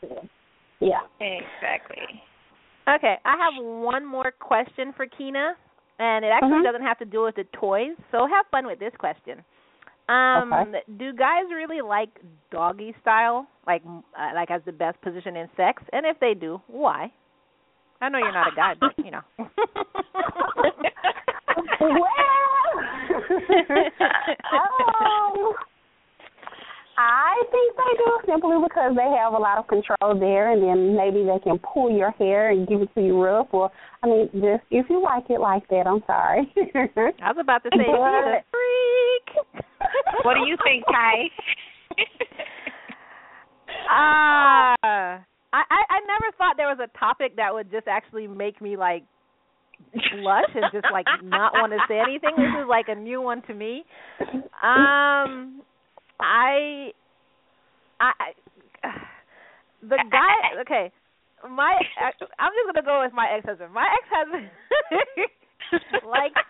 [0.79, 1.01] Yeah.
[1.19, 2.23] Exactly.
[2.87, 5.55] Okay, I have one more question for Keena,
[5.99, 6.63] and it actually Mhm.
[6.63, 7.97] doesn't have to do with the toys.
[8.11, 9.43] So have fun with this question.
[10.07, 10.83] Um, Okay.
[10.97, 12.09] do guys really like
[12.49, 13.83] doggy style, like
[14.15, 15.83] uh, like as the best position in sex?
[15.93, 17.11] And if they do, why?
[18.01, 19.21] I know you're not a guy, but you know.
[24.53, 25.53] um,
[26.99, 30.97] I think they do simply because they have a lot of control there, and then
[30.97, 33.47] maybe they can pull your hair and give it to you rough.
[33.53, 33.71] Or
[34.03, 36.51] I mean, just if you like it like that, I'm sorry.
[36.75, 39.63] I was about to say she's a freak.
[40.25, 41.31] what do you think, Kai?
[43.91, 45.21] Ah, I,
[45.53, 49.03] I I never thought there was a topic that would just actually make me like
[50.11, 52.31] blush and just like not want to say anything.
[52.37, 53.83] This is like a new one to me.
[54.61, 55.61] Um,
[56.19, 56.91] I,
[57.99, 58.11] I,
[59.81, 60.61] the guy.
[60.61, 60.91] Okay,
[61.49, 61.79] my.
[62.01, 63.73] ex- I'm just gonna go with my ex-husband.
[63.73, 64.49] My ex-husband
[66.09, 66.41] likes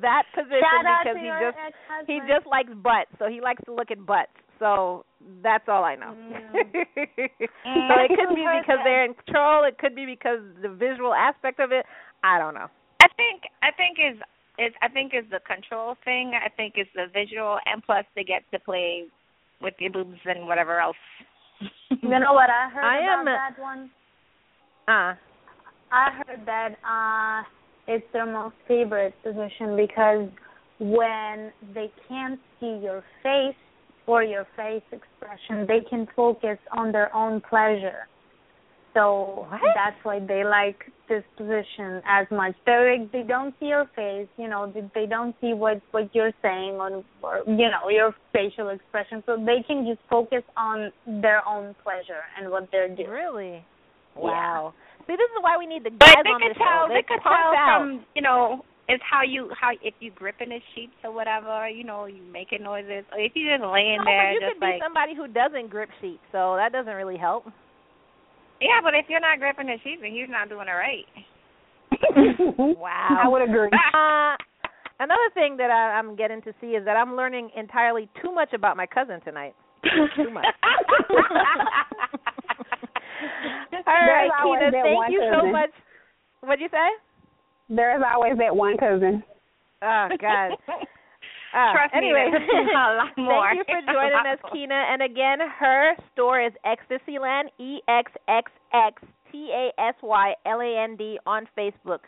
[0.00, 2.06] that position Shout because he just ex-husband.
[2.06, 4.34] he just likes butts, so he likes to look at butts.
[4.58, 5.04] So
[5.42, 6.14] that's all I know.
[6.14, 6.54] Mm.
[6.54, 8.60] so it could be mm.
[8.62, 9.64] because they're in control.
[9.64, 11.86] It could be because the visual aspect of it.
[12.22, 12.70] I don't know.
[13.02, 14.22] I think I think is
[14.58, 16.32] is I think is the control thing.
[16.34, 19.04] I think it's the visual, and plus they get to play
[19.60, 20.96] with your boobs and whatever else.
[21.90, 23.90] You know what I heard I about am a- that one?
[24.88, 25.14] Uh
[25.92, 27.42] I heard that uh
[27.86, 30.28] it's their most favorite position because
[30.80, 33.54] when they can't see your face
[34.06, 38.08] or your face expression, they can focus on their own pleasure.
[38.94, 39.60] So What?
[39.74, 42.54] that's why they like this position as much.
[42.66, 46.14] They like, they don't see your face, you know, they, they don't see what what
[46.14, 49.22] you're saying on or you know your facial expression.
[49.26, 53.08] So they can just focus on their own pleasure and what they're doing.
[53.08, 53.64] Really?
[54.16, 54.22] Yeah.
[54.22, 54.74] Wow.
[55.06, 56.86] See, this is why we need the But guys they on could the tell.
[56.86, 56.94] show.
[56.94, 57.80] They could tell out.
[57.80, 61.68] from you know it's how you how if you gripping the sheets or whatever.
[61.68, 63.04] You know, you making noises.
[63.12, 65.28] Or if you just laying No, there, but you just could like be somebody who
[65.28, 67.44] doesn't grip sheets, so that doesn't really help.
[68.62, 68.80] Yeah.
[68.82, 71.06] But if you're not gripping the sheets, then you're not doing it right.
[72.78, 73.20] Wow.
[73.24, 73.68] I would agree.
[73.94, 74.36] Uh,
[75.00, 78.52] another thing that I, I'm getting to see is that I'm learning entirely too much
[78.52, 79.54] about my cousin tonight.
[80.16, 80.46] Too much.
[83.86, 85.70] All right, There's Tina, thank one you so much.
[86.40, 86.88] What'd you say?
[87.68, 89.22] There's always that one cousin.
[89.82, 90.52] Oh God.
[91.52, 93.44] Uh, Trust anyway, there's a lot more.
[93.54, 94.74] thank you for joining us, Keena.
[94.88, 100.60] And again, her store is Ecstasyland, E X X X T A S Y L
[100.60, 102.00] A N D on Facebook.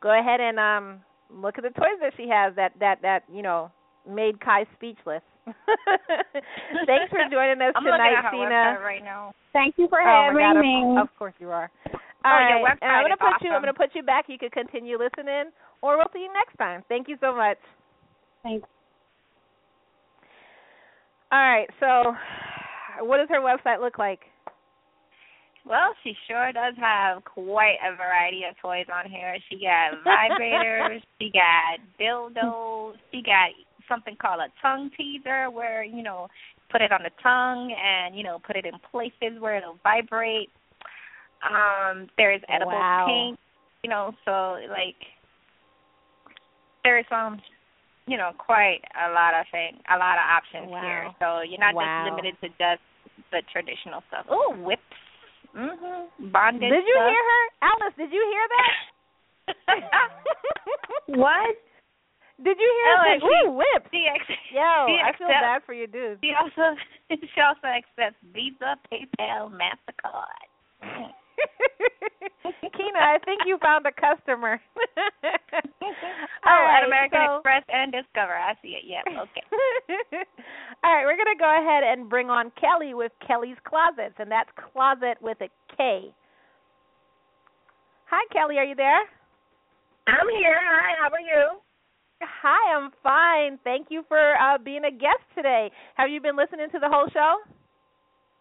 [0.00, 1.00] Go ahead and um
[1.34, 3.70] look at the toys that she has that that that you know
[4.08, 5.22] made Kai speechless.
[6.86, 8.78] Thanks for joining us I'm tonight, looking at Tina.
[8.78, 9.32] website right now.
[9.52, 11.00] Thank you for Oh having God, me.
[11.00, 11.70] of, of course you are.
[12.24, 13.50] Oh, All your right, and I'm gonna is put you.
[13.50, 14.26] I'm gonna put you back.
[14.28, 15.50] You can continue listening,
[15.82, 16.84] or we'll see you next time.
[16.88, 17.58] Thank you so much.
[18.42, 18.68] Thanks.
[21.32, 22.14] All right, so
[23.06, 24.20] what does her website look like?
[25.64, 29.36] Well, she sure does have quite a variety of toys on here.
[29.48, 33.50] She got vibrators, she got dildos, she got
[33.88, 36.28] something called a tongue teaser where, you know,
[36.70, 40.50] put it on the tongue and, you know, put it in places where it'll vibrate.
[41.42, 43.06] Um, there's edible Wow.
[43.06, 43.38] paint,
[43.82, 44.96] you know, so like
[46.84, 47.40] there's um
[48.06, 50.80] you know, quite a lot of thing a lot of options Wow.
[50.82, 51.10] here.
[51.20, 51.82] So you're not Wow.
[51.86, 52.82] just limited to just
[53.30, 54.26] the traditional stuff.
[54.28, 54.82] Oh, whips.
[55.54, 56.08] Mhm.
[56.32, 56.70] Bondage.
[56.70, 57.08] Did you stuff.
[57.10, 57.94] hear her, Alice?
[57.96, 58.74] Did you hear that?
[61.06, 61.56] What?
[62.42, 63.10] Did you hear that?
[63.12, 63.86] and she- Ooh, whip.
[63.92, 66.18] She ex- Yo, she I feel accepts- bad for you, dude.
[66.24, 66.76] She also
[67.10, 70.48] she also accepts Visa, PayPal, Mastercard.
[72.76, 74.60] Keena, I think you found a customer.
[74.96, 78.32] oh, All right, at American so- Express and Discover.
[78.34, 78.84] I see it.
[78.86, 79.04] Yep.
[79.28, 79.44] Okay.
[80.84, 84.50] All right, we're gonna go ahead and bring on Kelly with Kelly's Closets, and that's
[84.56, 86.12] closet with a K.
[88.06, 88.58] Hi, Kelly.
[88.58, 89.02] Are you there?
[90.06, 90.58] I'm here.
[90.60, 91.58] Hi, how are you?
[92.22, 93.58] Hi, I'm fine.
[93.64, 95.70] Thank you for uh, being a guest today.
[95.94, 97.36] Have you been listening to the whole show?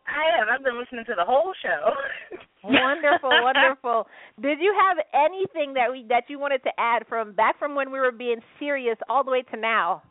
[0.08, 0.48] I have.
[0.50, 1.94] I've been listening to the whole show.
[2.64, 4.08] wonderful, wonderful.
[4.42, 7.92] Did you have anything that we that you wanted to add from back from when
[7.92, 10.02] we were being serious all the way to now?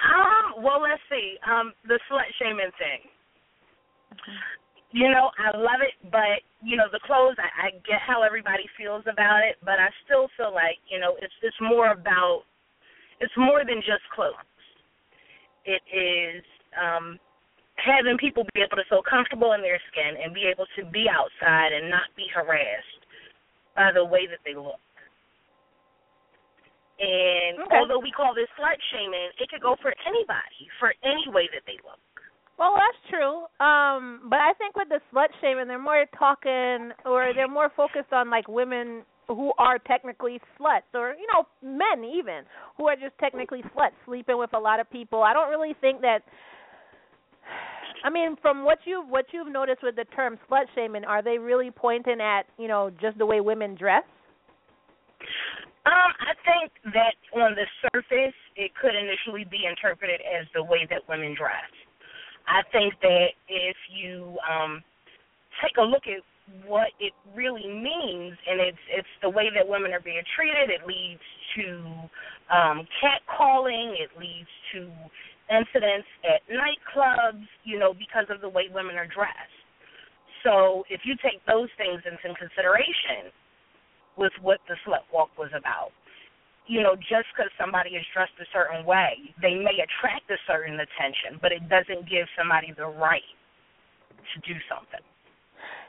[0.00, 1.36] Um, well, let's see.
[1.44, 3.04] Um, the slut shaming thing.
[4.92, 7.36] You know, I love it, but you know, the clothes.
[7.38, 11.14] I, I get how everybody feels about it, but I still feel like you know,
[11.20, 12.42] it's it's more about,
[13.20, 14.34] it's more than just clothes.
[15.64, 16.42] It is
[16.78, 17.18] um
[17.80, 21.08] having people be able to feel comfortable in their skin and be able to be
[21.08, 23.02] outside and not be harassed
[23.74, 24.80] by the way that they look.
[27.00, 27.78] And Okay.
[27.78, 31.64] although we call this slut shaming, it could go for anybody, for any way that
[31.64, 32.00] they look.
[32.58, 33.48] Well, that's true.
[33.64, 38.12] Um, but I think with the slut shaming, they're more talking, or they're more focused
[38.12, 42.44] on like women who are technically sluts, or you know, men even
[42.76, 45.22] who are just technically sluts, sleeping with a lot of people.
[45.22, 46.20] I don't really think that.
[48.02, 51.38] I mean, from what you what you've noticed with the term slut shaming, are they
[51.38, 54.04] really pointing at you know just the way women dress?
[55.86, 60.86] Um, I think that on the surface, it could initially be interpreted as the way
[60.90, 61.72] that women dress.
[62.46, 64.82] I think that if you um,
[65.62, 66.20] take a look at
[66.66, 70.70] what it really means, and it's it's the way that women are being treated.
[70.70, 71.22] It leads
[71.56, 71.64] to
[72.52, 73.94] um, catcalling.
[73.94, 74.90] It leads to
[75.50, 77.44] incidents at nightclubs.
[77.64, 79.60] You know, because of the way women are dressed.
[80.44, 83.28] So if you take those things into consideration
[84.16, 85.92] with what the slut walk was about,
[86.66, 90.78] you know, just because somebody is dressed a certain way, they may attract a certain
[90.80, 93.26] attention, but it doesn't give somebody the right
[94.32, 95.04] to do something.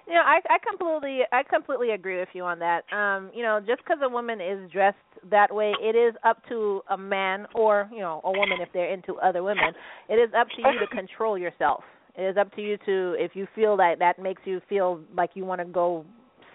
[0.07, 2.81] You know, I I completely I completely agree with you on that.
[2.93, 4.97] Um, you know, just because a woman is dressed
[5.29, 8.91] that way, it is up to a man or you know a woman if they're
[8.91, 9.73] into other women.
[10.09, 11.83] It is up to you to control yourself.
[12.15, 15.31] It is up to you to if you feel that that makes you feel like
[15.35, 16.05] you want to go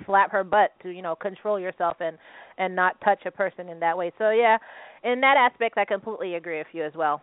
[0.05, 2.19] slap her butt to you know control yourself and
[2.59, 4.13] and not touch a person in that way.
[4.19, 4.59] So yeah,
[5.05, 7.23] in that aspect, I completely agree with you as well.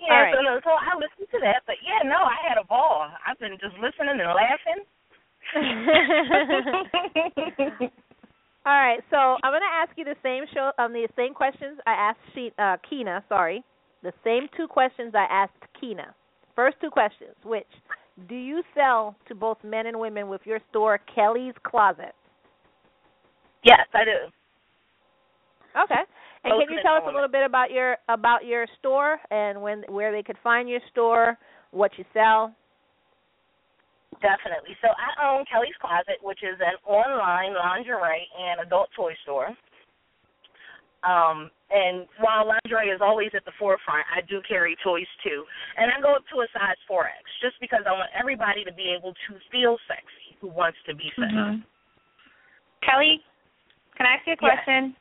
[0.00, 0.34] Yeah, All right.
[0.34, 3.10] so no, so I listened to that, but yeah, no, I had a ball.
[3.26, 4.84] I've been just listening and laughing.
[8.66, 11.78] All right, so I'm going to ask you the same show um the same questions
[11.86, 13.64] I asked she, uh Keena, sorry.
[14.02, 16.14] The same two questions I asked Keena.
[16.54, 17.66] First two questions, which
[18.28, 22.14] do you sell to both men and women with your store Kelly's Closet?
[23.64, 24.30] Yes, I do.
[25.84, 26.02] Okay.
[26.44, 29.82] And can you tell us a little bit about your about your store and when
[29.88, 31.36] where they could find your store,
[31.72, 32.54] what you sell?
[34.22, 34.74] Definitely.
[34.82, 39.54] So I own Kelly's Closet, which is an online lingerie and adult toy store.
[41.06, 45.44] Um, and while lingerie is always at the forefront, I do carry toys too.
[45.76, 48.90] And I go up to a size 4X just because I want everybody to be
[48.90, 51.62] able to feel sexy who wants to be sexy.
[52.82, 53.22] Kelly,
[53.94, 54.98] can I ask you a Yes.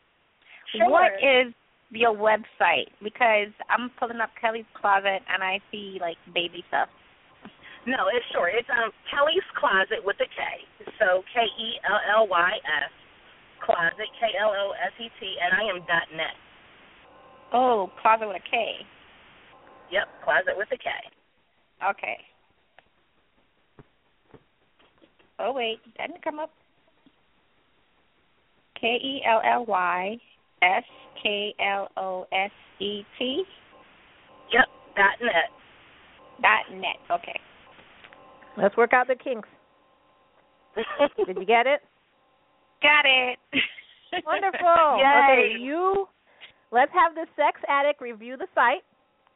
[0.76, 0.90] Sure.
[0.90, 1.54] What is
[1.92, 2.92] your website?
[3.02, 6.90] Because I'm pulling up Kelly's closet and I see like baby stuff.
[7.88, 8.52] No, it's short.
[8.52, 10.44] It's um Kelly's Closet with a K.
[11.00, 12.92] So K E L L Y S
[13.64, 16.36] Closet K L O S E T and I am dot net.
[17.54, 18.84] Oh, closet with a K.
[19.90, 20.90] Yep, Closet with a K.
[21.80, 22.18] Okay.
[25.40, 26.52] Oh wait, that didn't come up.
[28.82, 30.18] K E L L Y
[30.62, 30.84] S
[31.22, 33.44] K L O S E T
[34.54, 34.66] Yep,
[34.96, 35.52] dot net.
[36.42, 36.98] dot net.
[37.12, 37.40] Okay.
[38.58, 39.50] Let's work out the kinks.
[41.26, 41.82] Did you get it?
[42.82, 43.40] Got it.
[44.26, 45.00] Wonderful.
[45.00, 45.54] Yay.
[45.54, 46.08] Okay, you
[46.72, 48.84] let's have the sex addict review the site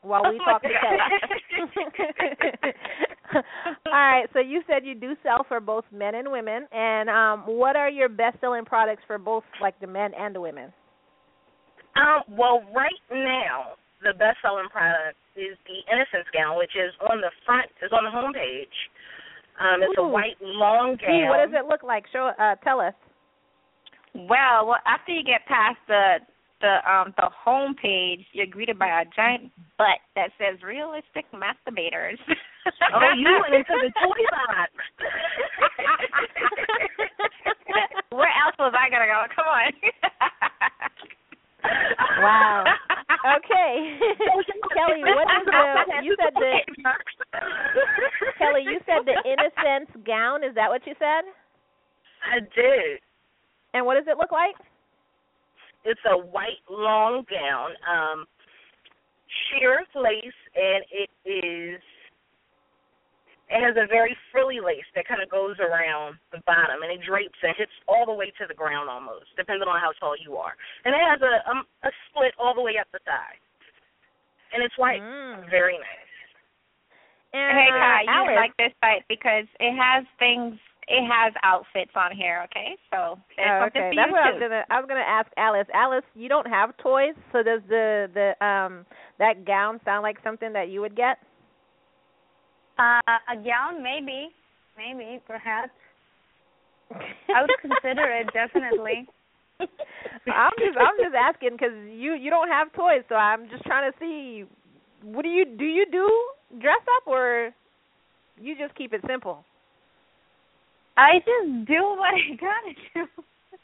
[0.02, 0.98] while we Oh talk to Kelly.
[3.86, 7.44] All right, so you said you do sell for both men and women, and um,
[7.46, 10.74] what are your best-selling products for both, like the men and the women?
[11.96, 17.22] Um, well, right now, the best selling product is the Innocence gown, which is on
[17.22, 18.90] the front, is on the home page.
[19.60, 21.12] Um, it's a white long gown.
[21.12, 22.06] Gee, what does it look like?
[22.12, 22.94] Show, uh, tell us.
[24.16, 26.20] Well, well, after you get past the
[26.62, 32.20] the um the home page, you're greeted by a giant butt that says "realistic masturbators."
[32.94, 34.70] Oh, you went into the toy box.
[38.12, 39.26] Where else was I gonna go?
[39.36, 39.74] Come on.
[42.22, 42.64] Wow.
[43.22, 44.00] Okay,
[44.74, 46.02] Kelly, what is the?
[46.02, 46.58] You said the
[48.40, 48.64] Kelly.
[48.66, 50.44] You said the Innocence gown.
[50.44, 51.30] Is that what you said?
[52.26, 52.98] I did.
[53.76, 54.56] And what does it look like?
[55.86, 58.26] It's a white long gown, um,
[59.50, 61.82] sheer lace, and it is.
[63.52, 67.04] It has a very frilly lace that kind of goes around the bottom, and it
[67.04, 70.40] drapes and hits all the way to the ground almost, depending on how tall you
[70.40, 70.56] are.
[70.88, 73.36] And it has a um, a split all the way up the thigh,
[74.56, 75.52] and it's white, Mm.
[75.52, 76.12] very nice.
[77.34, 80.56] And hey, uh, Kai, you Alice, like this site because it has things.
[80.88, 82.44] It has outfits on here.
[82.52, 84.34] Okay, so there's Oh, something okay, for that's you what I too.
[84.36, 84.64] was gonna.
[84.70, 85.68] I was gonna ask Alice.
[85.74, 88.86] Alice, you don't have toys, so does the the um
[89.20, 91.20] that gown sound like something that you would get?
[92.82, 92.98] Uh,
[93.30, 94.34] a gown, maybe,
[94.76, 95.70] maybe, perhaps.
[96.90, 99.06] I would consider it definitely.
[99.62, 103.92] I'm just I'm just asking because you you don't have toys, so I'm just trying
[103.92, 104.46] to see
[105.04, 106.10] what do you do you do
[106.60, 107.52] dress up or
[108.42, 109.46] you just keep it simple.
[110.98, 113.22] I just do what I gotta do.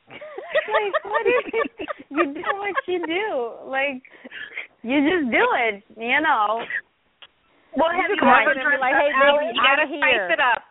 [0.13, 1.89] like what is it?
[2.11, 3.67] You do what you do.
[3.67, 4.03] Like
[4.83, 5.83] you just do it.
[5.97, 6.61] You know.
[7.77, 9.41] Well, have just you ever in dressed like, "Hey, Alice?
[9.45, 10.61] baby, you gotta I'm spice here." it up.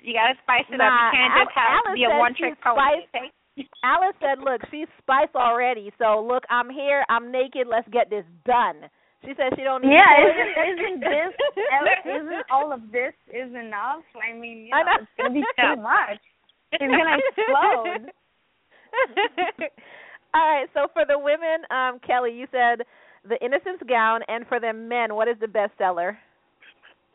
[0.00, 0.92] You gotta spice it up.
[0.96, 2.80] You Nah, can't Al- just have Alice be a said one trick she's pony.
[2.80, 3.12] spiced.
[3.84, 5.92] Alice said, "Look, she's spice already.
[5.98, 7.04] So look, I'm here.
[7.08, 7.66] I'm naked.
[7.68, 8.88] Let's get this done."
[9.24, 10.36] She said she don't need Yeah, toys.
[10.36, 11.32] isn't isn't this
[12.06, 14.04] isn't all of this is enough?
[14.16, 14.96] I mean, you know, know.
[15.02, 16.20] it's gonna be too much.
[16.72, 18.12] It's gonna explode.
[20.34, 20.68] All right.
[20.74, 22.84] So for the women, um, Kelly, you said
[23.28, 26.16] the innocence gown, and for the men, what is the bestseller?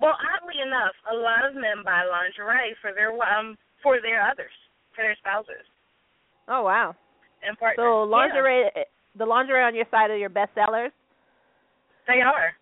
[0.01, 4.51] Well, oddly enough, a lot of men buy lingerie for their um for their others,
[4.95, 5.65] for their spouses
[6.47, 6.95] Oh wow.
[7.45, 7.77] and partners.
[7.77, 8.65] So Yeah, lingerie,
[9.17, 10.89] the lingerie on your side are your bestsellers.
[12.07, 12.53] they are.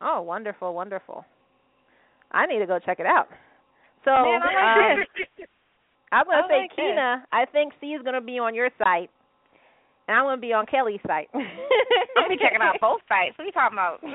[0.00, 1.24] Oh, wonderful, wonderful.
[2.32, 3.28] I need to go check it out.
[4.04, 5.46] So Man, I um, like this.
[6.12, 9.10] I'm gonna I say Keena, I think C is gonna be on your site,
[10.08, 11.28] and I'm gonna be on Kelly's site.
[11.34, 11.42] I'm
[12.16, 13.36] gonna be checking out both sites.
[13.36, 14.02] What are you talking about?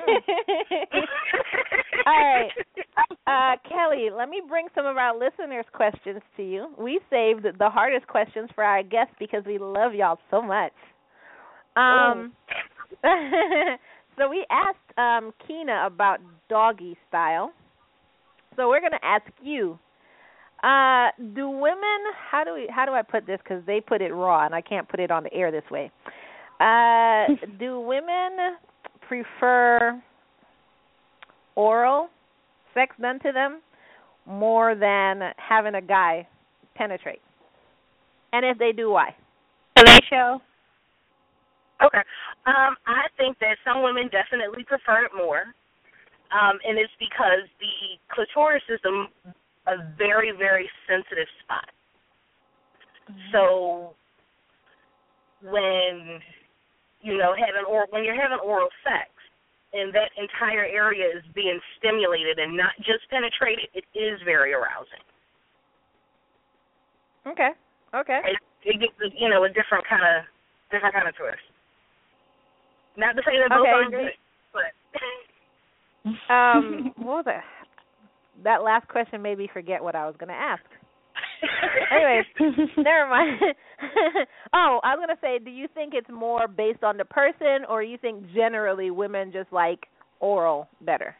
[2.05, 2.51] All right.
[3.27, 6.73] Uh, Kelly, let me bring some of our listeners' questions to you.
[6.77, 10.73] We saved the hardest questions for our guests because we love y'all so much.
[11.75, 12.33] Um,
[14.17, 17.53] so we asked um, Keena about doggy style.
[18.55, 19.79] So we're going to ask you:
[20.63, 21.99] uh, Do women?
[22.31, 22.69] How do we?
[22.73, 23.39] How do I put this?
[23.43, 25.91] Because they put it raw, and I can't put it on the air this way.
[26.59, 27.25] Uh,
[27.59, 28.57] do women
[29.07, 30.01] prefer
[31.55, 32.09] oral
[32.73, 33.61] sex done to them
[34.25, 36.27] more than having a guy
[36.75, 37.21] penetrate?
[38.31, 39.15] And if they do, why?
[39.77, 40.41] Horatio.
[41.83, 42.01] Okay.
[42.45, 45.43] Um, I think that some women definitely prefer it more.
[46.33, 48.79] Um, and it's because the clitoris is
[49.67, 51.69] a, very, very sensitive spot.
[53.09, 53.31] Mm-hmm.
[53.31, 53.93] So
[55.43, 56.19] when
[57.01, 59.11] you know having or when you're having oral sex
[59.73, 65.03] and that entire area is being stimulated and not just penetrated, it is very arousing.
[67.27, 67.51] Okay.
[67.93, 68.19] Okay.
[68.25, 70.23] It, it gets you know a different kind of
[70.71, 71.43] different kind of twist.
[72.95, 73.69] Not to say that both okay.
[73.69, 74.17] aren't good,
[74.53, 74.71] but.
[76.33, 77.41] um, what was
[78.37, 78.43] that?
[78.43, 80.63] That last question made me forget what I was going to ask.
[81.91, 82.25] Anyways,
[82.77, 83.37] never mind.
[84.53, 87.83] oh, I was gonna say, do you think it's more based on the person, or
[87.83, 89.85] you think generally women just like
[90.19, 91.15] oral better?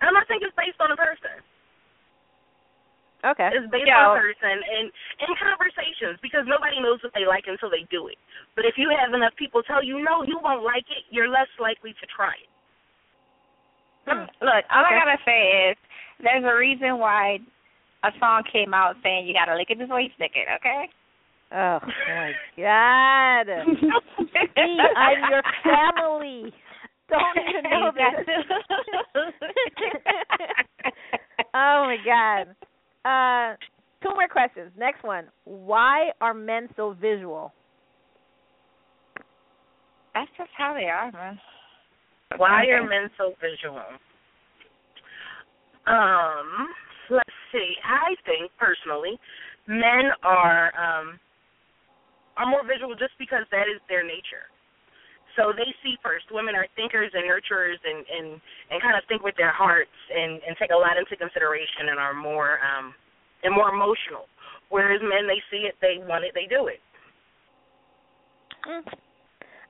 [0.00, 1.44] Um, I think it's based on the person.
[3.24, 3.48] Okay.
[3.52, 4.00] It's based Yeah.
[4.00, 8.08] on the person and and conversations because nobody knows what they like until they do
[8.08, 8.18] it.
[8.56, 11.48] But if you have enough people tell you no, you won't like it, you're less
[11.58, 12.48] likely to try it.
[14.06, 14.24] Hmm.
[14.40, 14.94] Look, all Okay.
[14.94, 15.76] I gotta say is
[16.22, 17.38] there's a reason why
[18.04, 20.88] a song came out saying you gotta lick it before you stick it, okay?
[21.52, 21.78] Oh
[22.08, 23.46] my God.
[24.34, 26.52] See, I'm your family.
[27.08, 28.26] Don't even know this.
[31.54, 32.48] oh my God.
[33.04, 33.54] Uh,
[34.02, 34.72] two more questions.
[34.76, 35.26] Next one.
[35.44, 37.52] Why are men so visual?
[40.14, 41.38] That's just how they are, man.
[42.36, 43.84] Why are men so visual?
[45.86, 46.68] Um,
[47.10, 47.74] let's see.
[47.84, 49.18] I think personally,
[49.66, 51.20] men are um
[52.36, 54.50] are more visual just because that is their nature.
[55.36, 56.30] So they see first.
[56.30, 58.40] Women are thinkers and nurturers and and
[58.70, 61.98] and kind of think with their hearts and and take a lot into consideration and
[61.98, 62.94] are more um
[63.44, 64.26] and more emotional.
[64.70, 66.80] Whereas men, they see it, they want it, they do it.
[68.66, 68.82] Mm.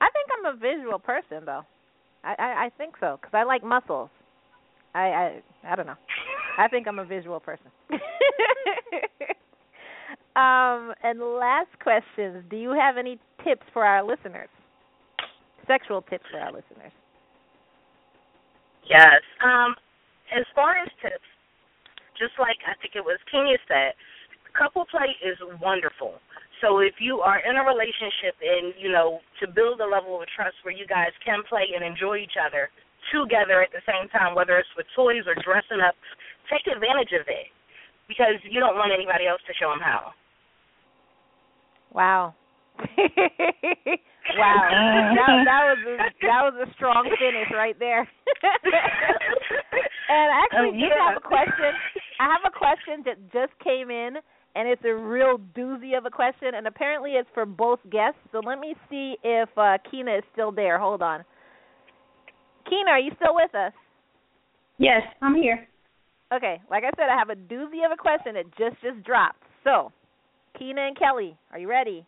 [0.01, 1.67] I think I'm a visual person, though.
[2.25, 4.09] I I, think so because I like muscles.
[4.93, 5.97] I I I don't know.
[6.57, 7.67] I think I'm a visual person.
[10.35, 12.43] um, and last questions.
[12.49, 14.49] Do you have any tips for our listeners?
[15.67, 16.91] Sexual tips for our listeners.
[18.89, 19.21] Yes.
[19.43, 19.75] Um,
[20.35, 21.25] as far as tips,
[22.17, 23.93] just like I think it was Kenya said,
[24.57, 26.15] couple play is wonderful.
[26.61, 30.27] So if you are in a relationship and you know to build a level of
[30.35, 32.69] trust where you guys can play and enjoy each other
[33.13, 35.93] together at the same time, whether it's with toys or dressing up,
[36.49, 37.51] take advantage of it
[38.07, 40.13] because you don't want anybody else to show them how.
[41.93, 42.33] Wow.
[42.79, 44.67] wow.
[45.15, 45.95] that, that was a,
[46.27, 48.01] that was a strong finish right there.
[50.09, 51.13] and I actually Oh, yeah.
[51.13, 51.71] have a question.
[52.19, 54.17] I have a question that just came in
[54.55, 58.19] and it's a real doozy of a question and apparently it's for both guests.
[58.31, 60.79] So let me see if uh Keena is still there.
[60.79, 61.23] Hold on.
[62.69, 63.73] Keena, are you still with us?
[64.77, 65.67] Yes, I'm here.
[66.33, 69.43] Okay, like I said, I have a doozy of a question that just just dropped.
[69.63, 69.91] So,
[70.57, 72.05] Keena and Kelly, are you ready?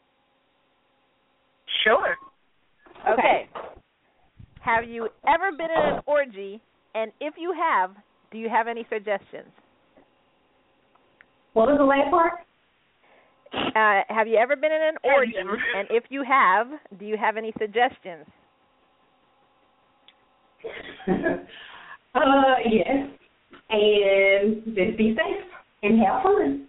[1.84, 2.16] Sure.
[3.08, 3.48] Okay.
[4.62, 6.62] Have you ever been in an orgy?
[6.96, 7.92] And if you have,
[8.32, 9.52] do you have any suggestions?
[11.58, 12.34] What was the last part?
[13.50, 15.34] Uh, have you ever been in an Have orgy?
[15.42, 16.68] And if you have,
[17.00, 18.30] do you have any suggestions?
[22.14, 23.10] uh, yes.
[23.72, 25.46] And just be safe
[25.82, 26.68] and have fun.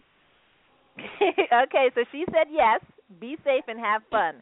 [1.69, 2.81] okay, so she said yes.
[3.21, 4.37] Be safe and have fun.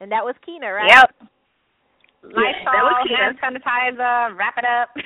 [0.00, 0.86] And that was Keena, right?
[0.88, 1.14] Yep.
[1.18, 3.18] that Lysol, was cute.
[3.18, 4.90] hand sanitizer, wrap it up.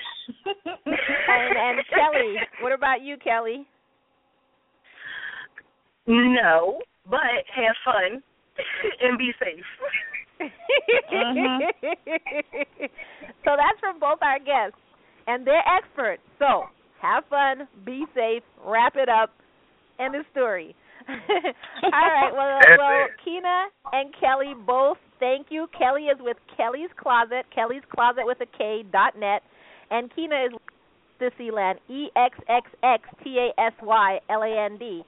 [0.86, 3.66] And and Kelly, what about you, Kelly?
[6.06, 7.20] No, but
[7.54, 8.22] have fun
[9.02, 9.64] and be safe.
[13.44, 14.80] So that's from both our guests,
[15.26, 16.22] and they're experts.
[16.38, 16.64] So
[17.00, 19.30] have fun, be safe, wrap it up,
[20.00, 20.74] end of story.
[21.08, 21.14] All
[21.92, 22.32] right.
[22.32, 23.10] Well, That's well, it.
[23.22, 25.66] Keena and Kelly both thank you.
[25.76, 29.42] Kelly is with Kelly's Closet, Kelly's Closet with a K dot net,
[29.90, 30.52] and Keena is
[31.20, 35.02] Extasyland, E X X X T A S Y L A N D.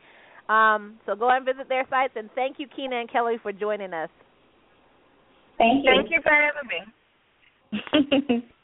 [0.48, 3.92] Um, so go and visit their sites, and thank you, Keena and Kelly, for joining
[3.92, 4.10] us.
[5.58, 5.92] Thank you.
[5.94, 8.42] Thank you for having me.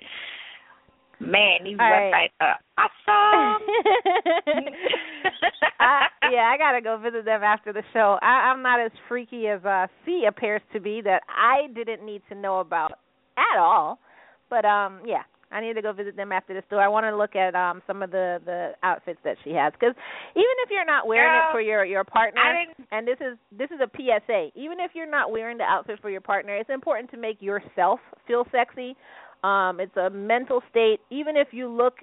[1.21, 2.31] Man, these All websites right.
[2.41, 3.63] are awesome.
[5.81, 8.19] I, yeah, I gotta go visit them after the show.
[8.21, 12.23] I, I'm not as freaky as uh, C appears to be that I didn't need
[12.29, 12.99] to know about
[13.37, 14.01] at all.
[14.51, 15.23] But um, yeah,
[15.53, 16.81] I need to go visit them after the store.
[16.81, 19.95] I want to look at um some of the the outfits that she has because
[20.35, 22.41] even if you're not wearing Girl, it for your your partner,
[22.91, 26.11] and this is this is a PSA, even if you're not wearing the outfit for
[26.11, 28.97] your partner, it's important to make yourself feel sexy.
[29.45, 31.01] Um, it's a mental state.
[31.11, 31.95] Even if you look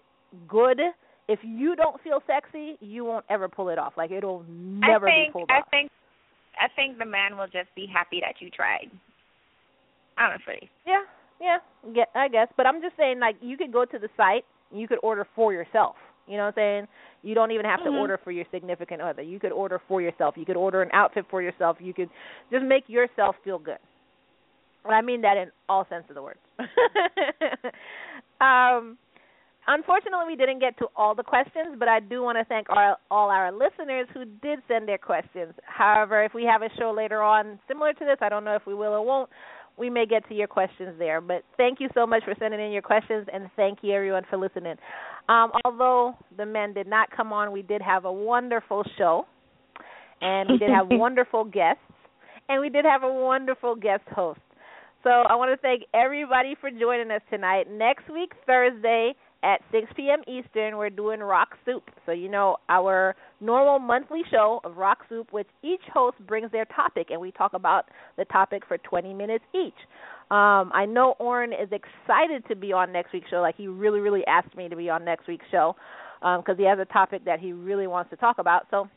[0.47, 0.79] good,
[1.27, 3.93] if you don't feel sexy, you won't ever pull it off.
[3.97, 5.67] Like it'll never I think, be pulled I off.
[5.71, 5.91] think
[6.59, 8.91] I think the man will just be happy that you tried.
[10.17, 10.69] Honestly.
[10.85, 11.03] Yeah,
[11.39, 11.57] yeah,
[11.93, 12.47] get, I guess.
[12.57, 15.53] But I'm just saying, like, you could go to the site, you could order for
[15.53, 15.95] yourself.
[16.27, 16.87] You know what I'm saying?
[17.23, 17.97] You don't even have to Mhm.
[17.97, 19.23] order for your significant other.
[19.23, 20.37] You could order for yourself.
[20.37, 21.81] You could order an outfit for yourself.
[21.81, 22.09] You could
[22.51, 23.79] just make yourself feel good.
[24.85, 26.37] And I mean that in all sense of the word.
[28.41, 28.97] um,
[29.67, 32.97] unfortunately, we didn't get to all the questions, but I do want to thank our,
[33.11, 35.53] all our listeners who did send their questions.
[35.65, 38.65] However, if we have a show later on similar to this, I don't know if
[38.65, 39.29] we will or won't,
[39.79, 41.21] we may get to your questions there.
[41.21, 44.37] But thank you so much for sending in your questions, and thank you everyone for
[44.37, 44.75] listening.
[45.29, 49.25] Um, although the men did not come on, we did have a wonderful show,
[50.21, 51.81] and we did have wonderful guests,
[52.49, 54.41] and we did have a wonderful guest host.
[55.03, 57.67] So I want to thank everybody for joining us tonight.
[57.71, 60.19] Next week, Thursday at 6 p.m.
[60.27, 61.83] Eastern, we're doing Rock Soup.
[62.05, 66.65] So you know our normal monthly show of Rock Soup, which each host brings their
[66.65, 67.85] topic, and we talk about
[68.17, 69.73] the topic for 20 minutes each.
[70.31, 73.37] Um, I know Orrin is excited to be on next week's show.
[73.41, 75.75] Like he really, really asked me to be on next week's show
[76.19, 78.67] because he has a topic that he really wants to talk about.
[78.69, 78.87] So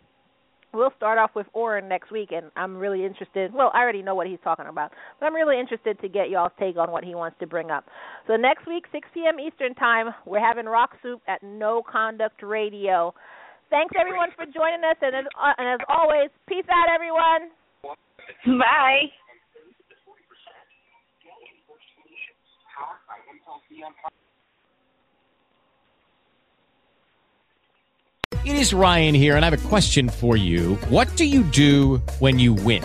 [0.75, 3.53] we'll start off with Orrin next week, and I'm really interested.
[3.53, 6.53] Well, I already know what he's talking about, but I'm really interested to get y'all's
[6.59, 7.85] take on what he wants to bring up.
[8.27, 9.39] So next week, 6 p.m.
[9.41, 13.15] Eastern Time, we're having Rock Soup at No Conduct Radio.
[13.73, 17.49] Thanks everyone for joining us, and as, uh, and as always, peace out, everyone.
[18.61, 19.09] Bye.
[28.45, 30.75] It is Ryan here, and I have a question for you.
[30.91, 32.85] What do you do when you win?